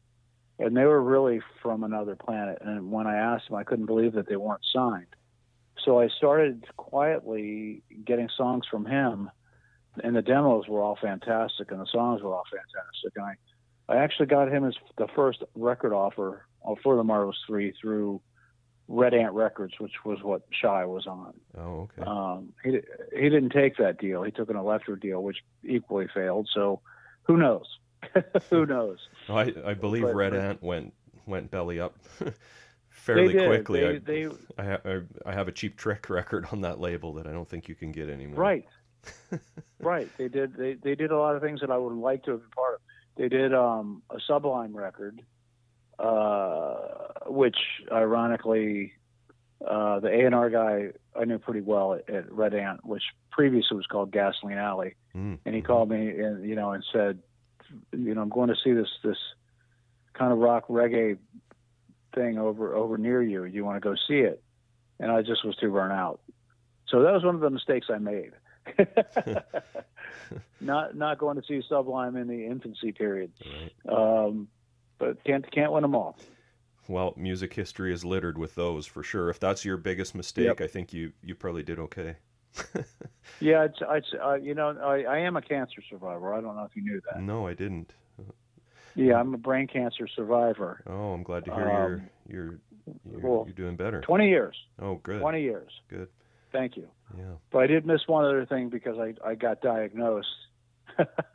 and 0.59 0.77
they 0.77 0.85
were 0.85 1.01
really 1.01 1.41
from 1.61 1.85
another 1.85 2.17
planet. 2.17 2.59
And 2.61 2.91
when 2.91 3.07
I 3.07 3.17
asked 3.17 3.49
him, 3.49 3.57
I 3.57 3.65
couldn't 3.65 3.87
believe 3.87 4.13
that 4.15 4.27
they 4.27 4.37
weren't 4.37 4.65
signed. 4.73 5.15
So 5.79 5.99
I 5.99 6.09
started 6.09 6.65
quietly 6.77 7.83
getting 8.05 8.29
songs 8.29 8.67
from 8.67 8.85
him, 8.87 9.31
and 10.03 10.15
the 10.15 10.23
demos 10.23 10.69
were 10.69 10.81
all 10.81 10.97
fantastic, 10.97 11.71
and 11.71 11.81
the 11.81 11.87
songs 11.87 12.23
were 12.23 12.35
all 12.35 12.45
fantastic. 12.51 13.17
And 13.17 13.25
I, 13.25 13.37
I 13.95 13.97
actually 13.97 14.27
got 14.27 14.49
him 14.53 14.65
as 14.65 14.77
the 14.97 15.09
first 15.09 15.43
record 15.55 15.93
offer 15.93 16.47
for 16.83 16.97
the 16.97 17.05
Marvelous 17.05 17.43
3 17.47 17.73
through 17.81 18.21
Red 18.95 19.15
Ant 19.15 19.33
Records, 19.33 19.73
which 19.79 20.05
was 20.05 20.23
what 20.23 20.43
Shai 20.51 20.85
was 20.85 21.07
on. 21.07 21.33
Oh, 21.57 21.89
okay. 21.99 22.03
Um, 22.03 22.53
he 22.63 22.81
he 23.19 23.31
didn't 23.31 23.51
take 23.51 23.79
that 23.79 23.99
deal. 23.99 24.23
He 24.23 24.31
took 24.31 24.51
an 24.51 24.57
Elektra 24.57 25.01
deal, 25.01 25.23
which 25.23 25.39
equally 25.65 26.09
failed. 26.13 26.47
So 26.53 26.83
who 27.23 27.39
knows? 27.39 27.65
who 28.51 28.67
knows? 28.67 28.99
I, 29.31 29.55
I 29.65 29.75
believe 29.75 30.03
but- 30.03 30.15
Red 30.15 30.35
Ant 30.35 30.63
went 30.63 30.93
went 31.25 31.51
belly 31.51 31.81
up 31.81 31.97
fairly 32.91 33.33
quickly. 33.33 33.81
They, 33.81 33.87
I, 33.89 33.99
they 33.99 34.27
I, 34.59 34.65
ha- 34.65 34.81
I, 34.85 35.01
I 35.25 35.33
have 35.33 35.49
a 35.49 35.53
cheap 35.53 35.79
trick 35.79 36.11
record 36.11 36.47
on 36.53 36.61
that 36.61 36.79
label 36.79 37.15
that 37.15 37.27
I 37.27 37.33
don't 37.33 37.49
think 37.49 37.69
you 37.69 37.75
can 37.75 37.93
get 37.93 38.11
anymore. 38.11 38.39
right, 38.39 38.67
right. 39.81 40.09
They 40.19 40.29
did. 40.29 40.55
They 40.55 40.75
they 40.75 40.95
did 40.95 41.11
a 41.13 41.19
lot 41.19 41.35
of 41.35 41.41
things 41.41 41.61
that 41.63 41.71
I 41.71 41.79
would 41.79 41.95
like 41.95 42.25
to 42.25 42.33
have 42.33 42.41
been 42.41 42.51
part 42.51 42.75
of. 42.75 42.81
They 43.17 43.29
did 43.31 43.55
um, 43.55 44.03
a 44.11 44.19
Sublime 44.27 44.77
record, 44.77 45.23
uh, 46.03 46.75
which 47.27 47.57
ironically, 47.91 48.93
uh, 49.67 50.01
the 50.01 50.09
A 50.09 50.27
and 50.27 50.35
R 50.35 50.51
guy 50.51 50.89
I 51.19 51.25
knew 51.25 51.39
pretty 51.39 51.61
well 51.61 51.95
at, 51.95 52.11
at 52.13 52.33
Red 52.33 52.55
Ant, 52.55 52.85
which 52.85 53.03
previously 53.31 53.77
was 53.77 53.87
called 53.87 54.11
Gasoline 54.11 54.59
Alley. 54.59 54.97
Mm, 55.15 55.39
and 55.45 55.55
he 55.55 55.63
called 55.63 55.89
me 55.89 56.11
and 56.11 56.45
you 56.49 56.57
know 56.57 56.73
and 56.73 56.85
said 56.93 57.21
you 57.93 58.15
know 58.15 58.23
i'm 58.23 58.29
going 58.29 58.49
to 58.49 58.57
see 58.63 58.73
this 58.73 58.89
this 59.03 59.17
kind 60.15 60.33
of 60.33 60.39
rock 60.39 60.69
reggae 60.69 61.17
thing 62.15 62.39
over 62.39 62.75
over 62.75 62.99
near 62.99 63.23
you. 63.23 63.45
You 63.45 63.65
want 63.65 63.77
to 63.77 63.89
go 63.89 63.95
see 64.09 64.19
it? 64.19 64.43
And 64.99 65.11
i 65.11 65.23
just 65.23 65.45
was 65.45 65.57
too 65.57 65.71
burnt 65.71 65.93
out. 65.93 66.21
So 66.89 67.03
that 67.03 67.13
was 67.13 67.25
one 67.25 67.35
of 67.35 67.41
the 67.41 67.51
mistakes 67.51 67.87
i 67.89 67.99
made. 67.99 68.33
Not 70.61 70.97
not 70.97 71.19
going 71.19 71.37
to 71.37 71.43
see 71.47 71.63
sublime 71.69 72.17
in 72.17 72.29
the 72.29 72.47
infancy 72.47 72.93
period. 72.93 73.33
Right. 73.45 74.27
um 74.27 74.49
but 75.03 75.23
can't 75.25 75.45
can't 75.51 75.73
win 75.73 75.83
them 75.83 75.95
all 75.95 76.17
Well, 76.89 77.13
music 77.17 77.55
history 77.55 77.93
is 77.93 78.05
littered 78.05 78.37
with 78.39 78.55
those 78.55 78.87
for 78.87 79.03
sure. 79.03 79.31
If 79.31 79.39
that's 79.41 79.65
your 79.65 79.77
biggest 79.77 80.15
mistake, 80.15 80.47
Yep. 80.47 80.61
I 80.61 80.67
think 80.69 80.93
you 80.93 81.13
you 81.23 81.35
probably 81.35 81.63
did 81.63 81.79
okay. 81.79 82.17
yeah 83.41 83.65
it's, 83.65 83.79
it's 83.81 84.07
uh, 84.23 84.35
you 84.35 84.55
know 84.55 84.69
I, 84.83 85.05
I 85.05 85.19
am 85.21 85.37
a 85.39 85.43
cancer 85.43 85.81
survivor 85.89 86.35
i 86.35 86.41
don't 86.43 86.55
know 86.55 86.65
if 86.65 86.77
you 86.77 86.83
knew 86.83 87.01
that 87.11 87.23
No, 87.23 87.47
I 87.47 87.55
didn't. 87.55 87.95
Yeah, 88.95 89.15
I'm 89.19 89.33
a 89.33 89.39
brain 89.39 89.69
cancer 89.69 90.07
survivor. 90.07 90.83
Oh, 90.87 91.15
I'm 91.15 91.23
glad 91.23 91.47
to 91.47 91.55
hear 91.55 91.71
Um, 91.71 91.81
you're 92.29 92.45
you're 92.45 92.59
you're, 93.11 93.21
well, 93.21 93.45
you're 93.47 93.55
doing 93.55 93.75
better. 93.77 94.03
20 94.03 94.29
years. 94.29 94.55
Oh, 94.79 94.97
good. 94.97 95.21
20 95.21 95.41
years. 95.41 95.73
Good. 95.89 96.09
Thank 96.53 96.77
you. 96.77 96.89
Yeah. 97.17 97.37
But 97.51 97.61
I 97.61 97.67
did 97.69 97.87
miss 97.87 98.03
one 98.07 98.27
other 98.27 98.45
thing 98.45 98.69
because 98.69 98.99
I, 98.99 99.15
I 99.27 99.35
got 99.35 99.63
diagnosed. 99.63 100.29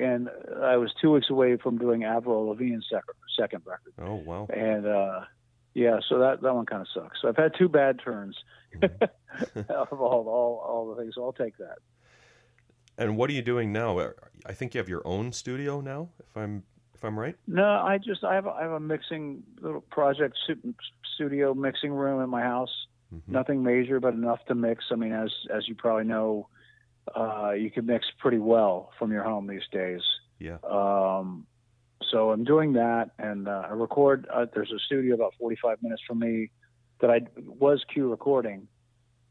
and 0.00 0.28
I 0.62 0.76
was 0.76 0.92
two 1.00 1.12
weeks 1.12 1.30
away 1.30 1.56
from 1.56 1.78
doing 1.78 2.04
Avril 2.04 2.46
Lavigne's 2.48 2.86
second, 2.90 3.14
second 3.38 3.62
record. 3.66 3.92
Oh, 4.00 4.14
wow. 4.16 4.46
And 4.52 4.86
uh, 4.86 5.20
yeah, 5.74 6.00
so 6.08 6.18
that, 6.18 6.40
that 6.42 6.54
one 6.54 6.66
kind 6.66 6.82
of 6.82 6.88
sucks. 6.92 7.20
So 7.22 7.28
I've 7.28 7.36
had 7.36 7.52
two 7.58 7.68
bad 7.68 8.00
turns 8.02 8.36
Mhm. 8.80 9.08
of 9.68 10.00
all, 10.00 10.28
all, 10.28 10.64
all 10.64 10.94
the 10.94 11.02
things. 11.02 11.14
So 11.16 11.24
I'll 11.24 11.32
take 11.32 11.56
that. 11.58 11.78
And 12.98 13.16
what 13.16 13.28
are 13.30 13.32
you 13.32 13.42
doing 13.42 13.72
now? 13.72 13.98
I 14.46 14.52
think 14.52 14.74
you 14.74 14.78
have 14.78 14.88
your 14.88 15.02
own 15.04 15.32
studio 15.32 15.80
now, 15.80 16.08
if 16.20 16.36
I'm 16.36 16.62
if 16.94 17.02
I'm 17.04 17.18
right. 17.18 17.34
No, 17.46 17.64
I 17.64 17.98
just 17.98 18.22
I 18.24 18.34
have 18.34 18.46
a, 18.46 18.50
I 18.50 18.62
have 18.62 18.72
a 18.72 18.80
mixing 18.80 19.42
little 19.60 19.80
project 19.80 20.36
studio 21.14 21.54
mixing 21.54 21.92
room 21.92 22.20
in 22.22 22.28
my 22.30 22.42
house. 22.42 22.86
Mhm. 23.12 23.22
Nothing 23.26 23.62
major, 23.64 23.98
but 24.00 24.14
enough 24.14 24.44
to 24.46 24.54
mix. 24.54 24.84
I 24.92 24.94
mean, 24.96 25.12
as 25.12 25.30
as 25.52 25.66
you 25.66 25.74
probably 25.74 26.04
know, 26.04 26.46
uh, 27.14 27.52
you 27.52 27.70
can 27.70 27.86
mix 27.86 28.06
pretty 28.18 28.38
well 28.38 28.90
from 28.98 29.12
your 29.12 29.24
home 29.24 29.46
these 29.46 29.66
days. 29.72 30.02
Yeah. 30.38 30.58
Um, 30.64 31.46
so 32.10 32.30
I'm 32.30 32.44
doing 32.44 32.74
that, 32.74 33.10
and 33.18 33.48
uh, 33.48 33.66
I 33.68 33.72
record. 33.72 34.26
Uh, 34.32 34.46
there's 34.52 34.72
a 34.72 34.78
studio 34.86 35.14
about 35.14 35.34
45 35.38 35.82
minutes 35.82 36.02
from 36.06 36.18
me 36.20 36.50
that 37.00 37.10
I 37.10 37.20
was 37.36 37.84
Cue 37.92 38.08
recording, 38.08 38.68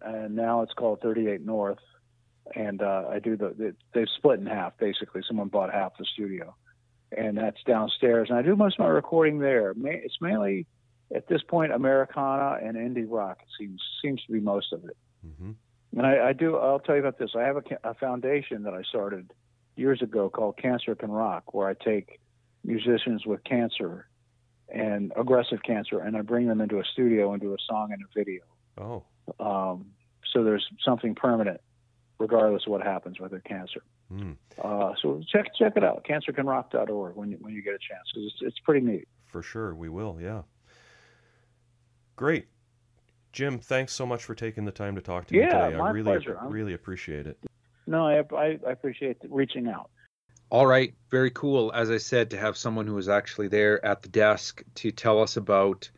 and 0.02 0.36
now 0.36 0.62
it's 0.62 0.74
called 0.74 1.02
38 1.02 1.46
North. 1.46 1.80
And 2.56 2.82
uh, 2.82 3.06
I 3.10 3.20
do 3.20 3.38
the, 3.38 3.54
the 3.58 3.76
they've 3.94 4.08
split 4.18 4.40
in 4.40 4.48
half 4.48 4.78
basically. 4.80 5.22
Someone 5.28 5.50
bought 5.50 5.72
half 5.72 5.98
the 5.98 6.06
studio, 6.14 6.56
and 7.16 7.38
that's 7.38 7.62
downstairs. 7.66 8.30
And 8.30 8.40
I 8.40 8.42
do 8.42 8.56
most 8.56 8.76
of 8.76 8.80
my 8.80 8.88
recording 8.88 9.40
there. 9.40 9.76
It's 9.78 10.18
mainly 10.20 10.66
at 11.14 11.28
this 11.28 11.44
point 11.44 11.72
Americana 11.74 12.58
and 12.64 12.76
indie 12.76 13.06
rock. 13.08 13.38
It 13.42 13.50
seems 13.60 13.82
seems 14.02 14.24
to 14.26 14.32
be 14.32 14.40
most 14.40 14.74
of 14.74 14.84
it. 14.86 14.98
hmm 15.38 15.52
And 15.96 16.06
I, 16.06 16.30
I 16.30 16.34
do. 16.34 16.58
I'll 16.58 16.80
tell 16.80 16.96
you 16.96 17.02
about 17.02 17.18
this. 17.18 17.32
I 17.36 17.42
have 17.44 17.58
a, 17.58 17.64
a 17.84 17.94
foundation 17.96 18.64
that 18.64 18.74
I 18.74 18.84
started 18.84 19.32
years 19.76 20.02
ago 20.02 20.30
called 20.30 20.58
Cancer 20.58 20.94
Can 20.96 21.12
Rock, 21.12 21.54
where 21.54 21.68
I 21.68 21.74
take 21.74 22.20
musicians 22.64 23.26
with 23.26 23.44
cancer 23.44 24.08
and 24.72 25.12
aggressive 25.18 25.60
cancer, 25.64 26.00
and 26.00 26.16
I 26.16 26.22
bring 26.22 26.48
them 26.48 26.62
into 26.62 26.80
a 26.80 26.84
studio 26.94 27.32
and 27.34 27.42
do 27.42 27.54
a 27.54 27.58
song 27.68 27.92
and 27.92 28.02
a 28.04 28.08
video. 28.18 28.42
Oh, 28.78 29.04
Um, 29.40 29.88
so 30.32 30.44
there's 30.44 30.68
something 30.86 31.16
permanent, 31.16 31.60
regardless 32.20 32.64
of 32.68 32.72
what 32.72 32.84
happens 32.84 33.20
with 33.20 33.32
their 33.32 33.40
cancer. 33.40 33.82
mm, 34.14 34.36
Uh, 34.64 34.94
so 35.02 35.24
check 35.32 35.48
check 35.58 35.74
it 35.76 35.84
out, 35.84 36.06
cancercanrock.org 36.08 37.16
when 37.16 37.32
you, 37.32 37.38
when 37.42 37.54
you 37.54 37.64
get 37.64 37.74
a 37.74 37.80
chance, 37.80 38.04
because 38.14 38.26
it's, 38.28 38.42
it's 38.42 38.60
pretty 38.60 38.86
neat. 38.86 39.08
for 39.26 39.42
sure 39.42 39.74
we 39.74 39.90
will. 39.90 40.20
Yeah. 40.22 40.44
Great, 42.16 42.48
Jim. 43.32 43.60
Thanks 43.60 43.94
so 43.94 44.06
much 44.06 44.24
for 44.24 44.36
taking 44.36 44.66
the 44.66 44.72
time 44.72 44.96
to 44.96 45.02
talk 45.02 45.28
to 45.28 45.34
me 45.34 45.40
Yeah, 45.42 45.66
today. 45.66 45.76
I 45.76 45.78
my 45.78 45.92
really, 45.92 46.12
pleasure. 46.12 46.38
I'm- 46.40 46.52
really 46.52 46.74
appreciate 46.74 47.28
it. 47.28 47.38
No, 47.88 48.06
I, 48.08 48.20
I, 48.36 48.60
I 48.68 48.72
appreciate 48.72 49.18
reaching 49.30 49.68
out. 49.68 49.90
All 50.52 50.66
right, 50.66 50.94
very 51.12 51.30
cool. 51.32 51.72
As 51.74 51.92
I 51.92 51.98
said, 51.98 52.32
to 52.32 52.38
have 52.38 52.58
someone 52.58 52.88
who 52.88 52.96
was 52.96 53.08
actually 53.10 53.48
there 53.50 53.84
at 53.86 54.02
the 54.02 54.10
desk 54.10 54.64
to 54.76 54.92
tell 54.92 55.22
us 55.22 55.38
about 55.38 55.90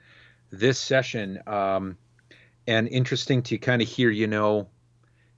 this 0.51 0.77
session, 0.77 1.39
um, 1.47 1.97
and 2.67 2.88
interesting 2.89 3.41
to 3.43 3.57
kind 3.57 3.82
of 3.82 3.88
hear, 3.88 4.09
you 4.09 4.27
know, 4.27 4.67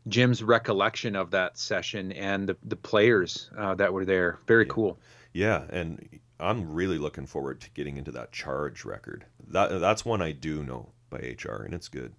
Jim's 0.08 0.41
recollection 0.44 1.16
of 1.16 1.32
that 1.32 1.58
session 1.58 2.12
and 2.12 2.50
the 2.50 2.58
the 2.64 2.76
players 2.76 3.50
uh, 3.58 3.76
that 3.76 3.94
were 3.94 4.04
there. 4.06 4.39
Very 4.48 4.66
Yeah. 4.66 4.72
cool. 4.74 5.00
Yeah, 5.32 5.64
and 5.70 6.20
I'm 6.39 6.74
really 6.74 6.98
looking 6.98 7.26
forward 7.28 7.62
to 7.62 7.70
getting 7.72 7.98
into 7.98 8.12
that 8.12 8.32
Charge 8.32 8.84
record. 8.84 9.26
That 9.48 9.80
that's 9.80 10.04
one 10.04 10.22
I 10.24 10.32
do 10.32 10.64
know 10.64 10.89
by 11.14 11.20
HR, 11.20 11.64
and 11.64 11.74
it's 11.74 11.89
good. 11.89 12.14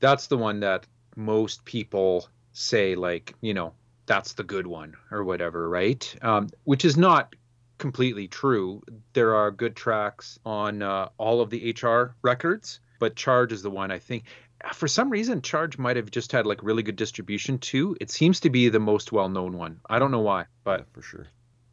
That's 0.00 0.26
the 0.26 0.36
one 0.36 0.60
that 0.60 0.86
most 1.16 1.64
people 1.64 2.28
say, 2.52 2.94
like, 2.94 3.34
you 3.40 3.54
know, 3.54 3.72
that's 4.06 4.34
the 4.34 4.44
good 4.44 4.66
one 4.66 4.94
or 5.10 5.24
whatever, 5.24 5.68
right? 5.68 6.14
Um, 6.22 6.48
which 6.64 6.84
is 6.84 6.96
not 6.96 7.34
completely 7.78 8.28
true. 8.28 8.82
There 9.12 9.34
are 9.34 9.50
good 9.50 9.76
tracks 9.76 10.38
on 10.44 10.82
uh, 10.82 11.08
all 11.18 11.40
of 11.40 11.50
the 11.50 11.74
HR 11.80 12.14
records, 12.22 12.80
but 12.98 13.16
Charge 13.16 13.52
is 13.52 13.62
the 13.62 13.70
one 13.70 13.90
I 13.90 13.98
think. 13.98 14.24
For 14.72 14.88
some 14.88 15.10
reason, 15.10 15.42
Charge 15.42 15.78
might 15.78 15.96
have 15.96 16.10
just 16.10 16.32
had 16.32 16.46
like 16.46 16.62
really 16.62 16.82
good 16.82 16.96
distribution 16.96 17.58
too. 17.58 17.96
It 18.00 18.10
seems 18.10 18.40
to 18.40 18.50
be 18.50 18.68
the 18.68 18.80
most 18.80 19.12
well-known 19.12 19.56
one. 19.58 19.80
I 19.88 19.98
don't 19.98 20.10
know 20.10 20.20
why, 20.20 20.46
but 20.64 20.80
yeah, 20.80 20.86
for 20.92 21.02
sure. 21.02 21.26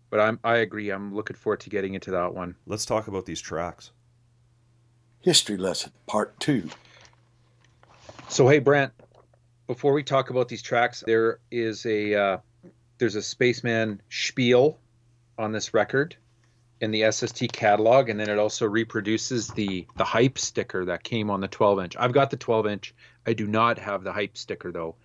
but 0.09 0.19
I'm 0.19 0.39
I 0.43 0.57
agree. 0.57 0.89
I'm 0.89 1.13
looking 1.15 1.37
forward 1.37 1.61
to 1.61 1.69
getting 1.69 1.93
into 1.93 2.11
that 2.11 2.33
one. 2.33 2.55
Let's 2.65 2.85
talk 2.85 3.07
about 3.07 3.25
these 3.25 3.41
tracks. 3.41 3.91
History 5.21 5.57
lesson, 5.57 5.91
part 6.07 6.39
two. 6.39 6.69
So 8.27 8.47
hey 8.47 8.59
Brant, 8.59 8.91
before 9.67 9.93
we 9.93 10.03
talk 10.03 10.31
about 10.31 10.47
these 10.47 10.63
tracks, 10.63 11.03
there 11.05 11.39
is 11.51 11.85
a 11.85 12.15
uh, 12.15 12.37
there's 12.97 13.15
a 13.15 13.21
Spaceman 13.21 14.01
spiel 14.09 14.79
on 15.37 15.51
this 15.51 15.73
record 15.73 16.15
in 16.79 16.89
the 16.89 17.11
SST 17.11 17.53
catalog, 17.53 18.09
and 18.09 18.19
then 18.19 18.29
it 18.29 18.39
also 18.39 18.65
reproduces 18.65 19.49
the 19.49 19.85
the 19.95 20.03
hype 20.03 20.39
sticker 20.39 20.85
that 20.85 21.03
came 21.03 21.29
on 21.29 21.39
the 21.39 21.47
12 21.47 21.79
inch. 21.81 21.95
I've 21.99 22.13
got 22.13 22.31
the 22.31 22.37
12 22.37 22.65
inch. 22.65 22.95
I 23.25 23.33
do 23.33 23.45
not 23.45 23.77
have 23.77 24.03
the 24.03 24.11
hype 24.11 24.37
sticker 24.37 24.71
though. 24.71 24.95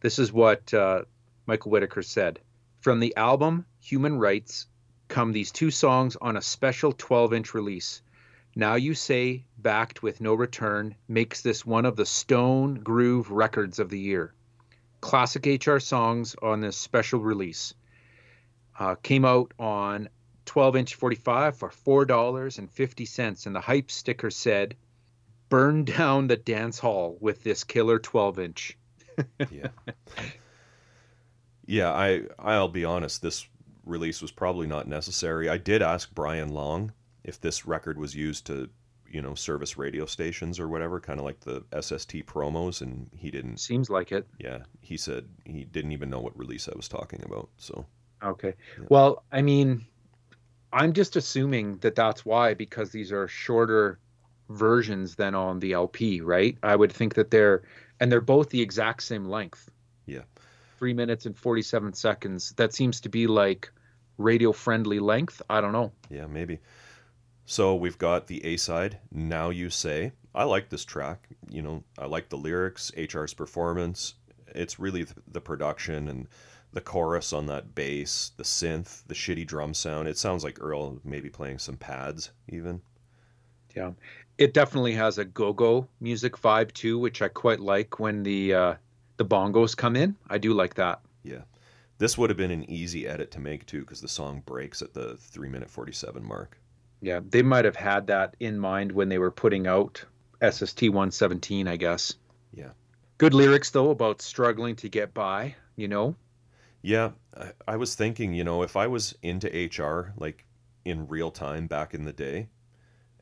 This 0.00 0.18
is 0.18 0.32
what 0.32 0.74
uh, 0.74 1.02
Michael 1.46 1.70
Whitaker 1.70 2.02
said. 2.02 2.40
From 2.80 2.98
the 2.98 3.14
album 3.16 3.66
Human 3.80 4.18
Rights 4.18 4.66
come 5.06 5.32
these 5.32 5.52
two 5.52 5.70
songs 5.70 6.16
on 6.20 6.36
a 6.36 6.42
special 6.42 6.92
12 6.92 7.34
inch 7.34 7.54
release. 7.54 8.02
Now 8.60 8.74
You 8.74 8.92
Say, 8.92 9.46
backed 9.56 10.02
with 10.02 10.20
No 10.20 10.34
Return, 10.34 10.94
makes 11.08 11.40
this 11.40 11.64
one 11.64 11.86
of 11.86 11.96
the 11.96 12.04
Stone 12.04 12.80
Groove 12.80 13.30
records 13.30 13.78
of 13.78 13.88
the 13.88 13.98
year. 13.98 14.34
Classic 15.00 15.66
HR 15.66 15.78
songs 15.78 16.36
on 16.42 16.60
this 16.60 16.76
special 16.76 17.20
release. 17.20 17.72
Uh, 18.78 18.96
came 18.96 19.24
out 19.24 19.54
on 19.58 20.10
12 20.44 20.76
inch 20.76 20.94
45 20.94 21.56
for 21.56 21.70
$4.50, 21.70 23.46
and 23.46 23.56
the 23.56 23.60
hype 23.60 23.90
sticker 23.90 24.30
said, 24.30 24.76
Burn 25.48 25.86
down 25.86 26.26
the 26.26 26.36
dance 26.36 26.78
hall 26.78 27.16
with 27.18 27.42
this 27.42 27.64
killer 27.64 27.98
12 27.98 28.38
inch. 28.40 28.76
Yeah. 29.50 29.68
yeah, 31.64 31.90
I 31.92 32.24
I'll 32.38 32.68
be 32.68 32.84
honest, 32.84 33.22
this 33.22 33.48
release 33.86 34.20
was 34.20 34.30
probably 34.30 34.66
not 34.66 34.86
necessary. 34.86 35.48
I 35.48 35.56
did 35.56 35.80
ask 35.80 36.14
Brian 36.14 36.50
Long 36.50 36.92
if 37.30 37.40
this 37.40 37.64
record 37.66 37.96
was 37.98 38.14
used 38.14 38.44
to, 38.46 38.68
you 39.08 39.22
know, 39.22 39.34
service 39.34 39.76
radio 39.78 40.04
stations 40.06 40.58
or 40.60 40.68
whatever, 40.68 41.00
kind 41.00 41.18
of 41.20 41.24
like 41.24 41.40
the 41.40 41.62
SST 41.80 42.12
promos 42.26 42.80
and 42.82 43.08
he 43.16 43.30
didn't 43.30 43.58
Seems 43.58 43.88
like 43.88 44.12
it. 44.12 44.26
yeah, 44.38 44.58
he 44.80 44.96
said 44.96 45.24
he 45.44 45.64
didn't 45.64 45.92
even 45.92 46.10
know 46.10 46.20
what 46.20 46.38
release 46.38 46.68
I 46.68 46.76
was 46.76 46.88
talking 46.88 47.22
about. 47.24 47.48
So, 47.56 47.86
Okay. 48.22 48.54
Yeah. 48.78 48.84
Well, 48.90 49.24
I 49.32 49.42
mean, 49.42 49.86
I'm 50.72 50.92
just 50.92 51.16
assuming 51.16 51.78
that 51.78 51.94
that's 51.94 52.24
why 52.24 52.54
because 52.54 52.90
these 52.90 53.10
are 53.12 53.26
shorter 53.26 53.98
versions 54.50 55.14
than 55.16 55.34
on 55.34 55.58
the 55.60 55.72
LP, 55.72 56.20
right? 56.20 56.56
I 56.62 56.76
would 56.76 56.92
think 56.92 57.14
that 57.14 57.30
they're 57.30 57.62
and 58.00 58.10
they're 58.10 58.20
both 58.20 58.50
the 58.50 58.60
exact 58.62 59.02
same 59.02 59.24
length. 59.26 59.70
Yeah. 60.06 60.22
3 60.78 60.94
minutes 60.94 61.26
and 61.26 61.36
47 61.36 61.92
seconds. 61.94 62.52
That 62.56 62.72
seems 62.72 63.00
to 63.02 63.08
be 63.08 63.26
like 63.26 63.70
radio 64.18 64.52
friendly 64.52 64.98
length. 64.98 65.42
I 65.50 65.60
don't 65.60 65.72
know. 65.72 65.92
yeah, 66.10 66.26
maybe. 66.26 66.58
So, 67.50 67.74
we've 67.74 67.98
got 67.98 68.28
the 68.28 68.44
A-side, 68.44 68.98
Now 69.10 69.50
You 69.50 69.70
Say. 69.70 70.12
I 70.36 70.44
like 70.44 70.68
this 70.68 70.84
track. 70.84 71.26
You 71.50 71.62
know, 71.62 71.82
I 71.98 72.06
like 72.06 72.28
the 72.28 72.36
lyrics, 72.36 72.92
HR's 72.96 73.34
performance. 73.34 74.14
It's 74.54 74.78
really 74.78 75.02
th- 75.02 75.16
the 75.26 75.40
production 75.40 76.06
and 76.06 76.28
the 76.72 76.80
chorus 76.80 77.32
on 77.32 77.46
that 77.46 77.74
bass, 77.74 78.30
the 78.36 78.44
synth, 78.44 79.02
the 79.08 79.16
shitty 79.16 79.48
drum 79.48 79.74
sound. 79.74 80.06
It 80.06 80.16
sounds 80.16 80.44
like 80.44 80.62
Earl 80.62 81.00
maybe 81.02 81.28
playing 81.28 81.58
some 81.58 81.76
pads 81.76 82.30
even. 82.48 82.82
Yeah. 83.74 83.94
It 84.38 84.54
definitely 84.54 84.92
has 84.92 85.18
a 85.18 85.24
go-go 85.24 85.88
music 85.98 86.34
vibe 86.34 86.70
too, 86.72 87.00
which 87.00 87.20
I 87.20 87.26
quite 87.26 87.58
like 87.58 87.98
when 87.98 88.22
the 88.22 88.54
uh 88.54 88.74
the 89.16 89.26
bongos 89.26 89.76
come 89.76 89.96
in. 89.96 90.14
I 90.28 90.38
do 90.38 90.54
like 90.54 90.74
that. 90.74 91.00
Yeah. 91.24 91.42
This 91.98 92.16
would 92.16 92.30
have 92.30 92.36
been 92.36 92.52
an 92.52 92.70
easy 92.70 93.08
edit 93.08 93.32
to 93.32 93.40
make 93.40 93.66
too 93.66 93.80
because 93.80 94.00
the 94.00 94.06
song 94.06 94.40
breaks 94.46 94.82
at 94.82 94.94
the 94.94 95.16
3 95.16 95.48
minute 95.48 95.68
47 95.68 96.24
mark. 96.24 96.59
Yeah, 97.02 97.20
they 97.28 97.42
might 97.42 97.64
have 97.64 97.76
had 97.76 98.06
that 98.08 98.36
in 98.40 98.58
mind 98.58 98.92
when 98.92 99.08
they 99.08 99.18
were 99.18 99.30
putting 99.30 99.66
out 99.66 100.04
SST 100.42 100.82
117, 100.82 101.66
I 101.68 101.76
guess. 101.76 102.14
Yeah. 102.52 102.70
Good 103.18 103.34
lyrics 103.34 103.70
though 103.70 103.90
about 103.90 104.22
struggling 104.22 104.76
to 104.76 104.88
get 104.88 105.12
by, 105.14 105.54
you 105.76 105.88
know. 105.88 106.14
Yeah, 106.82 107.10
I, 107.36 107.52
I 107.68 107.76
was 107.76 107.94
thinking, 107.94 108.34
you 108.34 108.44
know, 108.44 108.62
if 108.62 108.76
I 108.76 108.86
was 108.86 109.14
into 109.22 109.48
HR 109.48 110.12
like 110.16 110.44
in 110.84 111.06
real 111.08 111.30
time 111.30 111.66
back 111.66 111.92
in 111.94 112.04
the 112.04 112.12
day 112.12 112.48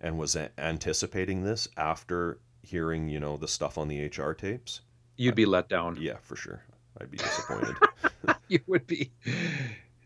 and 0.01 0.16
was 0.18 0.37
a- 0.37 0.51
anticipating 0.59 1.43
this 1.43 1.66
after 1.76 2.39
hearing, 2.62 3.09
you 3.09 3.18
know, 3.18 3.37
the 3.37 3.49
stuff 3.49 3.76
on 3.79 3.89
the 3.89 4.07
HR 4.07 4.33
tapes, 4.33 4.81
You'd 5.16 5.35
be 5.35 5.47
let 5.47 5.68
down. 5.68 5.97
yeah, 6.01 6.18
for 6.22 6.37
sure. 6.37 6.62
I'd 7.01 7.11
be 7.11 7.18
disappointed. 7.18 7.76
you 8.49 8.61
would 8.66 8.87
be. 8.87 9.11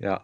Yeah. 0.00 0.18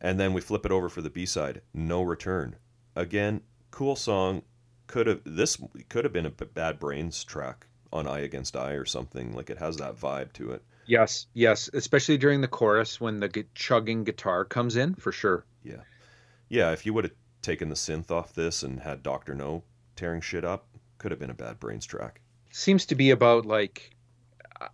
And 0.00 0.20
then 0.20 0.32
we 0.32 0.40
flip 0.40 0.66
it 0.66 0.72
over 0.72 0.88
for 0.88 1.00
the 1.00 1.10
B 1.10 1.26
side, 1.26 1.62
No 1.72 2.02
Return. 2.02 2.56
Again, 2.94 3.42
cool 3.70 3.96
song. 3.96 4.42
Could 4.86 5.06
have 5.06 5.20
this 5.24 5.58
could 5.88 6.04
have 6.04 6.12
been 6.12 6.26
a 6.26 6.30
Bad 6.30 6.78
Brains 6.78 7.24
track 7.24 7.66
on 7.92 8.06
I 8.06 8.20
Against 8.20 8.56
I 8.56 8.72
or 8.72 8.84
something. 8.84 9.34
Like 9.34 9.50
it 9.50 9.58
has 9.58 9.76
that 9.78 9.98
vibe 9.98 10.32
to 10.34 10.52
it. 10.52 10.62
Yes, 10.86 11.26
yes, 11.34 11.68
especially 11.72 12.16
during 12.16 12.40
the 12.40 12.48
chorus 12.48 13.00
when 13.00 13.18
the 13.18 13.44
chugging 13.54 14.04
guitar 14.04 14.44
comes 14.44 14.76
in, 14.76 14.94
for 14.94 15.10
sure. 15.10 15.44
Yeah, 15.64 15.82
yeah, 16.48 16.70
if 16.70 16.86
you 16.86 16.94
would 16.94 17.04
have 17.04 17.14
taken 17.42 17.68
the 17.68 17.74
synth 17.74 18.10
off 18.10 18.34
this 18.34 18.62
and 18.62 18.80
had 18.80 19.02
Dr. 19.02 19.34
Know 19.34 19.64
tearing 19.96 20.20
shit 20.20 20.44
up, 20.44 20.68
could 20.98 21.10
have 21.10 21.18
been 21.18 21.30
a 21.30 21.34
Bad 21.34 21.58
Brains 21.58 21.86
track. 21.86 22.20
Seems 22.52 22.86
to 22.86 22.94
be 22.94 23.10
about 23.10 23.46
like 23.46 23.90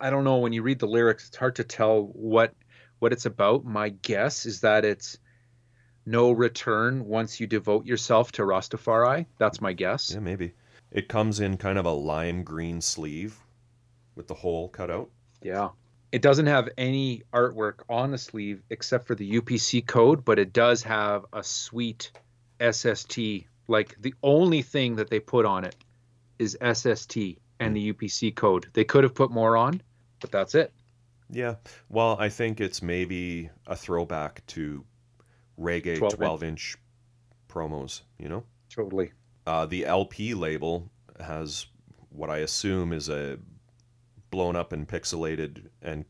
I 0.00 0.10
don't 0.10 0.24
know 0.24 0.38
when 0.38 0.52
you 0.52 0.62
read 0.62 0.78
the 0.78 0.86
lyrics 0.86 1.28
it's 1.28 1.36
hard 1.36 1.56
to 1.56 1.64
tell 1.64 2.04
what 2.12 2.54
what 3.02 3.12
it's 3.12 3.26
about. 3.26 3.64
My 3.64 3.88
guess 3.88 4.46
is 4.46 4.60
that 4.60 4.84
it's 4.84 5.18
no 6.06 6.30
return 6.30 7.04
once 7.04 7.40
you 7.40 7.48
devote 7.48 7.84
yourself 7.84 8.30
to 8.32 8.42
Rastafari. 8.42 9.26
That's 9.38 9.60
my 9.60 9.72
guess. 9.72 10.12
Yeah, 10.14 10.20
maybe. 10.20 10.52
It 10.92 11.08
comes 11.08 11.40
in 11.40 11.56
kind 11.56 11.78
of 11.78 11.84
a 11.84 11.90
lime 11.90 12.44
green 12.44 12.80
sleeve 12.80 13.36
with 14.14 14.28
the 14.28 14.34
hole 14.34 14.68
cut 14.68 14.88
out. 14.88 15.10
Yeah. 15.42 15.70
It 16.12 16.22
doesn't 16.22 16.46
have 16.46 16.68
any 16.78 17.22
artwork 17.32 17.80
on 17.88 18.12
the 18.12 18.18
sleeve 18.18 18.62
except 18.70 19.08
for 19.08 19.16
the 19.16 19.40
UPC 19.40 19.84
code, 19.84 20.24
but 20.24 20.38
it 20.38 20.52
does 20.52 20.84
have 20.84 21.24
a 21.32 21.42
sweet 21.42 22.12
SST. 22.60 23.18
Like 23.66 23.96
the 24.00 24.14
only 24.22 24.62
thing 24.62 24.96
that 24.96 25.10
they 25.10 25.18
put 25.18 25.44
on 25.44 25.64
it 25.64 25.74
is 26.38 26.56
SST 26.62 27.16
and 27.58 27.70
hmm. 27.70 27.74
the 27.74 27.92
UPC 27.92 28.32
code. 28.36 28.68
They 28.74 28.84
could 28.84 29.02
have 29.02 29.14
put 29.14 29.32
more 29.32 29.56
on, 29.56 29.82
but 30.20 30.30
that's 30.30 30.54
it. 30.54 30.72
Yeah. 31.32 31.56
Well, 31.88 32.16
I 32.20 32.28
think 32.28 32.60
it's 32.60 32.82
maybe 32.82 33.50
a 33.66 33.74
throwback 33.74 34.46
to 34.48 34.84
reggae 35.58 35.98
12 35.98 36.12
inch. 36.12 36.18
12 36.18 36.42
inch 36.42 36.76
promos, 37.48 38.02
you 38.18 38.28
know? 38.28 38.44
Totally. 38.70 39.12
Uh, 39.46 39.66
the 39.66 39.86
LP 39.86 40.34
label 40.34 40.90
has 41.18 41.66
what 42.10 42.30
I 42.30 42.38
assume 42.38 42.92
is 42.92 43.08
a 43.08 43.38
blown 44.30 44.56
up 44.56 44.72
and 44.72 44.86
pixelated 44.86 45.66
and 45.80 46.04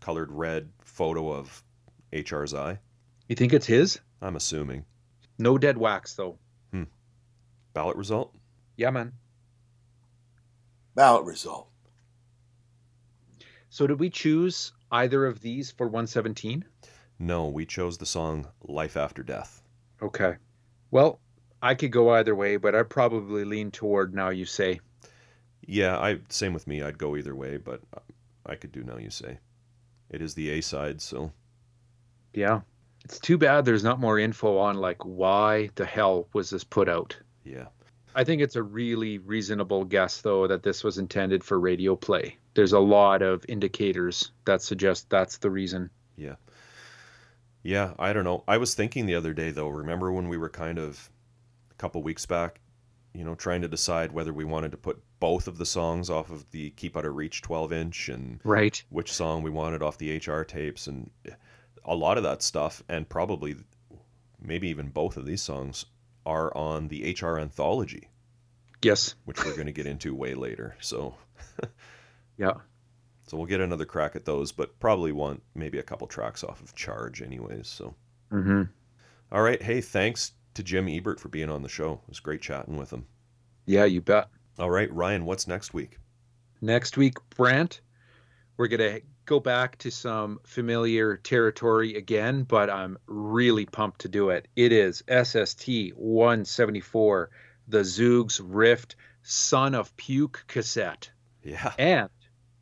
colored 0.00 0.30
red 0.30 0.70
photo 0.84 1.32
of 1.32 1.62
HR's 2.12 2.54
eye. 2.54 2.78
You 3.28 3.36
think 3.36 3.52
it's 3.52 3.66
his? 3.66 4.00
I'm 4.22 4.36
assuming. 4.36 4.84
No 5.38 5.58
dead 5.58 5.78
wax 5.78 6.14
though. 6.14 6.38
Hmm. 6.72 6.84
Ballot 7.72 7.96
result? 7.96 8.34
Yeah, 8.76 8.90
man. 8.90 9.12
Ballot 10.94 11.24
result. 11.24 11.67
So 13.78 13.86
did 13.86 14.00
we 14.00 14.10
choose 14.10 14.72
either 14.90 15.24
of 15.24 15.40
these 15.40 15.70
for 15.70 15.86
117? 15.86 16.64
No, 17.20 17.46
we 17.46 17.64
chose 17.64 17.96
the 17.96 18.06
song 18.06 18.48
Life 18.64 18.96
After 18.96 19.22
Death. 19.22 19.62
Okay. 20.02 20.34
Well, 20.90 21.20
I 21.62 21.76
could 21.76 21.92
go 21.92 22.10
either 22.10 22.34
way, 22.34 22.56
but 22.56 22.74
I'd 22.74 22.90
probably 22.90 23.44
lean 23.44 23.70
toward 23.70 24.16
now 24.16 24.30
you 24.30 24.46
say. 24.46 24.80
Yeah, 25.64 25.96
I 25.96 26.18
same 26.28 26.54
with 26.54 26.66
me. 26.66 26.82
I'd 26.82 26.98
go 26.98 27.14
either 27.14 27.36
way, 27.36 27.56
but 27.56 27.80
I 28.44 28.56
could 28.56 28.72
do 28.72 28.82
now 28.82 28.96
you 28.96 29.10
say. 29.10 29.38
It 30.10 30.22
is 30.22 30.34
the 30.34 30.50
A 30.50 30.60
side, 30.60 31.00
so 31.00 31.30
Yeah. 32.34 32.62
It's 33.04 33.20
too 33.20 33.38
bad 33.38 33.64
there's 33.64 33.84
not 33.84 34.00
more 34.00 34.18
info 34.18 34.58
on 34.58 34.78
like 34.78 35.04
why 35.04 35.70
the 35.76 35.86
hell 35.86 36.26
was 36.32 36.50
this 36.50 36.64
put 36.64 36.88
out. 36.88 37.16
yeah. 37.44 37.66
I 38.16 38.24
think 38.24 38.42
it's 38.42 38.56
a 38.56 38.62
really 38.64 39.18
reasonable 39.18 39.84
guess 39.84 40.20
though 40.20 40.48
that 40.48 40.64
this 40.64 40.82
was 40.82 40.98
intended 40.98 41.44
for 41.44 41.60
radio 41.60 41.94
play. 41.94 42.38
There's 42.58 42.72
a 42.72 42.80
lot 42.80 43.22
of 43.22 43.44
indicators 43.48 44.32
that 44.44 44.62
suggest 44.62 45.08
that's 45.10 45.38
the 45.38 45.48
reason. 45.48 45.90
Yeah, 46.16 46.34
Yeah, 47.62 47.92
I 48.00 48.12
don't 48.12 48.24
know. 48.24 48.42
I 48.48 48.56
was 48.58 48.74
thinking 48.74 49.06
the 49.06 49.14
other 49.14 49.32
day 49.32 49.52
though, 49.52 49.68
remember 49.68 50.10
when 50.10 50.28
we 50.28 50.36
were 50.36 50.48
kind 50.48 50.76
of 50.76 51.08
a 51.70 51.74
couple 51.74 52.02
weeks 52.02 52.26
back, 52.26 52.58
you 53.14 53.22
know, 53.22 53.36
trying 53.36 53.62
to 53.62 53.68
decide 53.68 54.10
whether 54.10 54.32
we 54.32 54.44
wanted 54.44 54.72
to 54.72 54.76
put 54.76 55.00
both 55.20 55.46
of 55.46 55.56
the 55.58 55.64
songs 55.66 56.10
off 56.10 56.30
of 56.32 56.50
the 56.50 56.70
Keep 56.70 56.96
Out 56.96 57.04
of 57.04 57.14
Reach 57.14 57.42
12 57.42 57.72
inch 57.72 58.08
and 58.08 58.40
Right. 58.42 58.82
which 58.90 59.12
song 59.12 59.44
we 59.44 59.50
wanted 59.50 59.80
off 59.80 59.96
the 59.98 60.16
HR 60.16 60.42
tapes 60.42 60.88
and 60.88 61.12
a 61.84 61.94
lot 61.94 62.16
of 62.16 62.24
that 62.24 62.42
stuff 62.42 62.82
and 62.88 63.08
probably 63.08 63.54
maybe 64.42 64.66
even 64.68 64.88
both 64.88 65.16
of 65.16 65.26
these 65.26 65.42
songs 65.42 65.86
are 66.26 66.52
on 66.56 66.88
the 66.88 67.14
HR 67.14 67.38
anthology, 67.38 68.08
Yes. 68.82 69.14
which 69.26 69.44
we're 69.44 69.54
going 69.54 69.66
to 69.66 69.72
get 69.72 69.86
into 69.86 70.12
way 70.12 70.34
later. 70.34 70.74
So 70.80 71.14
Yeah. 72.38 72.54
so 73.26 73.36
we'll 73.36 73.46
get 73.46 73.60
another 73.60 73.84
crack 73.84 74.16
at 74.16 74.24
those, 74.24 74.52
but 74.52 74.78
probably 74.80 75.12
want 75.12 75.42
maybe 75.54 75.78
a 75.78 75.82
couple 75.82 76.06
tracks 76.06 76.42
off 76.42 76.62
of 76.62 76.74
Charge 76.74 77.20
anyways. 77.20 77.68
So 77.68 77.94
Mhm. 78.32 78.70
all 79.30 79.42
right, 79.42 79.60
hey, 79.60 79.82
thanks 79.82 80.32
to 80.54 80.62
Jim 80.62 80.88
Ebert 80.88 81.20
for 81.20 81.28
being 81.28 81.50
on 81.50 81.62
the 81.62 81.68
show. 81.68 82.00
It 82.04 82.08
was 82.08 82.20
great 82.20 82.40
chatting 82.40 82.76
with 82.78 82.90
him. 82.90 83.06
Yeah, 83.66 83.84
you 83.84 84.00
bet. 84.00 84.30
All 84.58 84.70
right, 84.70 84.90
Ryan, 84.90 85.26
what's 85.26 85.46
next 85.46 85.74
week? 85.74 85.98
Next 86.62 86.96
week, 86.96 87.14
Brant, 87.36 87.80
we're 88.56 88.68
going 88.68 88.94
to 88.94 89.02
go 89.26 89.38
back 89.40 89.76
to 89.78 89.90
some 89.90 90.40
familiar 90.44 91.18
territory 91.18 91.96
again, 91.96 92.44
but 92.44 92.70
I'm 92.70 92.96
really 93.06 93.66
pumped 93.66 94.00
to 94.00 94.08
do 94.08 94.30
it. 94.30 94.48
It 94.56 94.72
is 94.72 95.02
SST 95.06 95.90
174, 95.94 97.30
the 97.68 97.80
Zoogz 97.80 98.40
Rift 98.42 98.96
Son 99.22 99.74
of 99.74 99.94
Puke 99.98 100.44
cassette. 100.48 101.10
Yeah. 101.42 101.74
And 101.78 102.08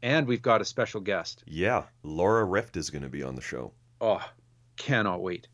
and 0.07 0.29
we've 0.29 0.41
got 0.41 0.61
a 0.61 0.65
special 0.65 1.01
guest. 1.01 1.43
Yeah, 1.47 1.83
Laura 2.05 2.45
Rift 2.45 2.77
is 2.77 2.91
going 2.91 3.03
to 3.03 3.09
be 3.09 3.25
on 3.25 3.35
the 3.35 3.43
show. 3.43 3.73
Oh, 4.01 4.25
cannot 4.77 5.21
wait. 5.21 5.49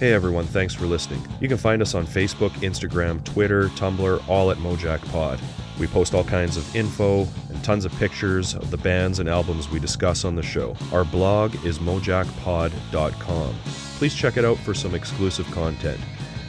Hey 0.00 0.12
everyone, 0.12 0.44
thanks 0.46 0.74
for 0.74 0.86
listening. 0.86 1.22
You 1.40 1.46
can 1.46 1.56
find 1.56 1.80
us 1.80 1.94
on 1.94 2.04
Facebook, 2.04 2.50
Instagram, 2.62 3.24
Twitter, 3.24 3.68
Tumblr, 3.68 4.28
all 4.28 4.50
at 4.50 4.56
Mojack 4.56 5.08
Pod. 5.12 5.38
We 5.78 5.86
post 5.86 6.14
all 6.14 6.24
kinds 6.24 6.56
of 6.56 6.74
info 6.74 7.28
and 7.50 7.62
tons 7.62 7.84
of 7.84 7.92
pictures 7.92 8.56
of 8.56 8.72
the 8.72 8.76
bands 8.76 9.20
and 9.20 9.28
albums 9.28 9.70
we 9.70 9.78
discuss 9.78 10.24
on 10.24 10.34
the 10.34 10.42
show. 10.42 10.74
Our 10.92 11.04
blog 11.04 11.54
is 11.64 11.78
mojackpod.com. 11.78 13.54
Please 13.98 14.14
check 14.14 14.36
it 14.36 14.44
out 14.44 14.58
for 14.58 14.74
some 14.74 14.96
exclusive 14.96 15.48
content. 15.52 16.00